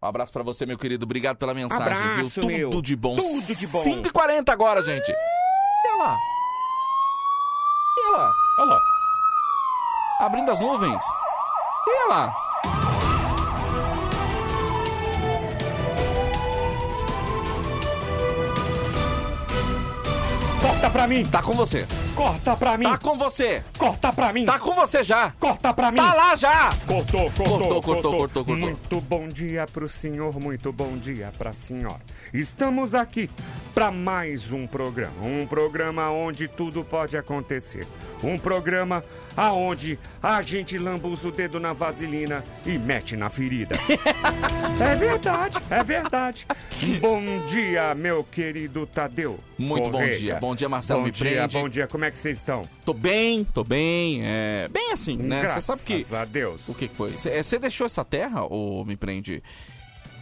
Um 0.00 0.06
abraço 0.06 0.32
pra 0.32 0.42
você, 0.44 0.64
meu 0.64 0.78
querido. 0.78 1.04
Obrigado 1.04 1.36
pela 1.38 1.52
mensagem, 1.52 1.86
Abraço, 1.86 2.30
viu? 2.30 2.30
Tudo 2.30 2.46
meu. 2.46 2.82
de 2.82 2.94
bom. 2.96 3.16
Tudo 3.16 3.56
de 3.56 3.66
bom. 3.66 3.82
5h40 3.82 4.48
agora, 4.50 4.84
gente. 4.84 5.10
E 5.10 5.88
olha 5.92 6.04
lá. 6.04 6.16
E 7.96 8.08
olha 8.08 8.16
lá. 8.18 8.30
Olha 8.60 8.70
lá. 8.70 8.80
Abrindo 10.20 10.50
as 10.52 10.60
nuvens. 10.60 11.02
E 11.86 11.90
olha 11.90 12.08
lá. 12.08 12.47
Corta 20.88 21.00
pra 21.00 21.06
mim! 21.06 21.24
Tá 21.26 21.42
com 21.42 21.52
você. 21.52 21.86
Corta 22.14 22.56
pra 22.56 22.78
mim! 22.78 22.84
Tá 22.84 22.96
com 22.96 23.18
você. 23.18 23.62
Corta 23.76 24.10
pra 24.10 24.32
mim! 24.32 24.46
Tá 24.46 24.58
com 24.58 24.74
você 24.74 25.04
já. 25.04 25.32
Corta 25.38 25.74
pra 25.74 25.90
mim! 25.90 25.98
Tá 25.98 26.14
lá 26.14 26.34
já. 26.34 26.70
Cortou, 26.86 27.30
cortou, 27.30 27.46
Cortou, 27.46 27.82
cortou, 27.82 27.82
cortou, 27.82 28.44
cortou. 28.44 28.56
Muito 28.56 29.00
bom 29.02 29.28
dia 29.28 29.66
pro 29.70 29.86
senhor, 29.86 30.40
muito 30.40 30.72
bom 30.72 30.96
dia 30.96 31.30
pra 31.36 31.52
senhora. 31.52 32.00
Estamos 32.32 32.94
aqui 32.94 33.28
para 33.74 33.90
mais 33.90 34.50
um 34.50 34.66
programa. 34.66 35.12
Um 35.22 35.46
programa 35.46 36.10
onde 36.10 36.48
tudo 36.48 36.82
pode 36.82 37.18
acontecer. 37.18 37.86
Um 38.22 38.38
programa 38.38 39.04
aonde 39.38 39.96
a 40.20 40.42
gente 40.42 40.76
lambuza 40.76 41.28
o 41.28 41.30
dedo 41.30 41.60
na 41.60 41.72
vaselina 41.72 42.44
e 42.66 42.76
mete 42.76 43.16
na 43.16 43.30
ferida. 43.30 43.76
é 44.82 44.96
verdade, 44.96 45.56
é 45.70 45.84
verdade. 45.84 46.44
Bom 47.00 47.46
dia, 47.46 47.94
meu 47.94 48.24
querido 48.24 48.84
Tadeu. 48.84 49.38
Muito 49.56 49.84
bom 49.84 49.98
Correia. 49.98 50.18
dia. 50.18 50.38
Bom 50.40 50.56
dia, 50.56 50.68
Marcelo 50.68 51.00
Bom 51.00 51.06
Me 51.06 51.12
dia, 51.12 51.30
Prende. 51.30 51.56
bom 51.56 51.68
dia. 51.68 51.86
Como 51.86 52.04
é 52.04 52.10
que 52.10 52.18
vocês 52.18 52.36
estão? 52.36 52.62
Tô 52.84 52.92
bem, 52.92 53.44
tô 53.44 53.62
bem. 53.62 54.22
É, 54.24 54.68
bem 54.68 54.90
assim, 54.90 55.16
né? 55.16 55.36
Você 55.36 55.42
Graças 55.42 55.64
sabe 55.64 55.82
que. 55.82 56.06
a 56.12 56.24
Deus. 56.24 56.68
O 56.68 56.74
que 56.74 56.88
que 56.88 56.96
foi? 56.96 57.16
Você 57.16 57.58
deixou 57.60 57.86
essa 57.86 58.04
terra, 58.04 58.42
ou 58.42 58.84
me 58.84 58.96
prende? 58.96 59.40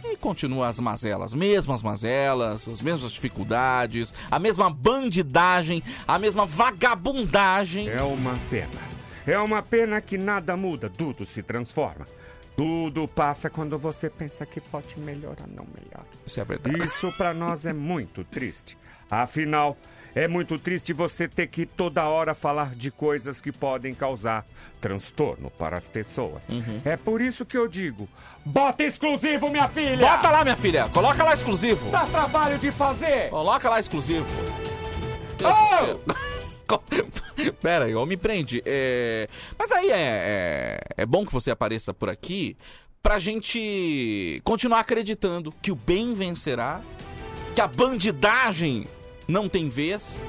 E 0.03 0.15
continua 0.15 0.67
as 0.67 0.79
mazelas, 0.79 1.33
mesmas 1.33 1.81
mazelas, 1.81 2.69
as 2.69 2.81
mesmas 2.81 3.11
dificuldades, 3.11 4.13
a 4.29 4.37
mesma 4.37 4.69
bandidagem, 4.69 5.81
a 6.07 6.19
mesma 6.19 6.45
vagabundagem. 6.45 7.89
É 7.89 8.03
uma 8.03 8.37
pena. 8.49 8.96
É 9.27 9.37
uma 9.37 9.61
pena 9.61 9.99
que 9.99 10.17
nada 10.17 10.55
muda, 10.55 10.89
tudo 10.89 11.25
se 11.25 11.43
transforma. 11.43 12.07
Tudo 12.55 13.07
passa 13.07 13.49
quando 13.49 13.77
você 13.77 14.09
pensa 14.09 14.45
que 14.45 14.59
pode 14.59 14.99
melhorar, 14.99 15.45
não 15.47 15.65
melhora. 15.65 16.07
Isso 16.25 16.39
é 16.39 16.45
verdade. 16.45 16.85
Isso 16.85 17.11
pra 17.17 17.33
nós 17.33 17.65
é 17.65 17.73
muito 17.73 18.23
triste. 18.23 18.77
Afinal, 19.11 19.77
é 20.15 20.27
muito 20.27 20.57
triste 20.57 20.91
você 20.93 21.27
ter 21.27 21.45
que 21.47 21.65
toda 21.65 22.07
hora 22.07 22.33
falar 22.33 22.73
de 22.73 22.89
coisas 22.89 23.39
que 23.39 23.51
podem 23.51 23.93
causar 23.93 24.43
transtorno 24.81 25.51
para 25.51 25.77
as 25.77 25.87
pessoas. 25.87 26.41
Uhum. 26.49 26.81
É 26.83 26.97
por 26.97 27.21
isso 27.21 27.45
que 27.45 27.55
eu 27.55 27.67
digo: 27.67 28.09
bota 28.43 28.83
exclusivo, 28.83 29.49
minha 29.49 29.67
filha! 29.69 29.97
Bota 29.97 30.31
lá, 30.31 30.43
minha 30.43 30.55
filha. 30.55 30.89
Coloca 30.89 31.23
lá 31.23 31.35
exclusivo. 31.35 31.91
Dá 31.91 32.07
trabalho 32.07 32.57
de 32.57 32.71
fazer! 32.71 33.29
Coloca 33.29 33.69
lá 33.69 33.79
exclusivo. 33.79 34.25
Pera 37.61 37.85
aí, 37.85 37.95
ó, 37.95 38.05
me 38.05 38.17
prende. 38.17 38.61
É... 38.65 39.27
Mas 39.57 39.71
aí 39.71 39.89
é, 39.89 39.95
é, 39.95 40.79
é 40.97 41.05
bom 41.05 41.25
que 41.25 41.31
você 41.33 41.51
apareça 41.51 41.93
por 41.93 42.09
aqui 42.09 42.57
pra 43.01 43.19
gente 43.19 44.41
continuar 44.43 44.79
acreditando 44.81 45.53
que 45.61 45.71
o 45.71 45.75
bem 45.75 46.13
vencerá, 46.13 46.81
que 47.55 47.61
a 47.61 47.67
bandidagem 47.67 48.85
não 49.27 49.47
tem 49.47 49.69
vez, 49.69 50.21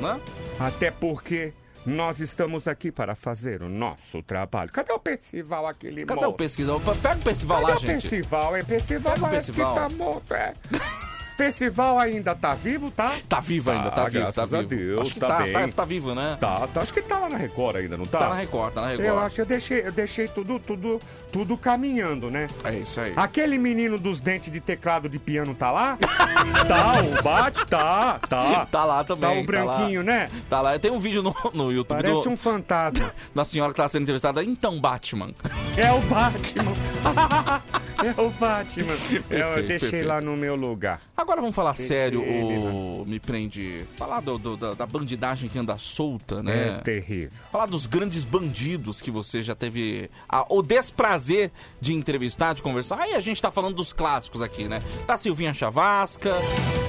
né? 0.00 0.20
Até 0.58 0.90
porque 0.90 1.52
nós 1.84 2.20
estamos 2.20 2.68
aqui 2.68 2.92
para 2.92 3.14
fazer 3.14 3.62
o 3.62 3.68
nosso 3.68 4.22
trabalho. 4.22 4.70
Cadê 4.70 4.92
o 4.92 4.98
Percival 4.98 5.66
aquele 5.66 6.04
Cadê 6.04 6.20
morto? 6.20 6.34
o 6.34 6.36
pesquisador? 6.36 6.80
Pega 6.96 7.16
o 7.16 7.22
Percival 7.22 7.60
Cadê 7.62 7.72
lá, 7.72 7.76
o 7.76 7.80
gente. 7.80 8.08
Percival? 8.08 8.56
É 8.56 8.62
Percival, 8.62 9.12
Pega 9.14 9.18
o 9.18 9.28
parece 9.28 9.52
Percival. 9.52 9.74
que 9.74 9.80
tá 9.80 9.88
morto, 9.88 10.34
é. 10.34 10.54
Percival 11.40 11.98
ainda 11.98 12.34
tá 12.34 12.54
vivo, 12.54 12.90
tá? 12.90 13.14
Tá 13.26 13.40
vivo 13.40 13.70
ainda, 13.70 13.90
tá 13.90 14.04
vivo, 14.04 14.18
graças 14.18 14.50
tá 14.50 14.58
vivo. 14.58 14.68
Deus, 14.68 15.00
Acho 15.00 15.14
que 15.14 15.20
tá, 15.20 15.26
tá, 15.26 15.44
tá, 15.46 15.68
tá 15.68 15.84
vivo, 15.86 16.14
né? 16.14 16.36
Tá, 16.38 16.66
tá, 16.66 16.82
acho 16.82 16.92
que 16.92 17.00
tá 17.00 17.18
lá 17.18 17.30
na 17.30 17.38
Record 17.38 17.76
ainda, 17.76 17.96
não 17.96 18.04
tá? 18.04 18.18
Tá 18.18 18.28
na 18.28 18.34
Record, 18.34 18.74
tá 18.74 18.82
na 18.82 18.88
Record. 18.88 19.08
Eu 19.08 19.18
acho 19.18 19.34
que 19.36 19.40
eu 19.40 19.46
deixei, 19.46 19.80
eu 19.86 19.90
deixei 19.90 20.28
tudo, 20.28 20.58
tudo, 20.58 21.00
tudo 21.32 21.56
caminhando, 21.56 22.30
né? 22.30 22.46
É 22.62 22.74
isso 22.74 23.00
aí. 23.00 23.14
Aquele 23.16 23.56
menino 23.56 23.98
dos 23.98 24.20
dentes 24.20 24.52
de 24.52 24.60
teclado 24.60 25.08
de 25.08 25.18
piano 25.18 25.54
tá 25.54 25.70
lá? 25.70 25.96
tá, 26.68 27.00
o 27.00 27.22
Bate 27.22 27.64
tá, 27.64 28.18
tá. 28.28 28.66
Tá 28.66 28.84
lá 28.84 29.02
também. 29.02 29.36
Tá 29.36 29.40
o 29.40 29.42
branquinho, 29.42 30.00
lá. 30.00 30.06
né? 30.12 30.30
Tá 30.50 30.60
lá. 30.60 30.78
Tem 30.78 30.90
um 30.90 30.98
vídeo 30.98 31.22
no, 31.22 31.34
no 31.54 31.72
YouTube 31.72 32.02
Parece 32.02 32.22
do, 32.22 32.34
um 32.34 32.36
fantasma. 32.36 33.14
da 33.34 33.46
senhora 33.46 33.72
que 33.72 33.78
tá 33.78 33.88
sendo 33.88 34.02
entrevistada. 34.02 34.44
Então, 34.44 34.78
Batman. 34.78 35.30
É 35.74 35.90
o 35.90 36.02
Batman. 36.02 37.62
é 38.16 38.20
o 38.20 38.30
Batman. 38.30 38.86
eu 38.92 39.22
Perfeito, 39.22 39.68
deixei 39.68 39.78
perfeito. 39.90 40.06
lá 40.08 40.20
no 40.20 40.36
meu 40.36 40.54
lugar. 40.56 41.00
Agora 41.16 41.40
vamos 41.40 41.54
falar 41.56 41.72
Deixa 41.72 41.88
sério, 41.88 42.22
ele, 42.22 42.56
o... 42.58 43.04
me 43.06 43.20
prende. 43.20 43.84
Falar 43.96 44.20
do, 44.20 44.38
do- 44.38 44.56
da, 44.56 44.74
da 44.74 44.86
bandidagem 44.86 45.48
que 45.48 45.58
anda 45.58 45.76
solta, 45.78 46.42
né? 46.42 46.76
É 46.78 46.80
terrível. 46.80 47.30
Falar 47.52 47.66
dos 47.66 47.86
grandes 47.86 48.24
bandidos 48.24 49.00
que 49.00 49.10
você 49.10 49.42
já 49.42 49.54
teve 49.54 50.10
a- 50.28 50.46
o 50.48 50.62
desprazer 50.62 51.50
de 51.80 51.92
entrevistar, 51.94 52.54
de 52.54 52.62
conversar. 52.62 52.98
Aí 53.00 53.14
a 53.14 53.20
gente 53.20 53.40
tá 53.40 53.50
falando 53.50 53.74
dos 53.76 53.92
clássicos 53.92 54.40
aqui, 54.42 54.66
né? 54.68 54.80
Da 55.06 55.16
Silvinha 55.16 55.52
Chavasca, 55.52 56.34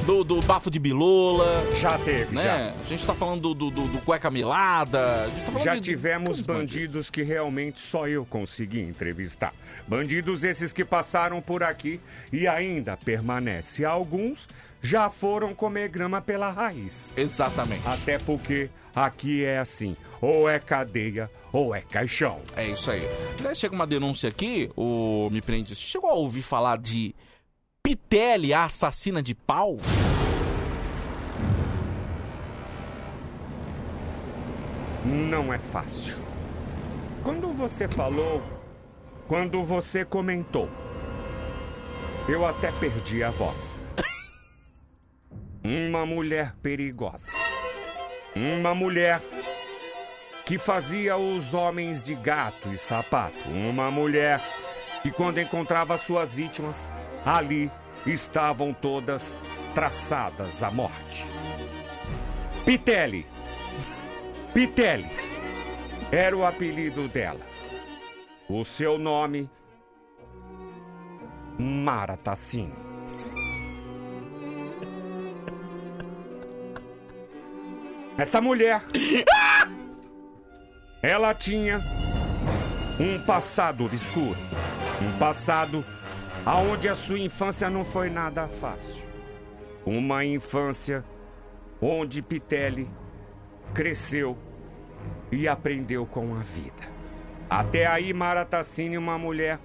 do, 0.06 0.24
do 0.24 0.42
Bafo 0.42 0.70
de 0.72 0.80
Bilola. 0.80 1.46
Já 1.80 1.98
teve, 1.98 2.34
né? 2.36 2.44
já. 2.44 2.74
A 2.82 2.88
gente 2.88 3.06
tá 3.06 3.14
falando 3.14 3.54
do, 3.54 3.70
do, 3.70 3.88
do- 3.88 4.02
Cueca 4.02 4.32
Milada. 4.32 5.26
A 5.26 5.30
gente 5.30 5.52
tá 5.52 5.60
Já 5.60 5.76
de- 5.76 5.82
tivemos 5.82 6.30
todos 6.30 6.40
os 6.42 6.46
bandidos 6.48 7.10
que 7.10 7.22
realmente 7.22 7.80
só 7.80 8.08
eu 8.08 8.26
consegui 8.26 8.80
entrevistar. 8.82 9.54
Bandidos 9.88 10.44
esses 10.44 10.72
que 10.72 10.84
passaram 10.86 11.01
por 11.42 11.64
aqui 11.64 12.00
e 12.32 12.48
ainda 12.48 12.98
permanece. 12.98 13.86
Alguns 13.86 14.48
já 14.82 15.10
foram 15.10 15.54
comer 15.54 15.90
grama 15.90 16.22
pela 16.22 16.50
raiz. 16.50 17.14
Exatamente. 17.16 17.88
Até 17.88 18.18
porque 18.18 18.70
aqui 18.96 19.46
é 19.46 19.60
assim, 19.60 19.96
ou 20.20 20.50
é 20.50 20.60
cadeia 20.60 21.30
ou 21.52 21.76
é 21.76 21.82
caixão. 21.82 22.40
É 22.56 22.68
isso 22.68 22.90
aí. 22.90 23.08
Aliás, 23.40 23.60
chega 23.60 23.76
uma 23.76 23.88
denúncia 23.88 24.30
aqui, 24.30 24.72
o 24.76 25.30
Me 25.32 25.42
Prende. 25.42 25.76
Chegou 25.76 26.10
a 26.10 26.14
ouvir 26.14 26.42
falar 26.42 26.78
de 26.78 27.14
Pitelli, 27.84 28.54
a 28.54 28.66
assassina 28.66 29.22
de 29.22 29.36
pau? 29.36 29.78
Não 35.04 35.52
é 35.52 35.58
fácil. 35.58 36.16
Quando 37.24 37.48
você 37.50 37.88
falou, 37.88 38.42
quando 39.28 39.64
você 39.64 40.06
comentou, 40.06 40.70
eu 42.28 42.46
até 42.46 42.72
perdi 42.74 43.24
a 43.24 43.32
voz. 43.32 43.78
Uma 45.64 46.06
mulher 46.06 46.56
perigosa. 46.62 47.32
Uma 48.36 48.74
mulher 48.74 49.22
que 50.46 50.58
fazia 50.58 51.18
os 51.18 51.54
homens 51.54 52.02
de 52.02 52.16
gato 52.16 52.72
e 52.72 52.78
sapato. 52.78 53.50
Uma 53.50 53.92
mulher 53.92 54.42
que, 55.02 55.12
quando 55.12 55.40
encontrava 55.40 55.98
suas 55.98 56.34
vítimas, 56.34 56.92
ali 57.26 57.72
estavam 58.06 58.74
todas 58.74 59.38
traçadas 59.74 60.64
à 60.64 60.72
morte. 60.72 61.26
Pitelli. 62.66 63.26
Pitelli. 64.54 65.10
Era 66.12 66.36
o 66.36 66.46
apelido 66.46 67.08
dela. 67.08 67.42
O 68.50 68.66
seu 68.66 68.98
nome. 68.98 69.50
Mara. 71.58 72.18
Essa 78.18 78.42
mulher. 78.42 78.82
Ela 81.02 81.34
tinha 81.34 81.80
um 83.00 83.24
passado 83.26 83.86
obscuro. 83.86 84.38
Um 85.02 85.18
passado 85.18 85.84
aonde 86.46 86.88
a 86.88 86.96
sua 86.96 87.20
infância 87.20 87.70
não 87.70 87.84
foi 87.84 88.10
nada 88.10 88.48
fácil. 88.48 89.04
Uma 89.86 90.24
infância 90.24 91.04
onde 91.82 92.22
Pitelli 92.22 92.88
cresceu 93.74 94.38
e 95.32 95.48
aprendeu 95.48 96.06
com 96.06 96.36
a 96.36 96.40
vida. 96.40 96.92
Até 97.50 97.88
aí, 97.88 98.14
Mara 98.14 98.46
Tassini, 98.46 98.98
uma 98.98 99.18
mulher 99.18 99.60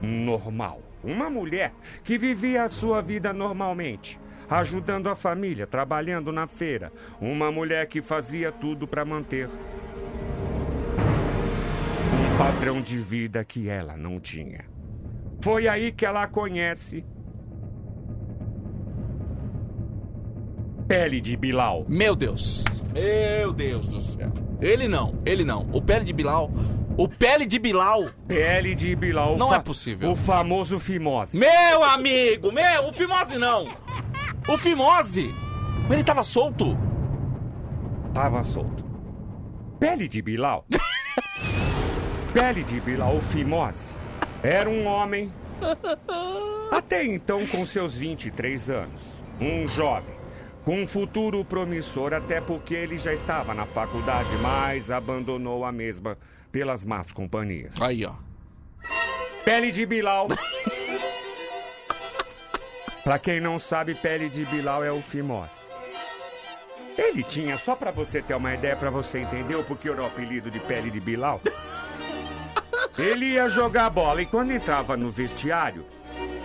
normal. 0.00 0.80
Uma 1.02 1.28
mulher 1.28 1.72
que 2.04 2.16
vivia 2.16 2.62
a 2.62 2.68
sua 2.68 3.00
vida 3.00 3.32
normalmente, 3.32 4.18
ajudando 4.48 5.08
a 5.08 5.16
família, 5.16 5.66
trabalhando 5.66 6.30
na 6.30 6.46
feira. 6.46 6.92
Uma 7.20 7.50
mulher 7.50 7.86
que 7.86 8.00
fazia 8.00 8.52
tudo 8.52 8.86
para 8.86 9.04
manter 9.04 9.48
um 12.12 12.38
padrão 12.38 12.80
de 12.80 12.98
vida 12.98 13.44
que 13.44 13.68
ela 13.68 13.96
não 13.96 14.20
tinha. 14.20 14.64
Foi 15.40 15.66
aí 15.66 15.90
que 15.90 16.06
ela 16.06 16.26
conhece 16.28 17.04
Pele 20.86 21.20
de 21.20 21.36
Bilal. 21.36 21.84
Meu 21.88 22.14
Deus. 22.14 22.64
Meu 22.94 23.52
Deus 23.52 23.88
do 23.88 24.00
céu. 24.00 24.30
Ele 24.60 24.86
não, 24.86 25.18
ele 25.24 25.44
não. 25.44 25.66
O 25.72 25.80
Pele 25.80 26.04
de 26.04 26.12
Bilal. 26.12 26.50
O 26.96 27.08
Pele 27.08 27.46
de 27.46 27.58
Bilal. 27.58 28.10
Pele 28.28 28.74
de 28.74 28.94
Bilal. 28.94 29.36
Não 29.36 29.54
é 29.54 29.58
possível. 29.58 30.10
O 30.10 30.16
famoso 30.16 30.78
Fimose. 30.78 31.36
Meu 31.36 31.82
amigo, 31.82 32.52
meu, 32.52 32.88
o 32.88 32.92
Fimose 32.92 33.38
não. 33.38 33.68
O 34.48 34.58
Fimose. 34.58 35.34
Ele 35.90 36.04
tava 36.04 36.22
solto. 36.22 36.76
Tava 38.12 38.44
solto. 38.44 38.84
Pele 39.80 40.06
de 40.06 40.20
Bilal. 40.20 40.66
Pele 42.32 42.62
de 42.62 42.80
Bilal, 42.80 43.16
o 43.16 43.20
Fimose, 43.20 43.92
era 44.42 44.68
um 44.68 44.86
homem, 44.86 45.30
até 46.72 47.04
então 47.04 47.46
com 47.46 47.66
seus 47.66 47.94
23 47.94 48.70
anos. 48.70 49.02
Um 49.38 49.68
jovem, 49.68 50.14
com 50.64 50.82
um 50.82 50.86
futuro 50.86 51.44
promissor, 51.44 52.14
até 52.14 52.40
porque 52.40 52.74
ele 52.74 52.96
já 52.96 53.12
estava 53.12 53.52
na 53.52 53.66
faculdade, 53.66 54.30
mas 54.40 54.90
abandonou 54.90 55.62
a 55.62 55.70
mesma 55.70 56.16
pelas 56.52 56.84
más 56.84 57.10
companhias. 57.12 57.80
Aí, 57.80 58.04
ó. 58.04 58.12
Pele 59.44 59.72
de 59.72 59.84
Bilal. 59.86 60.28
pra 63.02 63.18
quem 63.18 63.40
não 63.40 63.58
sabe, 63.58 63.94
Pele 63.94 64.28
de 64.28 64.44
Bilal 64.44 64.84
é 64.84 64.92
o 64.92 65.00
Fimose. 65.00 65.50
Ele 66.96 67.22
tinha, 67.22 67.56
só 67.56 67.74
pra 67.74 67.90
você 67.90 68.20
ter 68.20 68.34
uma 68.34 68.54
ideia, 68.54 68.76
pra 68.76 68.90
você 68.90 69.20
entender 69.20 69.56
o 69.56 69.64
porquê 69.64 69.88
era 69.88 70.02
o 70.02 70.06
apelido 70.06 70.50
de 70.50 70.60
Pele 70.60 70.90
de 70.90 71.00
Bilal. 71.00 71.40
Ele 72.98 73.30
ia 73.30 73.48
jogar 73.48 73.88
bola 73.88 74.20
e 74.20 74.26
quando 74.26 74.52
entrava 74.52 74.98
no 74.98 75.10
vestiário, 75.10 75.86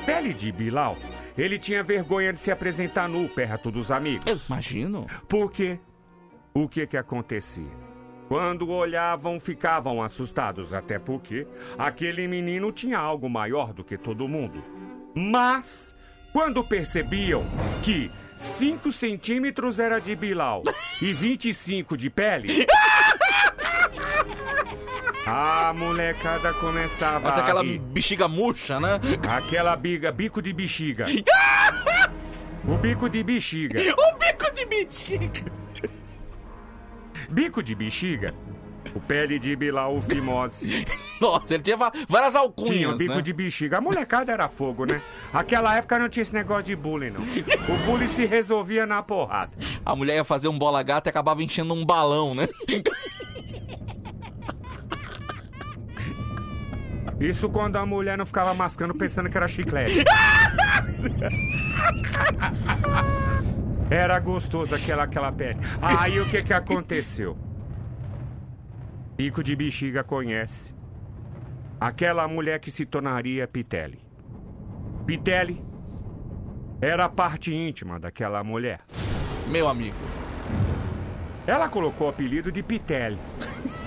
Pele 0.05 0.33
de 0.33 0.49
Bilal, 0.49 0.95
ele 1.37 1.59
tinha 1.59 1.83
vergonha 1.83 2.31
de 2.31 2.39
se 2.39 2.49
apresentar 2.49 3.09
nu 3.09 3.27
perto 3.27 3.69
dos 3.69 3.91
amigos. 3.91 4.47
Imagino. 4.47 5.05
Por 5.27 5.51
quê? 5.51 5.77
O 6.53 6.67
que 6.67 6.87
que 6.87 6.95
acontecia? 6.95 7.86
Quando 8.27 8.69
olhavam, 8.69 9.39
ficavam 9.39 10.03
assustados, 10.03 10.73
até 10.73 10.99
porque 10.99 11.47
aquele 11.77 12.27
menino 12.27 12.71
tinha 12.71 12.97
algo 12.99 13.29
maior 13.29 13.71
do 13.73 13.83
que 13.83 13.97
todo 13.97 14.27
mundo. 14.27 14.61
Mas, 15.15 15.95
quando 16.33 16.63
percebiam 16.63 17.45
que 17.81 18.11
5 18.37 18.91
centímetros 18.91 19.79
era 19.79 19.99
de 19.99 20.15
Bilal 20.15 20.61
e 21.01 21.13
25 21.13 21.95
de 21.95 22.09
pele, 22.09 22.67
a 25.25 25.73
molecada 25.73 26.53
começava 26.53 27.21
Mas 27.21 27.37
a 27.37 27.41
aquela 27.41 27.63
rir. 27.63 27.79
bexiga 27.79 28.27
murcha, 28.27 28.79
né? 28.79 28.99
Aquela 29.29 29.75
biga, 29.75 30.11
bico 30.11 30.41
de 30.41 30.51
bexiga. 30.53 31.05
O 32.69 32.75
bico 32.75 33.07
de 33.07 33.23
bexiga. 33.23 33.79
O 33.79 34.17
bico 34.17 34.53
de 34.53 34.65
bexiga. 34.65 35.51
Bico 37.29 37.61
de 37.61 37.75
bexiga. 37.75 38.33
O 38.95 38.99
pele 38.99 39.37
de 39.37 39.55
Bilal, 39.55 39.97
o 39.97 40.01
fimose. 40.01 40.85
Nossa, 41.19 41.55
ele 41.55 41.63
tinha 41.63 41.77
várias 42.07 42.35
alcunhas, 42.35 42.73
Tinha 42.75 42.89
o 42.89 42.97
bico 42.97 43.15
né? 43.15 43.21
de 43.21 43.33
bexiga. 43.33 43.77
A 43.77 43.81
molecada 43.81 44.31
era 44.31 44.47
fogo, 44.47 44.85
né? 44.85 45.01
Aquela 45.33 45.75
época 45.75 45.99
não 45.99 46.07
tinha 46.07 46.23
esse 46.23 46.33
negócio 46.33 46.63
de 46.63 46.75
bullying, 46.75 47.09
não. 47.09 47.21
O 47.21 47.85
bullying 47.85 48.07
se 48.07 48.25
resolvia 48.25 48.85
na 48.85 49.03
porrada. 49.03 49.51
A 49.85 49.95
mulher 49.95 50.15
ia 50.15 50.23
fazer 50.23 50.47
um 50.47 50.57
bola 50.57 50.81
gata 50.83 51.09
e 51.09 51.11
acabava 51.11 51.43
enchendo 51.43 51.73
um 51.73 51.85
balão, 51.85 52.33
né? 52.33 52.47
Isso 57.19 57.49
quando 57.49 57.77
a 57.77 57.85
mulher 57.85 58.17
não 58.17 58.25
ficava 58.25 58.53
mascando 58.53 58.93
pensando 58.93 59.29
que 59.29 59.35
era 59.35 59.47
chiclete. 59.47 60.03
Era 63.89 64.19
gostoso 64.19 64.75
aquela, 64.75 65.03
aquela 65.03 65.31
pele. 65.31 65.59
Aí 65.81 66.19
o 66.19 66.29
que 66.29 66.43
que 66.43 66.53
aconteceu? 66.53 67.37
Pico 69.15 69.43
de 69.43 69.55
bexiga 69.55 70.03
conhece 70.03 70.75
aquela 71.79 72.27
mulher 72.27 72.59
que 72.59 72.69
se 72.69 72.85
tornaria 72.85 73.47
Pitelli. 73.47 73.99
Pitelli 75.05 75.63
era 76.81 77.05
a 77.05 77.09
parte 77.09 77.53
íntima 77.53 77.99
daquela 77.99 78.43
mulher. 78.43 78.79
Meu 79.47 79.67
amigo. 79.67 79.95
Ela 81.45 81.69
colocou 81.69 82.07
o 82.07 82.09
apelido 82.09 82.51
de 82.51 82.61
Pitelli. 82.61 83.17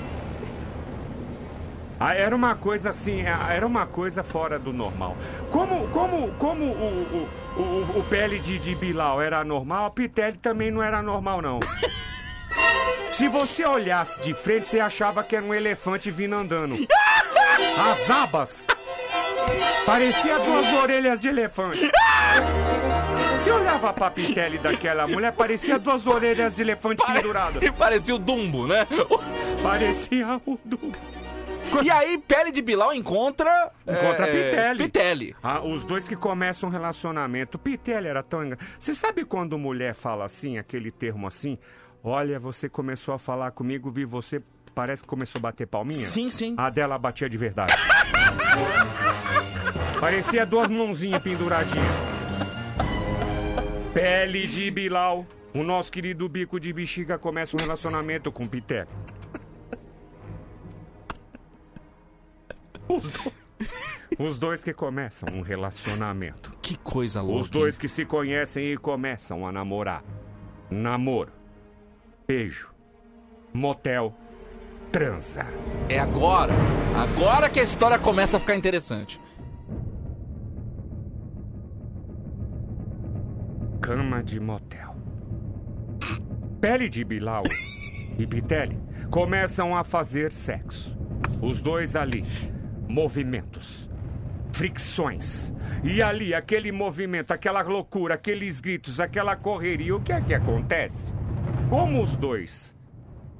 Ah, 2.02 2.14
Era 2.14 2.34
uma 2.34 2.54
coisa 2.54 2.88
assim, 2.88 3.26
ah, 3.26 3.52
era 3.52 3.66
uma 3.66 3.86
coisa 3.86 4.22
fora 4.22 4.58
do 4.58 4.72
normal. 4.72 5.14
Como, 5.50 5.86
como, 5.88 6.30
como 6.38 6.64
o, 6.64 7.28
o, 7.56 7.60
o, 7.60 7.98
o 7.98 8.04
pele 8.08 8.38
de, 8.38 8.58
de 8.58 8.74
Bilal 8.74 9.20
era 9.20 9.44
normal, 9.44 9.84
a 9.84 9.90
Pitelli 9.90 10.38
também 10.38 10.70
não 10.70 10.82
era 10.82 11.02
normal, 11.02 11.42
não. 11.42 11.60
Se 13.12 13.28
você 13.28 13.66
olhasse 13.66 14.18
de 14.20 14.32
frente, 14.32 14.68
você 14.68 14.80
achava 14.80 15.22
que 15.22 15.36
era 15.36 15.44
um 15.44 15.52
elefante 15.52 16.10
vindo 16.10 16.34
andando. 16.34 16.74
As 17.78 18.10
abas 18.10 18.64
parecia 19.84 20.38
duas 20.38 20.72
orelhas 20.72 21.20
de 21.20 21.28
elefante. 21.28 21.90
Se 23.38 23.50
olhava 23.50 23.92
pra 23.92 24.10
Pitelli 24.10 24.56
daquela 24.56 25.06
mulher, 25.06 25.32
parecia 25.32 25.78
duas 25.78 26.06
orelhas 26.06 26.54
de 26.54 26.62
elefante 26.62 27.04
penduradas. 27.04 27.70
Parecia 27.72 28.14
o 28.14 28.18
Dumbo, 28.18 28.66
né? 28.66 28.86
Parecia 29.62 30.40
o 30.46 30.58
Dumbo. 30.64 31.19
E 31.82 31.90
aí, 31.90 32.18
Pele 32.18 32.50
de 32.50 32.60
Bilal 32.60 32.92
encontra. 32.92 33.70
Encontra 33.86 34.26
é, 34.26 34.50
Pitelli. 34.50 34.84
Pitelli. 34.84 35.36
Ah, 35.42 35.60
os 35.62 35.84
dois 35.84 36.06
que 36.06 36.16
começam 36.16 36.68
um 36.68 36.72
relacionamento. 36.72 37.58
Pitelli 37.58 38.08
era 38.08 38.22
tão. 38.22 38.40
Você 38.78 38.94
sabe 38.94 39.24
quando 39.24 39.58
mulher 39.58 39.94
fala 39.94 40.24
assim, 40.24 40.58
aquele 40.58 40.90
termo 40.90 41.26
assim? 41.26 41.58
Olha, 42.02 42.38
você 42.38 42.68
começou 42.68 43.14
a 43.14 43.18
falar 43.18 43.50
comigo, 43.50 43.90
vi 43.90 44.04
você, 44.04 44.42
parece 44.74 45.02
que 45.02 45.08
começou 45.08 45.38
a 45.38 45.42
bater 45.42 45.66
palminha? 45.66 45.98
Sim, 45.98 46.30
sim. 46.30 46.54
A 46.56 46.70
dela 46.70 46.98
batia 46.98 47.28
de 47.28 47.36
verdade. 47.36 47.74
Parecia 50.00 50.46
duas 50.46 50.70
mãozinhas 50.70 51.22
penduradinhas. 51.22 51.86
Pele 53.92 54.46
de 54.46 54.70
Bilal. 54.70 55.26
O 55.52 55.62
nosso 55.62 55.90
querido 55.90 56.28
bico 56.28 56.60
de 56.60 56.72
bexiga 56.72 57.18
começa 57.18 57.56
um 57.56 57.60
relacionamento 57.60 58.30
com 58.30 58.46
Pitelli. 58.46 58.88
Os, 62.90 63.02
do- 63.02 63.32
Os 64.18 64.38
dois 64.38 64.62
que 64.62 64.72
começam 64.72 65.28
um 65.34 65.42
relacionamento. 65.42 66.52
Que 66.62 66.76
coisa 66.78 67.20
louca. 67.22 67.40
Os 67.42 67.48
dois 67.50 67.78
que 67.78 67.88
se 67.88 68.04
conhecem 68.04 68.72
e 68.72 68.76
começam 68.76 69.46
a 69.46 69.52
namorar. 69.52 70.02
Namoro. 70.70 71.32
Beijo. 72.26 72.68
Motel. 73.52 74.14
Transa. 74.92 75.46
É 75.88 75.98
agora. 75.98 76.52
Agora 76.96 77.48
que 77.48 77.60
a 77.60 77.62
história 77.64 77.98
começa 77.98 78.36
a 78.36 78.40
ficar 78.40 78.56
interessante. 78.56 79.20
Cama 83.80 84.22
de 84.22 84.38
motel. 84.38 84.94
Pele 86.60 86.88
de 86.88 87.04
Bilal 87.04 87.42
e 88.18 88.26
Pitelli 88.26 88.78
começam 89.10 89.76
a 89.76 89.82
fazer 89.82 90.32
sexo. 90.32 90.96
Os 91.42 91.60
dois 91.60 91.96
ali. 91.96 92.24
Movimentos. 92.90 93.88
Fricções. 94.52 95.54
E 95.84 96.02
ali, 96.02 96.34
aquele 96.34 96.72
movimento, 96.72 97.30
aquela 97.30 97.62
loucura, 97.62 98.14
aqueles 98.14 98.60
gritos, 98.60 98.98
aquela 98.98 99.36
correria. 99.36 99.94
O 99.94 100.02
que 100.02 100.12
é 100.12 100.20
que 100.20 100.34
acontece? 100.34 101.14
Como 101.68 102.02
os 102.02 102.16
dois, 102.16 102.74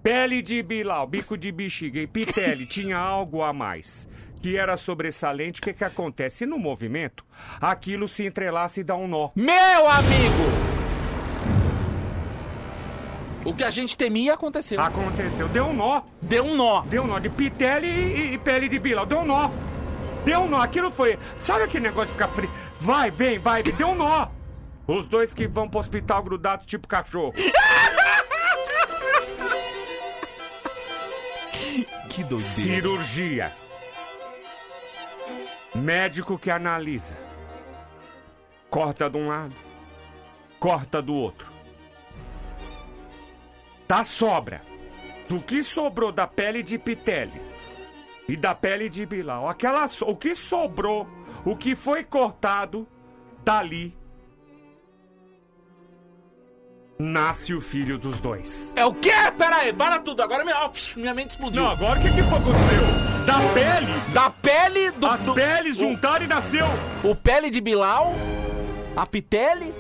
Pele 0.05 0.41
de 0.41 0.63
Bilal, 0.63 1.05
bico 1.05 1.37
de 1.37 1.51
bexiga 1.51 2.01
e 2.01 2.07
Pitelli 2.07 2.65
tinha 2.71 2.97
algo 2.97 3.43
a 3.43 3.53
mais. 3.53 4.09
Que 4.41 4.57
era 4.57 4.77
sobressalente, 4.77 5.61
o 5.61 5.65
que, 5.65 5.73
que 5.73 5.85
acontece? 5.85 6.47
No 6.47 6.57
movimento, 6.57 7.27
aquilo 7.61 8.07
se 8.07 8.25
entrelaça 8.25 8.79
e 8.79 8.85
dá 8.85 8.95
um 8.95 9.09
nó. 9.09 9.31
Meu 9.35 9.89
amigo! 9.89 10.70
O 13.45 13.55
que 13.55 13.65
a 13.65 13.71
gente 13.71 13.97
temia 13.97 14.35
aconteceu. 14.35 14.81
Aconteceu. 14.81 15.49
Deu 15.49 15.67
um 15.67 15.73
nó. 15.73 16.03
Deu 16.21 16.45
um 16.45 16.55
nó. 16.55 16.83
Deu 16.83 17.03
um 17.05 17.07
nó 17.07 17.19
de 17.19 17.29
pitele 17.29 17.87
e, 17.87 18.35
e 18.35 18.39
pele 18.39 18.69
de 18.69 18.79
Bilal. 18.79 19.07
Deu 19.07 19.21
um 19.21 19.25
nó. 19.25 19.51
Deu 20.25 20.41
um 20.41 20.49
nó. 20.49 20.61
Aquilo 20.61 20.91
foi. 20.91 21.19
Sabe 21.39 21.65
aquele 21.65 21.85
negócio 21.89 22.09
de 22.09 22.13
ficar 22.13 22.29
frio? 22.29 22.51
Vai, 22.81 23.11
vem, 23.11 23.39
vai. 23.39 23.63
Deu 23.63 23.89
um 23.89 23.95
nó. 23.95 24.29
Os 24.87 25.07
dois 25.07 25.33
que 25.33 25.47
vão 25.47 25.69
pro 25.69 25.79
hospital 25.79 26.23
grudados 26.23 26.67
tipo 26.67 26.87
cachorro. 26.87 27.33
Que 32.11 32.25
doideira. 32.25 32.39
Cirurgia. 32.39 33.53
Médico 35.75 36.37
que 36.39 36.51
analisa. 36.51 37.17
Corta 38.69 39.09
de 39.09 39.17
um 39.17 39.29
lado, 39.29 39.55
corta 40.59 41.01
do 41.01 41.15
outro. 41.15 41.51
Tá 43.91 44.05
sobra. 44.05 44.63
Do 45.29 45.41
que 45.41 45.65
sobrou 45.65 46.13
da 46.13 46.25
pele 46.25 46.63
de 46.63 46.79
Pitele 46.79 47.43
e 48.29 48.37
da 48.37 48.55
pele 48.55 48.89
de 48.89 49.05
Bilal, 49.05 49.49
aquela, 49.49 49.85
o 50.03 50.15
que 50.15 50.33
sobrou, 50.33 51.09
o 51.45 51.57
que 51.57 51.75
foi 51.75 52.05
cortado, 52.05 52.87
dali 53.45 53.99
nasce 57.01 57.53
o 57.53 57.61
filho 57.61 57.99
dos 57.99 58.21
dois. 58.21 58.73
É 58.77 58.87
o 58.87 58.95
quê? 58.95 59.11
Pera 59.37 59.57
aí, 59.57 59.73
para 59.73 59.99
tudo. 59.99 60.23
Agora 60.23 60.45
minha, 60.45 60.67
ó, 60.67 60.71
minha 60.95 61.13
mente 61.13 61.31
explodiu. 61.31 61.65
Não, 61.65 61.73
agora 61.73 61.99
o 61.99 62.03
que, 62.03 62.13
que 62.13 62.21
aconteceu? 62.21 63.27
Da 63.27 63.41
pele? 63.53 64.13
Da 64.15 64.31
pele 64.31 64.91
do. 64.93 65.07
As 65.09 65.31
peles 65.31 65.77
juntaram 65.77 66.25
e 66.25 66.29
nasceu. 66.29 66.67
O 67.03 67.17
pele 67.17 67.51
de 67.51 67.61
Bilal, 67.61 68.13
a 68.95 69.05
pitele, 69.05 69.75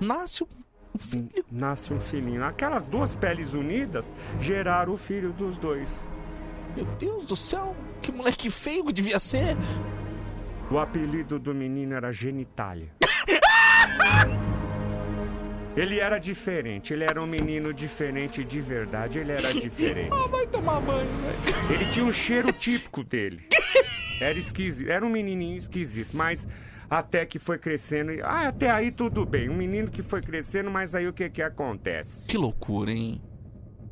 nasce 0.00 0.44
o 0.44 0.61
filho. 0.98 1.44
Nasce 1.50 1.92
um 1.92 2.00
filhinho. 2.00 2.44
Aquelas 2.44 2.86
duas 2.86 3.14
peles 3.14 3.54
unidas 3.54 4.12
geraram 4.40 4.92
o 4.92 4.96
filho 4.96 5.32
dos 5.32 5.56
dois. 5.56 6.06
Meu 6.76 6.84
Deus 6.98 7.26
do 7.26 7.36
céu, 7.36 7.76
que 8.00 8.10
moleque 8.10 8.50
feio 8.50 8.84
que 8.86 8.92
devia 8.92 9.18
ser. 9.18 9.56
O 10.70 10.78
apelido 10.78 11.38
do 11.38 11.54
menino 11.54 11.94
era 11.94 12.10
Genitália. 12.12 12.88
Ele 15.74 15.98
era 15.98 16.18
diferente, 16.18 16.92
ele 16.92 17.04
era 17.04 17.20
um 17.20 17.26
menino 17.26 17.72
diferente 17.72 18.44
de 18.44 18.60
verdade, 18.60 19.18
ele 19.18 19.32
era 19.32 19.54
diferente. 19.54 20.10
Ah, 20.12 20.28
vai 20.28 20.46
tomar 20.46 20.80
banho, 20.80 21.08
velho. 21.08 21.72
Ele 21.72 21.90
tinha 21.90 22.04
um 22.04 22.12
cheiro 22.12 22.52
típico 22.52 23.02
dele. 23.02 23.46
Era 24.20 24.38
esquisito, 24.38 24.90
era 24.90 25.04
um 25.04 25.08
menininho 25.08 25.56
esquisito, 25.56 26.10
mas 26.12 26.46
até 26.92 27.24
que 27.24 27.38
foi 27.38 27.58
crescendo. 27.58 28.12
Ah, 28.22 28.48
até 28.48 28.70
aí 28.70 28.92
tudo 28.92 29.24
bem. 29.24 29.48
Um 29.48 29.56
menino 29.56 29.90
que 29.90 30.02
foi 30.02 30.20
crescendo, 30.20 30.70
mas 30.70 30.94
aí 30.94 31.08
o 31.08 31.12
que 31.12 31.30
que 31.30 31.40
acontece? 31.40 32.20
Que 32.26 32.36
loucura, 32.36 32.90
hein? 32.90 33.22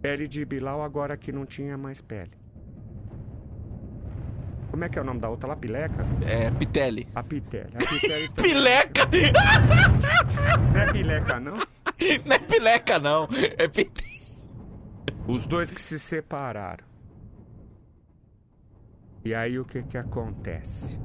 Pele 0.02 0.28
de 0.28 0.44
Bilal 0.44 0.82
agora 0.82 1.16
que 1.16 1.32
não 1.32 1.46
tinha 1.46 1.78
mais 1.78 2.02
pele. 2.02 2.32
Como 4.70 4.84
é 4.84 4.88
que 4.90 4.98
é 4.98 5.02
o 5.02 5.04
nome 5.04 5.18
da 5.18 5.30
outra 5.30 5.48
lá? 5.48 5.56
Pileca? 5.56 6.04
É, 6.20 6.50
Pitele. 6.50 7.08
A 7.14 7.22
Pitele. 7.22 7.72
A 7.74 7.78
Pitele. 7.88 8.28
Pileca! 8.36 9.02
Não 10.74 10.80
é 10.80 10.92
pileca, 10.92 11.40
não? 11.40 11.54
Não 12.24 12.36
é 12.36 12.38
pileca, 12.38 12.98
não. 12.98 13.28
É 13.58 13.66
pitele. 13.68 14.10
Os 15.26 15.46
dois 15.46 15.72
que 15.72 15.80
se 15.80 15.98
separaram. 15.98 16.84
E 19.24 19.34
aí 19.34 19.58
o 19.58 19.64
que 19.64 19.82
que 19.82 19.98
acontece? 19.98 20.98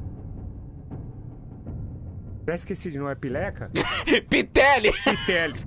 Já 2.48 2.54
esqueci 2.54 2.92
de 2.92 2.98
novo, 3.00 3.10
é 3.10 3.16
pileca? 3.16 3.72
Pitele! 4.30 4.92
Pitele. 5.04 5.60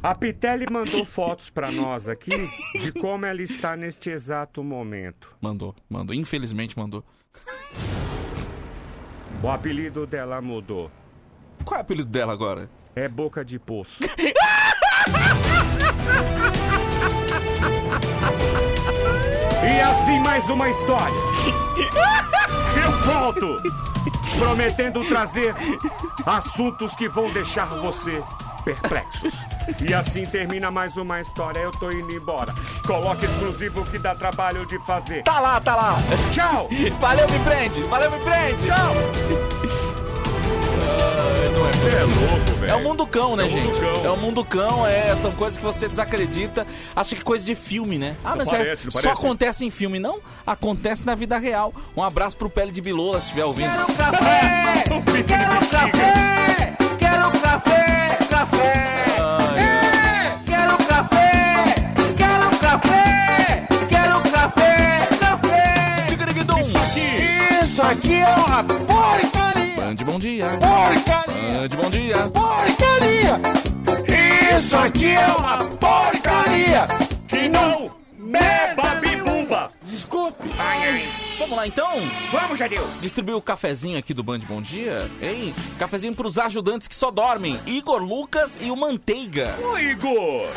A 0.00 0.14
Pitele 0.14 0.66
mandou 0.70 1.04
fotos 1.04 1.50
pra 1.50 1.72
nós 1.72 2.08
aqui 2.08 2.30
de 2.78 2.92
como 2.92 3.26
ela 3.26 3.42
está 3.42 3.76
neste 3.76 4.10
exato 4.10 4.62
momento. 4.62 5.34
Mandou, 5.40 5.74
mandou. 5.88 6.14
Infelizmente 6.14 6.78
mandou. 6.78 7.04
O 9.42 9.48
apelido 9.48 10.06
dela 10.06 10.40
mudou. 10.40 10.90
Qual 11.64 11.76
é 11.76 11.80
o 11.80 11.82
apelido 11.82 12.08
dela 12.08 12.32
agora? 12.32 12.70
É 12.94 13.08
Boca 13.08 13.44
de 13.44 13.58
Poço. 13.58 13.98
E 19.60 19.80
assim 19.80 20.20
mais 20.20 20.48
uma 20.48 20.68
história. 20.70 21.14
Eu 22.82 22.92
volto 23.02 23.56
prometendo 24.38 25.04
trazer 25.04 25.54
assuntos 26.24 26.94
que 26.96 27.08
vão 27.08 27.30
deixar 27.30 27.66
você 27.66 28.22
perplexos. 28.64 29.34
E 29.80 29.94
assim 29.94 30.26
termina 30.26 30.70
mais 30.70 30.96
uma 30.96 31.20
história. 31.20 31.60
Eu 31.60 31.70
tô 31.72 31.90
indo 31.90 32.12
embora. 32.12 32.54
Coloque 32.86 33.24
exclusivo 33.24 33.84
que 33.86 33.98
dá 33.98 34.14
trabalho 34.14 34.66
de 34.66 34.78
fazer. 34.80 35.22
Tá 35.22 35.40
lá, 35.40 35.60
tá 35.60 35.74
lá. 35.74 35.96
Tchau. 36.32 36.68
Valeu, 37.00 37.26
me 37.30 37.38
prende. 37.40 37.82
Valeu, 37.84 38.10
me 38.10 38.18
prende. 38.20 38.66
Tchau. 38.66 39.87
Você 41.58 41.96
é 41.96 42.00
louco, 42.04 42.52
velho. 42.60 42.72
É 42.72 42.74
o 42.76 42.82
mundo 42.82 43.06
cão, 43.06 43.36
né, 43.36 43.46
É 43.46 43.48
gente? 43.48 43.80
cão. 43.80 44.04
É 44.04 44.10
o 44.10 44.16
mundo 44.16 44.44
cão, 44.44 44.86
é, 44.86 45.14
são 45.16 45.32
coisas 45.32 45.58
que 45.58 45.64
você 45.64 45.88
desacredita, 45.88 46.66
acha 46.94 47.14
que 47.14 47.20
é 47.20 47.24
coisa 47.24 47.44
de 47.44 47.54
filme, 47.54 47.98
né? 47.98 48.14
Ah, 48.24 48.30
Não 48.30 48.38
mas 48.38 48.48
é- 48.48 48.56
parece, 48.58 48.84
não 48.84 48.90
só 48.90 49.00
parece. 49.02 49.20
acontece 49.20 49.64
em 49.64 49.70
filme, 49.70 49.98
não? 49.98 50.18
Acontece 50.46 51.04
na 51.04 51.14
vida 51.14 51.38
real. 51.38 51.72
Um 51.96 52.02
abraço 52.02 52.36
pro 52.36 52.48
Pele 52.50 52.70
de 52.70 52.80
Bilola, 52.80 53.18
se 53.18 53.24
estiver 53.26 53.44
ouvindo. 53.44 53.70
Quero 53.70 53.86
café! 53.96 54.84
Quero 55.26 55.66
café! 55.70 56.76
Quero 56.98 57.30
café! 57.40 58.08
Café! 58.30 59.16
É! 59.56 60.38
Quero 60.46 60.76
café! 60.78 61.74
Quero 62.16 62.58
café! 62.58 63.66
Quero 63.88 64.20
café! 64.30 64.98
Café! 65.20 66.06
Isso 66.60 66.78
aqui! 66.78 67.64
Isso 67.64 67.82
aqui 67.82 68.14
é 68.14 68.28
uma 68.36 68.64
porcaria! 68.64 68.87
Band, 69.88 70.04
bom 70.04 70.18
dia. 70.18 70.44
Porcaria! 70.44 71.52
Band, 71.52 71.82
bom 71.82 71.90
dia. 71.90 72.16
Porcaria! 72.28 73.40
Isso 74.58 74.76
aqui 74.76 75.06
é 75.06 75.26
uma 75.28 75.56
porcaria! 75.76 76.86
Que 77.26 77.48
não 77.48 77.90
beba 78.18 78.96
bibumba! 78.96 79.70
Desculpe! 79.84 80.46
Vamos 81.38 81.56
lá 81.56 81.66
então? 81.66 81.90
Vamos, 82.30 82.58
Jadeu! 82.58 82.86
Distribuir 83.00 83.36
o 83.38 83.40
cafezinho 83.40 83.96
aqui 83.96 84.12
do 84.12 84.22
Band 84.22 84.40
Bom 84.40 84.60
Dia, 84.60 85.10
hein? 85.22 85.54
Cafezinho 85.78 86.14
pros 86.14 86.38
ajudantes 86.38 86.86
que 86.86 86.94
só 86.94 87.10
dormem. 87.10 87.58
Igor 87.66 88.02
Lucas 88.02 88.58
e 88.60 88.70
o 88.70 88.76
Manteiga. 88.76 89.56
Ô, 89.62 89.78
Igor! 89.78 90.48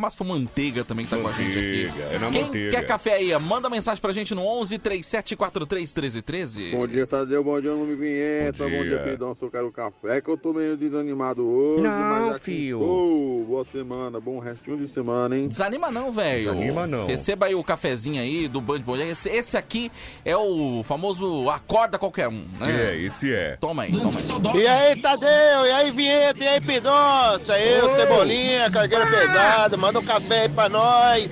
Mas 0.00 0.16
Manteiga 0.16 0.84
também 0.84 1.04
que 1.04 1.10
tá 1.10 1.18
com 1.18 1.28
a 1.28 1.32
gente 1.32 1.50
aqui. 1.50 1.86
Manteiga, 1.88 2.14
é 2.14 2.18
na 2.18 2.30
Quem 2.30 2.42
manteiga. 2.44 2.70
quer 2.70 2.86
café 2.86 3.14
aí? 3.14 3.38
Manda 3.38 3.68
mensagem 3.68 4.00
pra 4.00 4.12
gente 4.12 4.34
no 4.34 4.44
11 4.44 4.78
3743 4.78 5.92
1313. 5.92 6.70
Bom 6.76 6.86
dia, 6.86 7.06
Tadeu. 7.06 7.44
Bom 7.44 7.60
dia, 7.60 7.70
nome 7.70 7.94
Vinheta. 7.94 8.64
Bom 8.64 8.70
dia, 8.70 8.84
dia. 8.84 8.98
Pedão. 8.98 9.34
Sou 9.34 9.50
Quero 9.50 9.70
Café, 9.70 10.20
que 10.20 10.28
eu 10.28 10.36
tô 10.36 10.52
meio 10.52 10.76
desanimado 10.76 11.46
hoje. 11.46 11.82
Não, 11.82 12.28
mas 12.28 12.42
fio. 12.42 13.44
Boa 13.46 13.64
semana, 13.64 14.20
bom 14.20 14.38
restinho 14.38 14.76
de 14.76 14.86
semana, 14.86 15.36
hein? 15.36 15.48
Desanima 15.48 15.90
não, 15.90 16.12
velho. 16.12 16.52
Desanima 16.52 16.86
não. 16.86 17.06
Receba 17.06 17.46
aí 17.46 17.54
o 17.54 17.64
cafezinho 17.64 18.20
aí 18.20 18.48
do 18.48 18.60
Band 18.60 18.80
Bom. 18.80 18.96
Esse, 18.96 19.28
esse 19.28 19.56
aqui 19.56 19.90
é 20.24 20.36
o 20.36 20.82
famoso 20.84 21.50
acorda 21.50 21.98
qualquer 21.98 22.28
um, 22.28 22.44
né? 22.58 22.92
É, 22.92 22.96
esse 22.96 23.32
é. 23.32 23.56
Toma 23.60 23.82
aí, 23.84 23.92
toma 23.92 24.52
aí. 24.52 24.60
E 24.60 24.66
aí, 24.66 24.96
Tadeu? 25.00 25.66
E 25.66 25.70
aí, 25.70 25.90
Vinheta? 25.90 26.44
E 26.44 26.48
aí, 26.48 26.60
Pidonça? 26.60 27.52
Aí, 27.54 27.80
o 27.82 27.96
Cebolinha, 27.96 28.70
cargueira 28.70 29.06
pesada. 29.06 29.76
Manda 29.90 29.98
um 29.98 30.04
café 30.04 30.42
aí 30.42 30.48
pra 30.48 30.68
nós. 30.68 31.28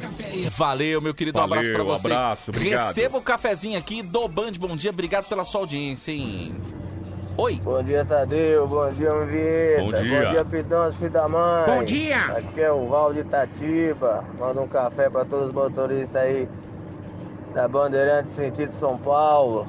Valeu, 0.57 1.01
meu 1.01 1.15
querido. 1.15 1.39
um 1.39 1.43
Valeu, 1.43 1.59
abraço 1.59 1.73
pra 1.73 1.85
você. 1.85 2.07
abraço, 2.13 2.51
obrigado. 2.51 2.87
Receba 2.89 3.19
o 3.19 3.23
cafezinho 3.23 3.79
aqui 3.79 4.03
do 4.03 4.27
Band 4.27 4.51
Bom 4.59 4.75
Dia. 4.75 4.91
Obrigado 4.91 5.29
pela 5.29 5.45
sua 5.45 5.61
audiência, 5.61 6.11
hein? 6.11 6.57
Oi. 7.37 7.61
Bom 7.63 7.81
dia, 7.85 8.05
Tadeu. 8.05 8.67
Bom 8.67 8.93
dia, 8.93 9.15
Vinheta. 9.27 9.83
Bom 9.85 9.91
dia. 10.03 10.23
Bom 10.25 10.31
dia, 10.31 10.45
Pidonça, 10.45 10.99
filho 10.99 11.11
da 11.11 11.29
mãe. 11.29 11.67
Bom 11.67 11.85
dia. 11.85 12.17
Aqui 12.17 12.61
é 12.61 12.73
o 12.73 12.89
Val 12.89 13.15
de 13.15 13.21
Itatiba. 13.21 14.25
Manda 14.41 14.61
um 14.61 14.67
café 14.67 15.09
pra 15.09 15.25
todos 15.25 15.47
os 15.47 15.53
motoristas 15.53 16.21
aí 16.21 16.49
da 17.55 17.69
Bandeirante 17.69 18.29
sentido 18.29 18.73
São 18.73 18.99
Paulo. 18.99 19.69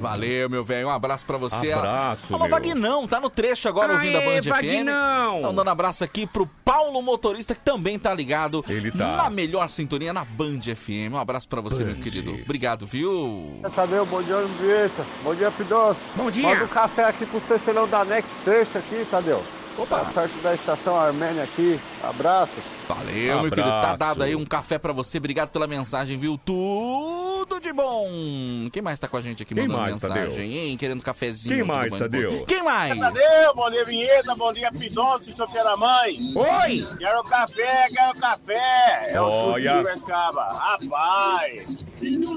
Valeu, 0.00 0.48
meu 0.48 0.64
velho. 0.64 0.88
Um 0.88 0.90
abraço 0.90 1.26
pra 1.26 1.36
você. 1.36 1.72
Abraço, 1.72 2.34
Alô, 2.34 2.44
meu. 2.44 2.50
Vagnão, 2.50 3.06
tá 3.06 3.20
no 3.20 3.28
trecho 3.28 3.68
agora 3.68 3.92
ouvindo 3.92 4.16
a 4.16 4.20
Aê, 4.20 4.40
Band 4.40 4.48
Vagnão. 4.50 5.34
FM. 5.34 5.38
Então, 5.40 5.54
dando 5.54 5.68
abraço 5.68 6.02
aqui 6.02 6.26
pro 6.26 6.46
Paulo 6.64 7.00
Motorista, 7.02 7.54
que 7.54 7.60
também 7.60 7.98
tá 7.98 8.12
ligado 8.14 8.64
Ele 8.68 8.90
tá. 8.90 9.16
na 9.16 9.30
melhor 9.30 9.68
sintonia, 9.68 10.12
na 10.12 10.24
Band 10.24 10.60
FM. 10.74 11.12
Um 11.12 11.18
abraço 11.18 11.48
pra 11.48 11.60
você, 11.60 11.84
meu 11.84 11.96
querido. 11.96 12.32
Obrigado, 12.42 12.86
viu? 12.86 13.60
Tadeu, 13.74 14.06
bom 14.06 14.22
dia, 14.22 14.40
Vinheta. 14.60 15.04
Bom 15.22 15.34
dia, 15.34 15.50
Pidonça. 15.50 16.00
Bom 16.16 16.30
dia. 16.30 16.48
Manda 16.48 16.64
um 16.64 16.68
café 16.68 17.04
aqui 17.04 17.26
pro 17.26 17.40
tecelão 17.40 17.86
da 17.86 18.04
Next 18.04 18.30
Station 18.42 18.78
aqui, 18.78 19.04
Tadeu. 19.10 19.42
Opa. 19.78 20.00
Tá 20.00 20.04
perto 20.22 20.42
da 20.42 20.54
estação 20.54 20.98
Armênia 20.98 21.44
aqui. 21.44 21.78
Abraço. 22.02 22.52
Valeu, 22.88 23.40
meu 23.42 23.50
querido. 23.50 23.68
Tá 23.68 23.78
Abraço. 23.78 23.96
dado 23.98 24.22
aí 24.24 24.34
um 24.34 24.44
café 24.44 24.78
pra 24.78 24.92
você. 24.92 25.18
Obrigado 25.18 25.50
pela 25.50 25.66
mensagem, 25.66 26.18
viu? 26.18 26.36
Tudo 26.44 27.29
de 27.70 27.72
bom. 27.72 28.68
Quem 28.72 28.82
mais 28.82 28.98
tá 28.98 29.06
com 29.06 29.16
a 29.16 29.20
gente 29.20 29.42
aqui 29.42 29.54
Quem 29.54 29.62
mandando 29.66 29.80
mais, 29.80 29.94
mensagem, 29.94 30.24
Tadeu? 30.30 30.40
hein? 30.42 30.76
Querendo 30.76 31.02
cafezinho. 31.02 31.54
Quem 31.56 31.64
mais, 31.64 31.94
Tadeu? 31.96 32.44
Quem 32.44 32.62
mais? 32.62 32.98
Tadeu, 32.98 33.54
bom 33.54 33.70
dia 33.70 33.84
Vinheta, 33.84 34.34
bom 34.34 34.52
dia 34.52 34.70
Pidonce, 34.72 35.32
solteira 35.32 35.76
mãe. 35.76 36.18
Oi! 36.34 36.82
Quero 36.98 37.22
café, 37.22 37.88
quero 37.90 38.18
café. 38.20 39.12
É 39.12 39.20
o 39.20 39.24
Olha. 39.24 39.78
de 39.78 39.84
Guescaba. 39.90 40.42
Rapaz, 40.52 41.86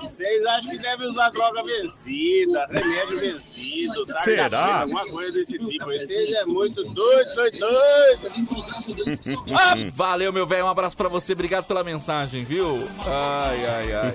vocês 0.03 0.45
acham 0.45 0.71
que 0.71 0.77
devem 0.77 1.07
usar 1.07 1.29
droga 1.31 1.63
vencida, 1.63 2.67
remédio 2.69 3.19
vencido, 3.19 4.05
traga 4.05 4.23
Será? 4.25 4.81
alguma 4.81 5.05
coisa 5.07 5.31
desse 5.31 5.57
tipo. 5.57 5.85
Vocês 5.85 6.31
é 6.31 6.45
muito 6.45 6.83
doido, 6.83 7.35
doido, 7.35 7.59
doido. 7.59 7.73
Ah, 9.55 9.73
valeu, 9.93 10.31
meu 10.31 10.45
velho. 10.45 10.65
Um 10.65 10.69
abraço 10.69 10.95
pra 10.95 11.09
você. 11.09 11.33
Obrigado 11.33 11.65
pela 11.65 11.83
mensagem, 11.83 12.43
viu? 12.43 12.87
Ai, 12.99 13.65
ai, 13.65 13.93
ai. 13.93 14.13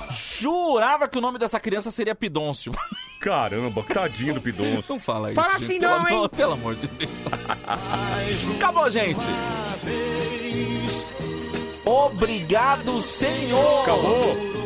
Jurava 0.10 1.08
que 1.08 1.18
o 1.18 1.20
nome 1.20 1.38
dessa 1.38 1.58
criança 1.58 1.90
seria 1.90 2.14
Pidôncio. 2.14 2.72
Caramba, 3.20 3.82
tadinho 3.82 4.34
do 4.34 4.40
Pidoncio. 4.40 4.84
Não 4.88 4.98
fala 4.98 5.32
isso. 5.32 5.40
Fala 5.40 5.58
gente. 5.58 5.64
assim 5.64 5.80
pelo, 5.80 5.98
não, 5.98 6.08
hein? 6.08 6.14
amor, 6.14 6.28
pelo 6.28 6.52
amor 6.52 6.74
de 6.76 6.88
Deus. 6.88 7.10
Acabou, 8.56 8.90
gente. 8.90 9.24
Obrigado, 11.84 13.00
senhor. 13.00 13.82
Acabou. 13.82 14.56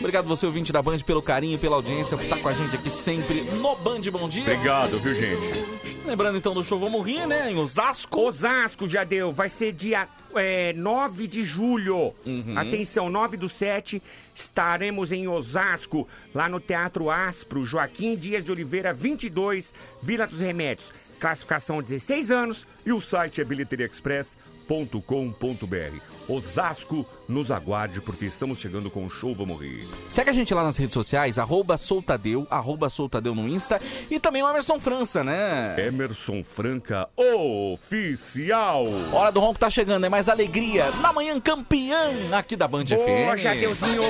Obrigado 0.00 0.26
você, 0.26 0.46
ouvinte 0.46 0.72
da 0.72 0.80
Band, 0.80 0.98
pelo 1.00 1.20
carinho, 1.20 1.58
pela 1.58 1.76
audiência, 1.76 2.16
por 2.16 2.24
estar 2.24 2.38
com 2.38 2.48
a 2.48 2.54
gente 2.54 2.74
aqui 2.74 2.88
sempre 2.88 3.42
no 3.42 3.76
Band 3.76 4.00
Bom 4.10 4.28
Dia. 4.30 4.42
Obrigado, 4.42 4.98
viu, 4.98 5.14
gente? 5.14 5.80
Lembrando 6.06 6.38
então 6.38 6.54
do 6.54 6.64
show 6.64 6.78
Vamos 6.78 7.04
Rir, 7.04 7.26
né? 7.26 7.52
Em 7.52 7.58
Osasco. 7.58 8.18
Osasco, 8.20 8.88
Jadeu, 8.88 9.30
vai 9.30 9.50
ser 9.50 9.72
dia 9.72 10.08
é, 10.34 10.72
9 10.72 11.26
de 11.26 11.44
julho. 11.44 12.14
Uhum. 12.24 12.54
Atenção, 12.56 13.10
9 13.10 13.36
do 13.36 13.48
7, 13.48 14.02
estaremos 14.40 15.12
em 15.12 15.28
Osasco, 15.28 16.08
lá 16.34 16.48
no 16.48 16.58
Teatro 16.58 17.10
Aspro, 17.10 17.64
Joaquim 17.64 18.16
Dias 18.16 18.44
de 18.44 18.52
Oliveira, 18.52 18.92
22, 18.92 19.72
Vila 20.02 20.26
dos 20.26 20.40
Remédios. 20.40 20.92
Classificação 21.18 21.82
16 21.82 22.30
anos 22.30 22.66
e 22.84 22.92
o 22.92 23.00
site 23.00 23.40
é 23.40 23.44
bilheteriaexpress.com.br. 23.44 26.09
Osasco, 26.30 27.04
nos 27.28 27.50
aguarde, 27.50 28.00
porque 28.00 28.24
estamos 28.26 28.58
chegando 28.60 28.88
com 28.88 29.04
o 29.04 29.10
show 29.10 29.34
Vamos 29.34 29.60
Rir. 29.60 29.86
Segue 30.06 30.30
a 30.30 30.32
gente 30.32 30.54
lá 30.54 30.62
nas 30.62 30.76
redes 30.76 30.94
sociais, 30.94 31.38
arroba 31.38 31.76
Soltadeu, 31.76 32.46
arroba 32.48 32.88
Soltadeu 32.88 33.34
no 33.34 33.48
Insta 33.48 33.80
e 34.08 34.20
também 34.20 34.42
o 34.42 34.48
Emerson 34.48 34.78
França, 34.78 35.24
né? 35.24 35.74
Emerson 35.78 36.44
Franca 36.44 37.08
Oficial. 37.16 38.84
Hora 39.12 39.32
do 39.32 39.40
Ronco 39.40 39.58
tá 39.58 39.68
chegando, 39.68 40.06
é 40.06 40.08
mais 40.08 40.28
alegria 40.28 40.90
na 41.02 41.12
manhã 41.12 41.40
campeã 41.40 42.10
aqui 42.32 42.54
da 42.54 42.68
Band 42.68 42.84
Boa, 42.84 43.36
FM. 43.36 43.40
Jadeuzinho! 43.40 44.02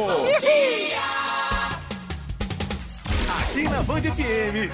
Aqui 3.41 3.63
na 3.65 3.83
Band 3.83 4.03
FM, 4.03 4.69